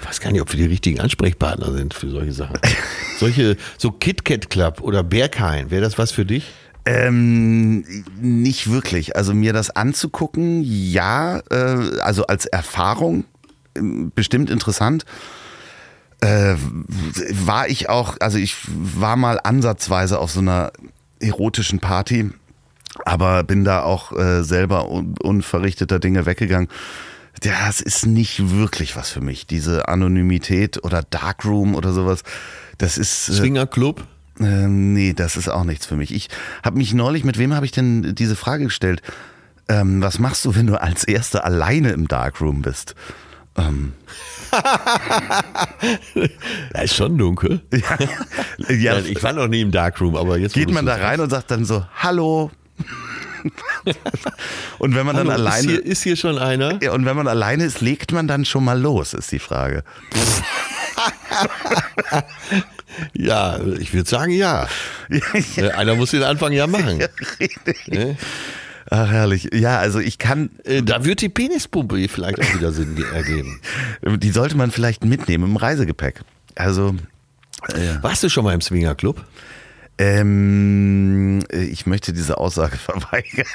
Ich 0.00 0.08
weiß 0.08 0.20
gar 0.20 0.32
nicht, 0.32 0.40
ob 0.40 0.52
wir 0.52 0.58
die 0.58 0.66
richtigen 0.66 1.00
Ansprechpartner 1.00 1.72
sind 1.72 1.94
für 1.94 2.10
solche 2.10 2.32
Sachen. 2.32 2.58
solche, 3.18 3.56
so 3.78 3.90
KitKat 3.90 4.50
Club 4.50 4.80
oder 4.80 5.02
Berghain, 5.02 5.70
wäre 5.70 5.82
das 5.82 5.98
was 5.98 6.10
für 6.10 6.24
dich? 6.24 6.52
Ähm, 6.86 7.84
nicht 8.20 8.70
wirklich. 8.70 9.16
Also 9.16 9.32
mir 9.34 9.52
das 9.52 9.70
anzugucken, 9.70 10.62
ja, 10.62 11.38
äh, 11.50 11.98
also 12.00 12.26
als 12.26 12.46
Erfahrung 12.46 13.24
ähm, 13.74 14.12
bestimmt 14.14 14.50
interessant. 14.50 15.04
Äh, 16.20 16.56
war 17.46 17.68
ich 17.68 17.88
auch, 17.88 18.16
also 18.20 18.38
ich 18.38 18.56
war 18.66 19.16
mal 19.16 19.40
ansatzweise 19.42 20.18
auf 20.18 20.30
so 20.30 20.40
einer 20.40 20.72
erotischen 21.20 21.80
Party, 21.80 22.30
aber 23.04 23.42
bin 23.44 23.64
da 23.64 23.82
auch 23.82 24.12
äh, 24.12 24.42
selber 24.42 24.88
un 24.90 25.14
unverrichteter 25.22 25.98
Dinge 25.98 26.26
weggegangen. 26.26 26.68
Das 27.40 27.80
ist 27.80 28.06
nicht 28.06 28.50
wirklich 28.56 28.94
was 28.96 29.10
für 29.10 29.20
mich. 29.20 29.46
Diese 29.46 29.88
Anonymität 29.88 30.82
oder 30.84 31.02
Darkroom 31.02 31.74
oder 31.74 31.92
sowas, 31.92 32.22
das 32.78 32.96
ist. 32.98 33.28
äh, 33.28 33.32
Swinger 33.32 33.66
Club? 33.66 34.04
ähm, 34.40 34.92
nee, 34.94 35.12
das 35.12 35.36
ist 35.36 35.48
auch 35.48 35.64
nichts 35.64 35.86
für 35.86 35.96
mich. 35.96 36.14
Ich 36.14 36.28
habe 36.64 36.78
mich 36.78 36.94
neulich, 36.94 37.24
mit 37.24 37.38
wem 37.38 37.52
habe 37.54 37.66
ich 37.66 37.72
denn 37.72 38.14
diese 38.14 38.36
Frage 38.36 38.64
gestellt? 38.64 39.02
Ähm, 39.68 40.02
was 40.02 40.18
machst 40.18 40.44
du, 40.44 40.54
wenn 40.54 40.66
du 40.66 40.80
als 40.80 41.04
Erster 41.04 41.44
alleine 41.44 41.90
im 41.92 42.06
Darkroom 42.06 42.62
bist? 42.62 42.94
Ähm, 43.56 43.92
Da 46.72 46.80
ist 46.82 46.94
schon 46.94 47.16
dunkel. 47.18 47.60
ja, 47.72 47.98
Ja, 48.74 48.98
ich 48.98 49.22
war 49.22 49.32
noch 49.32 49.48
nie 49.48 49.60
im 49.60 49.70
Darkroom, 49.70 50.16
aber 50.16 50.38
jetzt. 50.38 50.54
geht 50.54 50.70
man 50.70 50.86
da 50.86 50.96
rein 50.96 51.20
und 51.20 51.30
sagt 51.30 51.50
dann 51.50 51.64
so, 51.64 51.84
hallo. 51.96 52.50
und 54.78 54.94
wenn 54.94 55.06
man 55.06 55.16
sagst. 55.16 55.28
dann 55.28 55.34
Hallo, 55.34 55.46
alleine 55.48 55.66
Ist 55.66 55.70
hier, 55.70 55.84
ist 55.86 56.02
hier 56.02 56.16
schon 56.16 56.38
einer? 56.38 56.82
ja, 56.82 56.92
und 56.92 57.04
wenn 57.04 57.16
man 57.16 57.28
alleine 57.28 57.64
ist, 57.64 57.80
legt 57.80 58.12
man 58.12 58.26
dann 58.26 58.44
schon 58.44 58.64
mal 58.64 58.80
los, 58.80 59.14
ist 59.14 59.30
die 59.32 59.38
Frage. 59.38 59.84
Ja, 63.12 63.58
ich 63.80 63.92
würde 63.92 64.08
sagen 64.08 64.30
ja. 64.32 64.68
Äh, 65.56 65.70
Einer 65.72 65.96
muss 65.96 66.12
den 66.12 66.22
Anfang 66.22 66.52
ja 66.52 66.66
machen. 66.68 67.02
Ne? 67.88 68.16
Ach, 68.88 69.10
herrlich. 69.10 69.48
Ja, 69.52 69.78
also 69.78 69.98
ich 69.98 70.18
kann, 70.18 70.50
Äh, 70.64 70.82
Da 70.82 71.04
wird 71.04 71.20
die 71.20 71.28
Penispumpe 71.28 72.08
vielleicht 72.08 72.40
auch 72.40 72.54
wieder 72.54 72.70
Sinn 72.72 72.96
ergeben. 73.12 73.60
die 74.02 74.30
sollte 74.30 74.56
man 74.56 74.70
vielleicht 74.70 75.04
mitnehmen 75.04 75.44
im 75.44 75.56
Reisegepäck. 75.56 76.20
Also, 76.54 76.94
Warst 78.02 78.22
du 78.22 78.28
schon 78.28 78.44
mal 78.44 78.54
im 78.54 78.60
Swinger 78.60 78.94
Club? 78.94 79.24
Ähm, 79.96 81.44
ich 81.50 81.86
möchte 81.86 82.12
diese 82.12 82.38
Aussage 82.38 82.76
verweigern. 82.78 83.46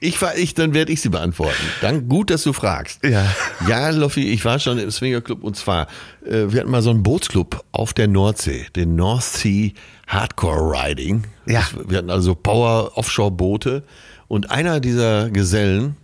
Ich 0.00 0.20
war 0.20 0.36
ich, 0.36 0.54
dann 0.54 0.74
werde 0.74 0.92
ich 0.92 1.00
sie 1.00 1.08
beantworten. 1.08 1.62
Dann 1.80 2.08
gut, 2.08 2.30
dass 2.30 2.42
du 2.42 2.52
fragst. 2.52 3.04
Ja. 3.04 3.26
Ja, 3.66 3.88
Loffi, 3.90 4.28
ich 4.28 4.44
war 4.44 4.58
schon 4.58 4.78
im 4.78 4.90
Swinger 4.90 5.20
Club 5.20 5.42
und 5.42 5.56
zwar, 5.56 5.86
äh, 6.26 6.46
wir 6.48 6.60
hatten 6.60 6.70
mal 6.70 6.82
so 6.82 6.90
einen 6.90 7.02
Bootsclub 7.02 7.64
auf 7.72 7.94
der 7.94 8.08
Nordsee, 8.08 8.66
den 8.76 8.96
North 8.96 9.24
Sea 9.24 9.70
Hardcore 10.06 10.72
Riding. 10.72 11.24
Ja. 11.46 11.66
Wir 11.86 11.98
hatten 11.98 12.10
also 12.10 12.34
Power 12.34 12.92
Offshore 12.96 13.30
Boote 13.30 13.82
und 14.26 14.50
einer 14.50 14.80
dieser 14.80 15.30
Gesellen 15.30 15.96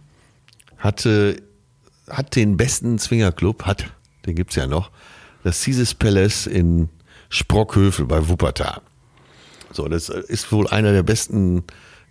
hatte, 0.78 1.37
hat 2.09 2.37
den 2.37 2.57
besten 2.57 2.99
Swinger 2.99 3.32
Club, 3.32 3.64
hat, 3.64 3.85
den 4.24 4.35
gibt's 4.35 4.57
ja 4.57 4.66
noch, 4.66 4.91
das 5.43 5.62
Caesars 5.62 5.95
Palace 5.95 6.47
in 6.47 6.89
Sprockhövel 7.28 8.07
bei 8.07 8.28
Wuppertal. 8.28 8.80
So, 9.75 9.89
das 9.89 10.09
ist 10.09 10.51
wohl 10.53 10.68
einer 10.68 10.93
der 10.93 11.03
besten 11.03 11.64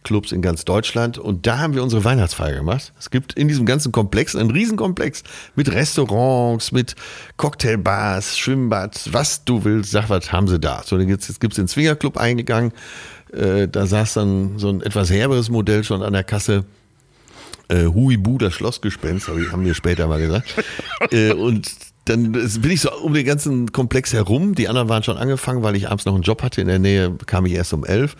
Clubs 0.03 0.31
in 0.31 0.41
ganz 0.41 0.65
Deutschland. 0.65 1.17
Und 1.17 1.47
da 1.47 1.59
haben 1.59 1.73
wir 1.73 1.83
unsere 1.83 2.03
Weihnachtsfeier 2.03 2.55
gemacht. 2.55 2.93
Es 2.99 3.09
gibt 3.09 3.33
in 3.33 3.47
diesem 3.47 3.65
ganzen 3.65 3.91
Komplex 3.91 4.35
einen 4.35 4.51
Riesenkomplex 4.51 5.23
mit 5.55 5.71
Restaurants, 5.71 6.71
mit 6.71 6.95
Cocktailbars, 7.37 8.37
Schwimmbad, 8.37 9.09
was 9.11 9.45
du 9.45 9.63
willst, 9.63 9.91
sag 9.91 10.09
was 10.09 10.31
haben 10.31 10.47
sie 10.47 10.59
da. 10.59 10.83
So, 10.85 10.97
jetzt, 10.99 11.29
jetzt 11.29 11.39
gibt's 11.39 11.55
den 11.55 11.67
Swingerclub 11.67 12.17
eingegangen. 12.17 12.73
Äh, 13.31 13.67
da 13.67 13.87
saß 13.87 14.13
dann 14.13 14.59
so 14.59 14.69
ein 14.69 14.81
etwas 14.81 15.09
herberes 15.09 15.49
Modell 15.49 15.83
schon 15.83 16.03
an 16.03 16.13
der 16.13 16.23
Kasse. 16.23 16.65
Äh, 17.69 17.85
Huibu, 17.85 18.37
das 18.37 18.53
Schlossgespenst, 18.53 19.29
haben 19.29 19.65
wir 19.65 19.73
später 19.73 20.07
mal 20.07 20.19
gesagt. 20.19 20.53
äh, 21.11 21.31
und 21.31 21.71
dann 22.05 22.31
bin 22.33 22.71
ich 22.71 22.81
so 22.81 22.91
um 23.01 23.13
den 23.13 23.25
ganzen 23.25 23.71
Komplex 23.71 24.13
herum. 24.13 24.55
Die 24.55 24.67
anderen 24.67 24.89
waren 24.89 25.03
schon 25.03 25.17
angefangen, 25.17 25.63
weil 25.63 25.75
ich 25.75 25.89
abends 25.89 26.05
noch 26.05 26.13
einen 26.13 26.23
Job 26.23 26.43
hatte. 26.43 26.61
In 26.61 26.67
der 26.67 26.79
Nähe 26.79 27.15
kam 27.25 27.45
ich 27.45 27.53
erst 27.53 27.73
um 27.73 27.85
elf. 27.85 28.15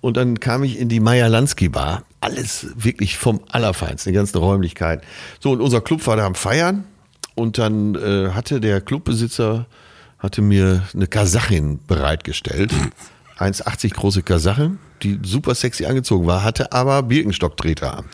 Und 0.00 0.16
dann 0.16 0.38
kam 0.38 0.62
ich 0.62 0.78
in 0.78 0.88
die 0.88 1.00
Meyer-Lansky 1.00 1.68
Bar. 1.68 2.04
Alles 2.20 2.68
wirklich 2.76 3.16
vom 3.16 3.40
Allerfeinsten, 3.50 4.12
die 4.12 4.16
ganzen 4.16 4.38
Räumlichkeiten. 4.38 5.04
So, 5.40 5.50
und 5.50 5.60
unser 5.60 5.80
Club 5.80 6.06
war 6.06 6.16
da 6.16 6.26
am 6.26 6.34
Feiern. 6.34 6.84
Und 7.34 7.58
dann 7.58 7.94
äh, 7.96 8.30
hatte 8.30 8.60
der 8.60 8.80
Clubbesitzer 8.80 9.66
hatte 10.18 10.42
mir 10.42 10.82
eine 10.94 11.06
Kasachin 11.06 11.80
bereitgestellt. 11.86 12.72
1,80 13.38 13.94
große 13.94 14.22
Kasachin, 14.22 14.78
die 15.02 15.20
super 15.22 15.54
sexy 15.54 15.84
angezogen 15.84 16.26
war, 16.26 16.42
hatte 16.42 16.72
aber 16.72 17.02
Birkenstocktreter 17.02 17.98
an. 17.98 18.04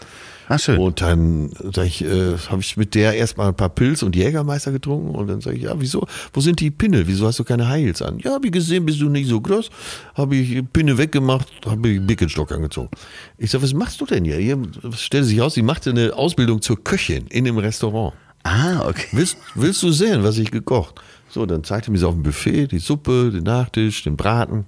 Ach, 0.49 0.59
schön. 0.59 0.79
Und 0.79 1.01
dann 1.01 1.51
sag 1.73 1.87
ich, 1.87 2.05
äh, 2.05 2.37
habe 2.49 2.61
ich 2.61 2.77
mit 2.77 2.95
der 2.95 3.15
erstmal 3.15 3.49
ein 3.49 3.55
paar 3.55 3.69
Pilz 3.69 4.03
und 4.03 4.17
Jägermeister 4.17 4.73
getrunken 4.73 5.15
und 5.15 5.29
dann 5.29 5.41
sage 5.41 5.57
ich, 5.57 5.63
ja, 5.63 5.75
wieso, 5.79 6.07
wo 6.33 6.41
sind 6.41 6.61
die 6.61 6.71
Pinne? 6.71 7.07
Wieso 7.07 7.27
hast 7.27 7.39
du 7.39 7.45
keine 7.45 7.69
Heils 7.69 8.03
an? 8.03 8.19
Ja, 8.19 8.39
wie 8.43 8.51
gesehen, 8.51 8.85
bist 8.85 9.01
du 9.01 9.09
nicht 9.09 9.29
so 9.29 9.41
groß. 9.41 9.71
Habe 10.15 10.37
ich 10.37 10.63
Pinne 10.73 10.99
weggemacht, 10.99 11.47
habe 11.67 11.89
ich 11.89 12.01
Birkenstock 12.01 12.53
angezogen. 12.53 12.91
Ich 13.39 13.51
sage, 13.51 13.65
was 13.65 13.75
machst 13.75 14.01
du 14.01 14.07
denn 14.07 14.25
hier? 14.25 14.37
hier 14.37 14.59
stellte 14.97 15.27
sich 15.27 15.41
aus, 15.41 15.55
sie 15.55 15.63
machte 15.63 15.91
eine 15.91 16.15
Ausbildung 16.15 16.61
zur 16.61 16.83
Köchin 16.83 17.27
in 17.29 17.45
dem 17.45 17.59
Restaurant. 17.59 18.15
Ah, 18.43 18.89
okay. 18.89 19.07
Willst, 19.13 19.37
willst 19.55 19.83
du 19.83 19.93
sehen, 19.93 20.25
was 20.25 20.39
ich 20.39 20.51
gekocht? 20.51 21.01
So, 21.29 21.47
dann 21.47 21.65
zeigte 21.65 21.91
mir 21.91 21.99
sie 21.99 22.07
auf 22.07 22.15
dem 22.15 22.23
Buffet, 22.23 22.67
die 22.67 22.79
Suppe, 22.79 23.31
den 23.33 23.45
Nachtisch, 23.45 24.03
den 24.03 24.17
Braten. 24.17 24.67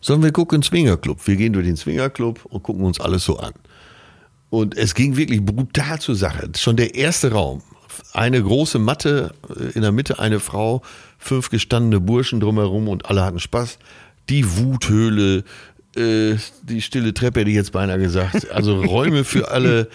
Sollen 0.00 0.22
wir 0.22 0.32
gucken, 0.32 0.62
Swingerclub. 0.62 1.26
Wir 1.26 1.36
gehen 1.36 1.52
durch 1.52 1.66
den 1.66 1.76
Swingerclub 1.76 2.44
und 2.46 2.62
gucken 2.62 2.84
uns 2.84 3.00
alles 3.00 3.24
so 3.24 3.38
an. 3.38 3.52
Und 4.54 4.76
es 4.76 4.94
ging 4.94 5.16
wirklich 5.16 5.44
brutal 5.44 6.00
zur 6.00 6.14
Sache. 6.14 6.48
Schon 6.56 6.76
der 6.76 6.94
erste 6.94 7.32
Raum. 7.32 7.60
Eine 8.12 8.40
große 8.40 8.78
Matte, 8.78 9.34
äh, 9.48 9.72
in 9.74 9.82
der 9.82 9.90
Mitte 9.90 10.20
eine 10.20 10.38
Frau, 10.38 10.82
fünf 11.18 11.50
gestandene 11.50 11.98
Burschen 11.98 12.38
drumherum 12.38 12.86
und 12.86 13.06
alle 13.06 13.24
hatten 13.24 13.40
Spaß. 13.40 13.80
Die 14.28 14.56
Wuthöhle, 14.56 15.42
äh, 15.96 16.36
die 16.62 16.82
stille 16.82 17.12
Treppe 17.12 17.40
hätte 17.40 17.50
ich 17.50 17.56
jetzt 17.56 17.72
beinahe 17.72 17.98
gesagt. 17.98 18.48
Also 18.52 18.80
Räume 18.80 19.24
für 19.24 19.50
alle, 19.50 19.88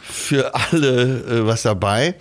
für 0.00 0.54
alle 0.54 1.02
äh, 1.26 1.46
was 1.46 1.60
dabei. 1.60 2.14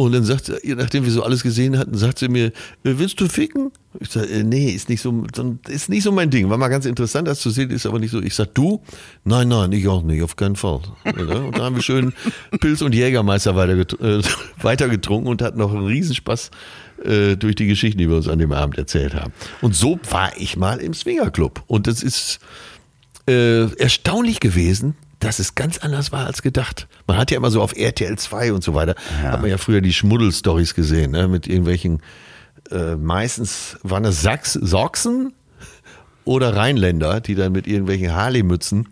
Und 0.00 0.12
dann 0.12 0.24
sagt 0.24 0.46
sie, 0.46 0.74
nachdem 0.74 1.04
wir 1.04 1.12
so 1.12 1.22
alles 1.22 1.42
gesehen 1.42 1.76
hatten, 1.76 1.94
sagt 1.94 2.20
sie 2.20 2.28
mir, 2.28 2.46
äh, 2.46 2.52
willst 2.82 3.20
du 3.20 3.28
ficken? 3.28 3.70
Ich 3.98 4.08
sage, 4.08 4.28
äh, 4.28 4.42
nee, 4.42 4.70
ist 4.70 4.88
nicht 4.88 5.02
so, 5.02 5.26
ist 5.68 5.90
nicht 5.90 6.04
so 6.04 6.10
mein 6.10 6.30
Ding. 6.30 6.48
War 6.48 6.56
mal 6.56 6.68
ganz 6.68 6.86
interessant, 6.86 7.28
das 7.28 7.40
zu 7.40 7.50
sehen, 7.50 7.68
ist 7.68 7.84
aber 7.84 7.98
nicht 7.98 8.10
so. 8.10 8.18
Ich 8.22 8.34
sag, 8.34 8.54
du? 8.54 8.80
Nein, 9.24 9.48
nein, 9.48 9.72
ich 9.72 9.86
auch 9.88 10.02
nicht, 10.02 10.22
auf 10.22 10.36
keinen 10.36 10.56
Fall. 10.56 10.80
Und 11.04 11.58
da 11.58 11.64
haben 11.64 11.76
wir 11.76 11.82
schön 11.82 12.14
Pilz 12.60 12.80
und 12.80 12.94
Jägermeister 12.94 13.54
weiter, 13.56 13.74
äh, 13.74 15.08
und 15.10 15.42
hatten 15.42 15.58
noch 15.58 15.74
einen 15.74 15.84
Riesenspaß 15.84 16.50
durch 17.38 17.54
die 17.54 17.66
Geschichten, 17.66 17.98
die 17.98 18.10
wir 18.10 18.16
uns 18.16 18.28
an 18.28 18.38
dem 18.38 18.52
Abend 18.52 18.76
erzählt 18.76 19.14
haben. 19.14 19.32
Und 19.62 19.74
so 19.74 19.98
war 20.10 20.32
ich 20.36 20.58
mal 20.58 20.80
im 20.80 20.92
Swingerclub. 20.92 21.62
Und 21.66 21.86
das 21.86 22.02
ist 22.02 22.40
erstaunlich 23.26 24.40
gewesen, 24.40 24.96
dass 25.20 25.38
es 25.38 25.54
ganz 25.54 25.78
anders 25.78 26.12
war 26.12 26.26
als 26.26 26.42
gedacht. 26.42 26.88
Man 27.06 27.16
hat 27.16 27.30
ja 27.30 27.36
immer 27.36 27.50
so 27.50 27.62
auf 27.62 27.76
RTL 27.76 28.18
2 28.18 28.52
und 28.52 28.64
so 28.64 28.74
weiter, 28.74 28.94
hat 29.22 29.40
man 29.40 29.50
ja 29.50 29.58
früher 29.58 29.80
die 29.80 29.92
Schmuddel-Stories 29.92 30.74
gesehen, 30.74 31.12
ne, 31.12 31.28
mit 31.28 31.46
irgendwelchen 31.46 32.02
äh, 32.70 32.96
meistens 32.96 33.78
waren 33.82 34.04
es 34.04 34.22
Sachs, 34.22 34.52
Sachsen 34.52 35.32
oder 36.24 36.56
Rheinländer, 36.56 37.20
die 37.20 37.34
dann 37.34 37.52
mit 37.52 37.66
irgendwelchen 37.66 38.14
Harley-Mützen 38.14 38.88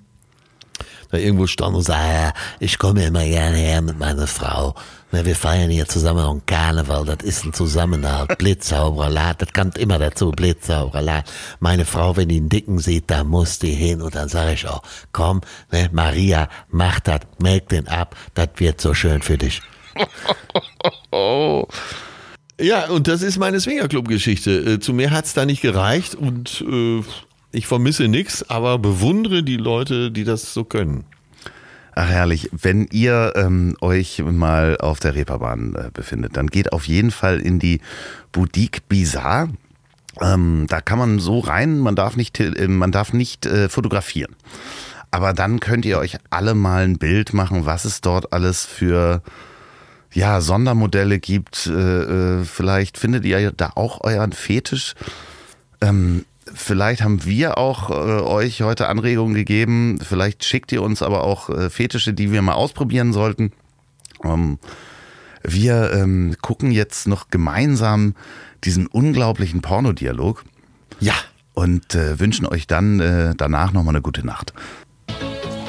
da 1.11 1.17
irgendwo 1.17 1.47
standen 1.47 1.77
und 1.77 1.83
sagten, 1.83 2.07
ja, 2.07 2.33
ich 2.61 2.79
komme 2.79 3.07
immer 3.07 3.25
gerne 3.25 3.57
her 3.57 3.81
mit 3.81 3.99
meiner 3.99 4.27
Frau. 4.27 4.75
Na, 5.11 5.25
wir 5.25 5.37
feiern 5.37 5.71
hier 5.71 5.87
zusammen 5.87 6.25
einen 6.25 6.45
Karneval, 6.45 7.07
das 7.07 7.25
ist 7.25 7.45
ein 7.45 7.55
Zusammenhalt, 7.55 8.37
blitzsauberer 8.39 9.09
Lad, 9.09 9.41
das 9.41 9.53
kommt 9.55 9.79
immer 9.79 9.99
dazu, 9.99 10.31
blitzsauberer 10.33 11.01
Lad. 11.01 11.33
Meine 11.61 11.87
Frau, 11.87 12.17
wenn 12.17 12.29
die 12.29 12.37
einen 12.37 12.51
Dicken 12.51 12.79
sieht, 12.79 13.05
da 13.11 13.25
muss 13.25 13.59
die 13.59 13.73
hin 13.73 14.03
und 14.03 14.15
dann 14.15 14.29
sage 14.29 14.53
ich 14.53 14.69
auch, 14.69 14.83
komm, 15.13 15.41
ne, 15.73 15.89
Maria, 15.93 16.51
mach 16.69 17.01
das, 17.01 17.21
melk 17.41 17.71
den 17.71 17.89
ab, 17.89 18.17
das 18.35 18.49
wird 18.57 18.81
so 18.81 18.93
schön 18.93 19.23
für 19.23 19.39
dich. 19.39 19.63
Ja, 22.61 22.89
und 22.89 23.07
das 23.07 23.23
ist 23.23 23.39
meine 23.39 23.61
Swingerclub-Geschichte. 23.61 24.51
Äh, 24.51 24.81
Zu 24.81 24.93
mehr 24.93 25.13
hat's 25.13 25.33
da 25.33 25.45
nicht 25.45 25.63
gereicht 25.63 26.17
und 26.17 26.65
äh, 26.69 27.03
ich 27.53 27.69
vermisse 27.69 28.09
nichts, 28.09 28.49
aber 28.51 28.79
bewundere 28.79 29.45
die 29.45 29.57
Leute, 29.57 30.11
die 30.11 30.25
das 30.25 30.53
so 30.55 30.65
können. 30.65 31.05
Ach 32.01 32.09
herrlich, 32.09 32.49
wenn 32.53 32.87
ihr 32.93 33.33
ähm, 33.35 33.77
euch 33.81 34.23
mal 34.25 34.77
auf 34.77 35.01
der 35.01 35.17
Reeperbahn 35.17 35.75
äh, 35.75 35.91
befindet, 35.93 36.37
dann 36.37 36.47
geht 36.47 36.73
auf 36.73 36.87
jeden 36.87 37.11
Fall 37.11 37.41
in 37.41 37.59
die 37.59 37.81
Boutique 38.31 38.89
Bizarre. 38.89 39.49
Ähm, 40.21 40.67
da 40.69 40.81
kann 40.81 41.01
man 41.01 41.19
so 41.19 41.41
rein, 41.41 41.81
man 41.81 41.97
darf 41.97 42.15
nicht, 42.15 42.39
äh, 42.39 42.69
man 42.69 42.93
darf 42.93 43.13
nicht 43.13 43.47
äh, 43.47 43.69
fotografieren. 43.69 44.37
Aber 45.11 45.33
dann 45.33 45.59
könnt 45.59 45.85
ihr 45.85 45.99
euch 45.99 46.19
alle 46.31 46.55
mal 46.55 46.85
ein 46.85 46.99
Bild 46.99 47.35
machen, 47.35 47.67
was 47.67 47.85
es 47.85 48.01
dort 48.01 48.33
alles 48.33 48.65
für 48.65 49.21
ja, 50.13 50.41
Sondermodelle 50.41 51.19
gibt. 51.19 51.67
Äh, 51.67 51.73
äh, 52.43 52.45
vielleicht 52.45 52.97
findet 52.97 53.25
ihr 53.25 53.51
da 53.51 53.73
auch 53.75 54.05
euren 54.05 54.31
Fetisch. 54.31 54.95
Ähm, 55.81 56.27
vielleicht 56.55 57.03
haben 57.03 57.25
wir 57.25 57.59
auch 57.59 57.91
äh, 57.91 57.93
euch 57.95 58.63
heute 58.63 58.89
Anregungen 58.89 59.35
gegeben. 59.35 59.99
Vielleicht 60.03 60.45
schickt 60.45 60.73
ihr 60.73 60.83
uns 60.83 61.03
aber 61.03 61.25
auch 61.25 61.49
äh, 61.51 61.71
Fetische, 61.71 62.13
die 62.13 62.33
wir 62.33 62.43
mal 62.43 62.55
ausprobieren 62.55 63.13
sollten. 63.13 63.53
Ähm, 64.25 64.59
wir 65.43 65.93
ähm, 65.93 66.37
gucken 66.43 66.71
jetzt 66.73 67.07
noch 67.07 67.31
gemeinsam 67.31 68.15
diesen 68.65 68.87
unglaublichen 68.87 69.63
Pornodialog 69.63 70.45
Ja. 71.01 71.15
und 71.55 71.95
äh, 71.95 72.19
wünschen 72.19 72.47
euch 72.47 72.67
dann 72.67 73.01
äh, 73.01 73.35
danach 73.37 73.73
nochmal 73.73 73.95
eine 73.95 74.03
gute 74.03 74.27
Nacht. 74.27 74.53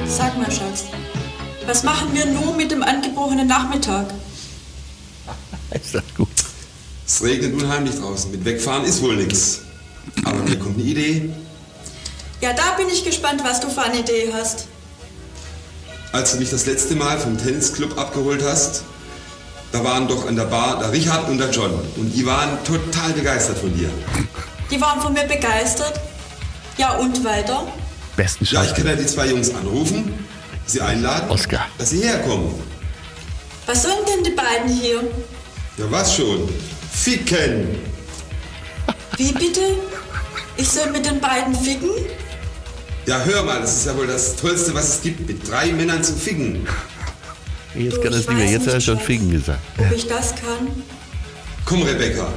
Sag 0.06 0.36
mal, 0.36 0.50
Schatz, 0.50 0.86
was 1.66 1.84
machen 1.84 2.08
wir 2.12 2.26
nun 2.26 2.56
mit 2.56 2.70
dem 2.72 2.82
angebrochenen 2.82 3.46
Nachmittag? 3.46 4.12
Ist 5.70 5.94
das 5.94 6.02
gut? 6.16 6.28
Es 7.06 7.22
regnet 7.22 7.54
unheimlich 7.54 7.96
draußen. 7.96 8.30
Mit 8.30 8.44
Wegfahren 8.44 8.84
ist 8.84 9.02
wohl 9.02 9.16
nichts. 9.16 9.62
Aber 10.24 10.38
mir 10.38 10.58
kommt 10.58 10.76
eine 10.78 10.84
Idee. 10.86 11.30
Ja, 12.40 12.52
da 12.52 12.72
bin 12.76 12.88
ich 12.88 13.04
gespannt, 13.04 13.42
was 13.44 13.60
du 13.60 13.68
für 13.68 13.82
eine 13.82 14.00
Idee 14.00 14.30
hast. 14.32 14.66
Als 16.12 16.32
du 16.32 16.38
mich 16.38 16.50
das 16.50 16.66
letzte 16.66 16.94
Mal 16.96 17.18
vom 17.18 17.36
Tennisclub 17.38 17.98
abgeholt 17.98 18.42
hast, 18.42 18.82
da 19.72 19.84
waren 19.84 20.08
doch 20.08 20.26
an 20.26 20.34
der 20.36 20.44
Bar 20.44 20.80
der 20.80 20.90
Richard 20.92 21.28
und 21.28 21.38
der 21.38 21.50
John. 21.50 21.72
Und 21.96 22.12
die 22.12 22.26
waren 22.26 22.58
total 22.64 23.12
begeistert 23.12 23.58
von 23.58 23.72
dir. 23.76 23.88
Die 24.70 24.80
waren 24.80 25.00
von 25.00 25.12
mir 25.12 25.24
begeistert. 25.24 26.00
Ja, 26.76 26.94
und 26.96 27.22
weiter? 27.24 27.66
Besten 28.16 28.44
Ja, 28.50 28.64
ich 28.64 28.74
kann 28.74 28.86
ja 28.86 28.92
Scheiß. 28.96 29.00
die 29.02 29.06
zwei 29.06 29.26
Jungs 29.28 29.54
anrufen, 29.54 30.12
sie 30.66 30.80
einladen, 30.80 31.30
Oskar. 31.30 31.66
dass 31.78 31.90
sie 31.90 32.02
herkommen. 32.02 32.54
Was 33.66 33.82
sollen 33.82 34.04
denn 34.08 34.24
die 34.24 34.30
beiden 34.30 34.68
hier? 34.68 35.00
Ja, 35.76 35.84
was 35.90 36.16
schon? 36.16 36.48
Ficken! 36.92 37.78
Wie 39.20 39.32
bitte? 39.32 39.60
Ich 40.56 40.66
soll 40.66 40.90
mit 40.92 41.04
den 41.04 41.20
beiden 41.20 41.54
ficken? 41.54 41.90
Ja, 43.04 43.20
hör 43.22 43.42
mal, 43.42 43.60
das 43.60 43.76
ist 43.76 43.86
ja 43.86 43.94
wohl 43.94 44.06
das 44.06 44.34
Tollste, 44.34 44.72
was 44.72 44.96
es 44.96 45.02
gibt, 45.02 45.28
mit 45.28 45.46
drei 45.46 45.72
Männern 45.72 46.02
zu 46.02 46.14
ficken. 46.14 46.66
Jetzt 47.74 47.98
Du, 47.98 48.00
kann 48.00 48.14
es 48.14 48.26
nicht 48.26 48.32
mehr. 48.32 48.46
Jetzt 48.50 48.66
hat 48.66 48.72
er 48.72 48.80
schon. 48.80 48.98
Ficken 48.98 49.30
gesagt. 49.30 49.60
Ob 49.76 49.92
ich 49.94 50.08
das 50.08 50.30
kann? 50.36 50.68
Komm, 51.66 51.82
Rebecca, 51.82 52.32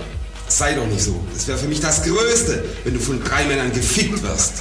sei 0.49 0.73
doch 0.73 0.85
nicht 0.87 1.01
so. 1.01 1.23
Das 1.33 1.47
wäre 1.47 1.57
für 1.57 1.67
mich 1.67 1.79
das 1.79 2.03
Größte, 2.03 2.65
wenn 2.83 2.95
du 2.95 2.99
von 2.99 3.23
drei 3.23 3.45
Männern 3.45 3.71
gefickt 3.71 4.21
wirst. 4.21 4.55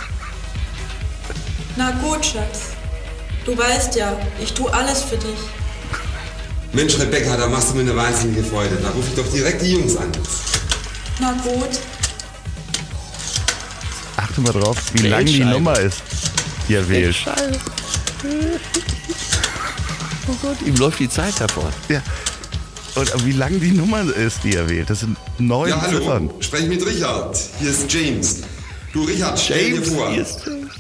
Na 1.77 1.91
gut, 1.91 2.25
Schatz. 2.25 2.61
Du 3.45 3.59
weißt 3.59 3.97
ja, 3.97 4.17
ich 4.41 4.53
tue 4.53 4.73
alles 4.73 5.03
für 5.03 5.17
dich. 5.17 5.41
Mensch, 6.73 6.97
Rebecca, 7.01 7.37
da 7.37 7.49
machst 7.49 7.71
du 7.71 7.75
mir 7.75 7.81
eine 7.81 7.97
wahnsinnige 7.97 8.45
Freude. 8.45 8.77
Da 8.81 8.91
rufe 8.91 9.09
ich 9.09 9.17
doch 9.17 9.33
direkt 9.33 9.61
die 9.63 9.73
Jungs 9.73 9.97
an. 9.97 10.13
Na 11.19 11.33
gut. 11.43 11.81
Achte 14.23 14.41
mal 14.41 14.53
drauf, 14.53 14.77
wie 14.95 15.09
lang 15.09 15.25
die. 15.27 15.41
Nummer 15.41 15.79
ist, 15.81 16.03
die 16.69 16.75
er 16.75 16.89
wählt. 16.89 17.17
Oh 20.29 20.35
Gott, 20.41 20.57
ihm 20.65 20.77
läuft 20.77 21.01
die 21.01 21.09
Zeit 21.09 21.41
davon. 21.41 21.65
Ja. 21.89 22.03
Und 22.95 23.27
wie 23.27 23.33
lang 23.33 23.59
die 23.59 23.73
Nummer 23.73 24.03
ist, 24.15 24.45
die 24.45 24.55
er 24.55 24.69
wählt. 24.69 24.91
Das 24.91 25.01
sind 25.01 25.17
neun 25.39 25.71
Ja, 25.71 25.81
hallo, 25.81 25.99
Ziffern. 25.99 26.31
sprech 26.41 26.67
mit 26.69 26.85
Richard. 26.87 27.39
Hier 27.59 27.71
ist 27.71 27.93
James. 27.93 28.39
Du, 28.93 29.05
Richard, 29.05 29.41
stell 29.41 29.73
dir 29.73 29.83
vor. 29.83 30.13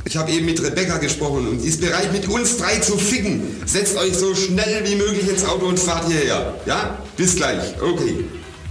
Ich 0.05 0.17
habe 0.17 0.31
eben 0.31 0.45
mit 0.47 0.63
Rebecca 0.63 0.99
gesprochen 0.99 1.49
und 1.49 1.61
sie 1.61 1.69
ist 1.69 1.81
bereit, 1.81 2.13
mit 2.13 2.29
uns 2.29 2.59
drei 2.59 2.77
zu 2.79 2.99
ficken. 2.99 3.43
Setzt 3.65 3.97
euch 3.97 4.15
so 4.15 4.35
schnell 4.35 4.83
wie 4.87 4.97
möglich 4.97 5.29
ins 5.29 5.45
Auto 5.45 5.67
und 5.67 5.81
fahrt 5.81 6.07
hierher. 6.09 6.55
Ja? 6.67 6.99
Bis 7.17 7.35
gleich. 7.37 7.75
Okay. 7.81 8.25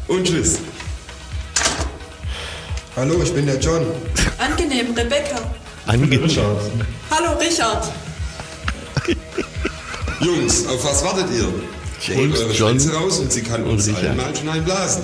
Und 0.08 0.28
tschüss. 0.28 0.60
Hallo, 2.96 3.22
ich 3.24 3.34
bin 3.34 3.46
der 3.46 3.60
John. 3.60 3.86
Angenehm, 4.38 4.94
Rebecca. 4.94 5.40
Angenehm. 5.86 6.22
Hallo, 7.10 7.38
Richard. 7.40 7.92
Jungs, 10.20 10.68
auf 10.68 10.84
was 10.84 11.04
wartet 11.04 11.28
ihr? 11.32 11.48
James, 12.02 12.18
Holt 12.18 12.38
eure 12.38 12.54
John 12.54 12.80
Schwänze 12.80 12.94
raus 12.94 13.20
und 13.20 13.32
sie 13.32 13.42
kann 13.44 13.64
uns 13.64 13.88
Richard. 13.88 14.04
allen 14.06 14.18
mal 14.18 14.36
schon 14.36 14.50
einblasen. 14.50 15.04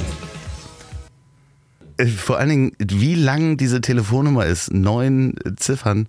Äh, 1.97 2.07
Vor 2.07 2.37
allen 2.37 2.49
Dingen, 2.49 2.71
wie 2.79 3.15
lang 3.15 3.57
diese 3.57 3.81
Telefonnummer 3.81 4.45
ist, 4.45 4.73
neun 4.73 5.35
Ziffern, 5.57 6.07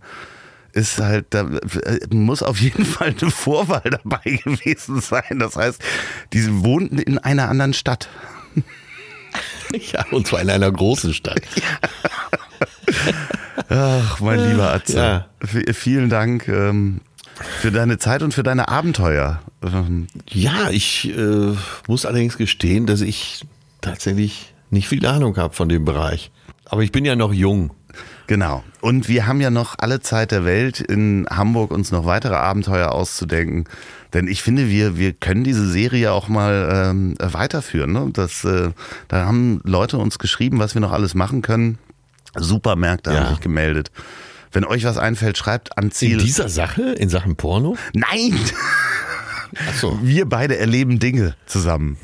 ist 0.72 0.98
halt, 0.98 1.26
da 1.30 1.42
äh, 1.84 2.00
muss 2.10 2.42
auf 2.42 2.58
jeden 2.60 2.84
Fall 2.86 3.14
eine 3.20 3.30
Vorwahl 3.30 3.82
dabei 3.88 4.40
gewesen 4.44 5.00
sein. 5.00 5.38
Das 5.38 5.56
heißt, 5.56 5.80
die 6.32 6.62
wohnten 6.64 6.98
in 6.98 7.18
einer 7.18 7.48
anderen 7.48 7.72
Stadt. 7.72 8.08
Ja, 9.92 10.04
und 10.10 10.26
zwar 10.26 10.40
in 10.40 10.50
einer 10.50 10.70
großen 10.70 11.12
Stadt. 11.14 11.40
Ach, 13.68 14.20
mein 14.20 14.48
lieber 14.48 14.72
Atze. 14.72 14.96
ja. 14.96 15.26
Vielen 15.72 16.08
Dank 16.08 16.48
ähm, 16.48 17.00
für 17.60 17.70
deine 17.70 17.98
Zeit 17.98 18.22
und 18.22 18.32
für 18.34 18.42
deine 18.42 18.68
Abenteuer. 18.68 19.40
Ähm, 19.62 20.06
Ja, 20.28 20.70
ich 20.70 21.14
äh, 21.16 21.54
muss 21.86 22.06
allerdings 22.06 22.36
gestehen, 22.38 22.86
dass 22.86 23.00
ich 23.00 23.44
tatsächlich 23.80 24.52
nicht 24.70 24.88
viel 24.88 25.04
Ahnung 25.06 25.36
habe 25.36 25.54
von 25.54 25.68
dem 25.68 25.84
Bereich. 25.84 26.30
Aber 26.64 26.82
ich 26.82 26.92
bin 26.92 27.04
ja 27.04 27.16
noch 27.16 27.32
jung. 27.32 27.72
Genau. 28.28 28.62
Und 28.82 29.08
wir 29.08 29.26
haben 29.26 29.40
ja 29.40 29.50
noch 29.50 29.74
alle 29.78 30.00
Zeit 30.00 30.30
der 30.30 30.44
Welt 30.44 30.80
in 30.80 31.26
Hamburg 31.30 31.70
uns 31.72 31.90
noch 31.90 32.04
weitere 32.06 32.34
Abenteuer 32.36 32.92
auszudenken. 32.92 33.64
Denn 34.12 34.28
ich 34.28 34.42
finde, 34.42 34.68
wir, 34.70 34.96
wir 34.96 35.12
können 35.14 35.44
diese 35.44 35.66
Serie 35.68 36.12
auch 36.12 36.28
mal 36.28 36.68
ähm, 36.90 37.14
weiterführen. 37.18 37.92
Ne? 37.92 38.10
Das, 38.12 38.44
äh, 38.44 38.70
da 39.08 39.24
haben 39.26 39.60
Leute 39.64 39.98
uns 39.98 40.18
geschrieben, 40.18 40.58
was 40.60 40.74
wir 40.74 40.80
noch 40.80 40.92
alles 40.92 41.14
machen 41.14 41.42
können. 41.42 41.78
Supermärkte 42.36 43.10
Ja. 43.12 43.20
haben 43.24 43.30
sich 43.30 43.40
gemeldet. 43.40 43.90
Wenn 44.52 44.64
euch 44.64 44.84
was 44.84 44.98
einfällt, 44.98 45.36
schreibt 45.38 45.76
an 45.76 45.84
In 45.86 45.90
Ziel. 45.90 46.18
dieser 46.18 46.48
Sache, 46.48 46.82
in 46.92 47.08
Sachen 47.08 47.36
Porno? 47.36 47.76
Nein! 47.94 48.38
Achso. 49.68 49.98
Wir 50.02 50.26
beide 50.26 50.58
erleben 50.58 50.98
Dinge 50.98 51.34
zusammen. 51.46 51.96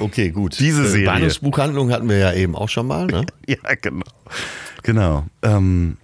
Okay, 0.00 0.30
gut. 0.30 0.58
Diese 0.58 0.84
Äh, 0.84 0.88
Serie. 0.88 1.06
Bahnhofsbuchhandlung 1.06 1.92
hatten 1.92 2.08
wir 2.08 2.16
ja 2.18 2.32
eben 2.32 2.56
auch 2.56 2.68
schon 2.70 2.86
mal, 2.86 3.06
ne? 3.06 3.26
Ja, 3.46 3.58
genau. 3.80 4.04
Genau. 4.86 5.24
Ähm, 5.42 5.96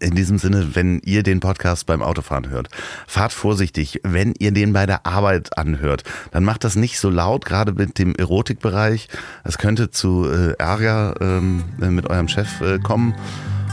in 0.00 0.16
diesem 0.16 0.38
Sinne, 0.38 0.74
wenn 0.74 1.00
ihr 1.04 1.22
den 1.22 1.38
Podcast 1.38 1.86
beim 1.86 2.02
Autofahren 2.02 2.50
hört, 2.50 2.68
fahrt 3.06 3.32
vorsichtig. 3.32 4.00
Wenn 4.02 4.34
ihr 4.40 4.50
den 4.50 4.72
bei 4.72 4.86
der 4.86 5.06
Arbeit 5.06 5.56
anhört, 5.56 6.02
dann 6.32 6.42
macht 6.42 6.64
das 6.64 6.74
nicht 6.74 6.98
so 6.98 7.10
laut, 7.10 7.44
gerade 7.44 7.72
mit 7.72 7.96
dem 7.96 8.16
Erotikbereich. 8.16 9.08
Es 9.44 9.56
könnte 9.56 9.92
zu 9.92 10.28
äh, 10.28 10.54
Ärger 10.58 11.14
ähm, 11.20 11.62
mit 11.78 12.10
eurem 12.10 12.26
Chef 12.26 12.60
äh, 12.60 12.80
kommen. 12.80 13.14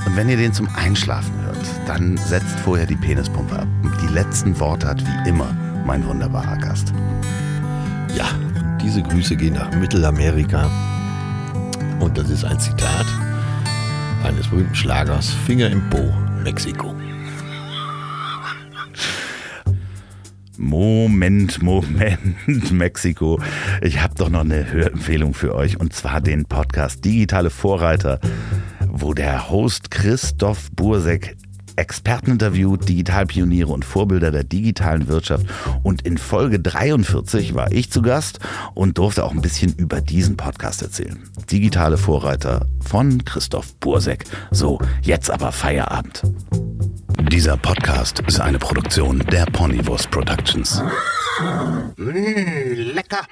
Und 0.05 0.15
wenn 0.15 0.29
ihr 0.29 0.37
den 0.37 0.53
zum 0.53 0.69
Einschlafen 0.75 1.33
hört, 1.41 1.65
dann 1.87 2.15
setzt 2.15 2.59
vorher 2.59 2.85
die 2.85 2.95
Penispumpe 2.95 3.57
ab. 3.57 3.67
Die 3.99 4.13
letzten 4.13 4.59
Worte 4.59 4.87
hat 4.87 5.01
wie 5.01 5.29
immer 5.29 5.57
mein 5.87 6.05
wunderbarer 6.05 6.57
Gast. 6.57 6.93
Ja, 8.15 8.27
diese 8.79 9.01
Grüße 9.01 9.35
gehen 9.37 9.55
nach 9.55 9.75
Mittelamerika. 9.75 10.69
Und 11.99 12.15
das 12.19 12.29
ist 12.29 12.45
ein 12.45 12.59
Zitat 12.59 13.07
eines 14.25 14.47
berühmten 14.47 14.75
Schlagers 14.75 15.29
Finger 15.45 15.69
im 15.69 15.87
Po, 15.89 16.11
Mexiko. 16.43 16.95
Moment, 20.57 21.61
Moment, 21.61 22.71
Mexiko. 22.71 23.39
Ich 23.81 24.01
habe 24.01 24.15
doch 24.15 24.29
noch 24.29 24.41
eine 24.41 24.71
Hörempfehlung 24.71 25.33
für 25.33 25.53
euch 25.53 25.79
und 25.79 25.93
zwar 25.93 26.21
den 26.21 26.45
Podcast 26.45 27.05
Digitale 27.05 27.51
Vorreiter, 27.51 28.19
wo 28.87 29.13
der 29.13 29.49
Host 29.49 29.91
Christoph 29.91 30.71
Bursek 30.71 31.37
Experten 31.75 32.31
interviewt, 32.31 32.87
Digitalpioniere 32.87 33.71
und 33.71 33.85
Vorbilder 33.85 34.31
der 34.31 34.43
digitalen 34.43 35.07
Wirtschaft. 35.07 35.45
Und 35.83 36.01
in 36.03 36.17
Folge 36.17 36.59
43 36.59 37.55
war 37.55 37.71
ich 37.71 37.91
zu 37.91 38.01
Gast 38.01 38.39
und 38.73 38.97
durfte 38.97 39.23
auch 39.23 39.31
ein 39.31 39.41
bisschen 39.41 39.73
über 39.75 40.01
diesen 40.01 40.37
Podcast 40.37 40.81
erzählen. 40.81 41.19
Digitale 41.51 41.97
Vorreiter 41.97 42.65
von 42.81 43.23
Christoph 43.25 43.75
Bursek. 43.75 44.25
So, 44.51 44.79
jetzt 45.01 45.29
aber 45.29 45.51
Feierabend. 45.51 46.23
Dieser 47.31 47.57
Podcast 47.57 48.19
ist 48.27 48.39
eine 48.39 48.59
Produktion 48.59 49.19
der 49.31 49.45
Ponywurst 49.45 50.11
Productions. 50.11 50.81
Mmh, 51.97 52.93
lecker. 52.93 53.25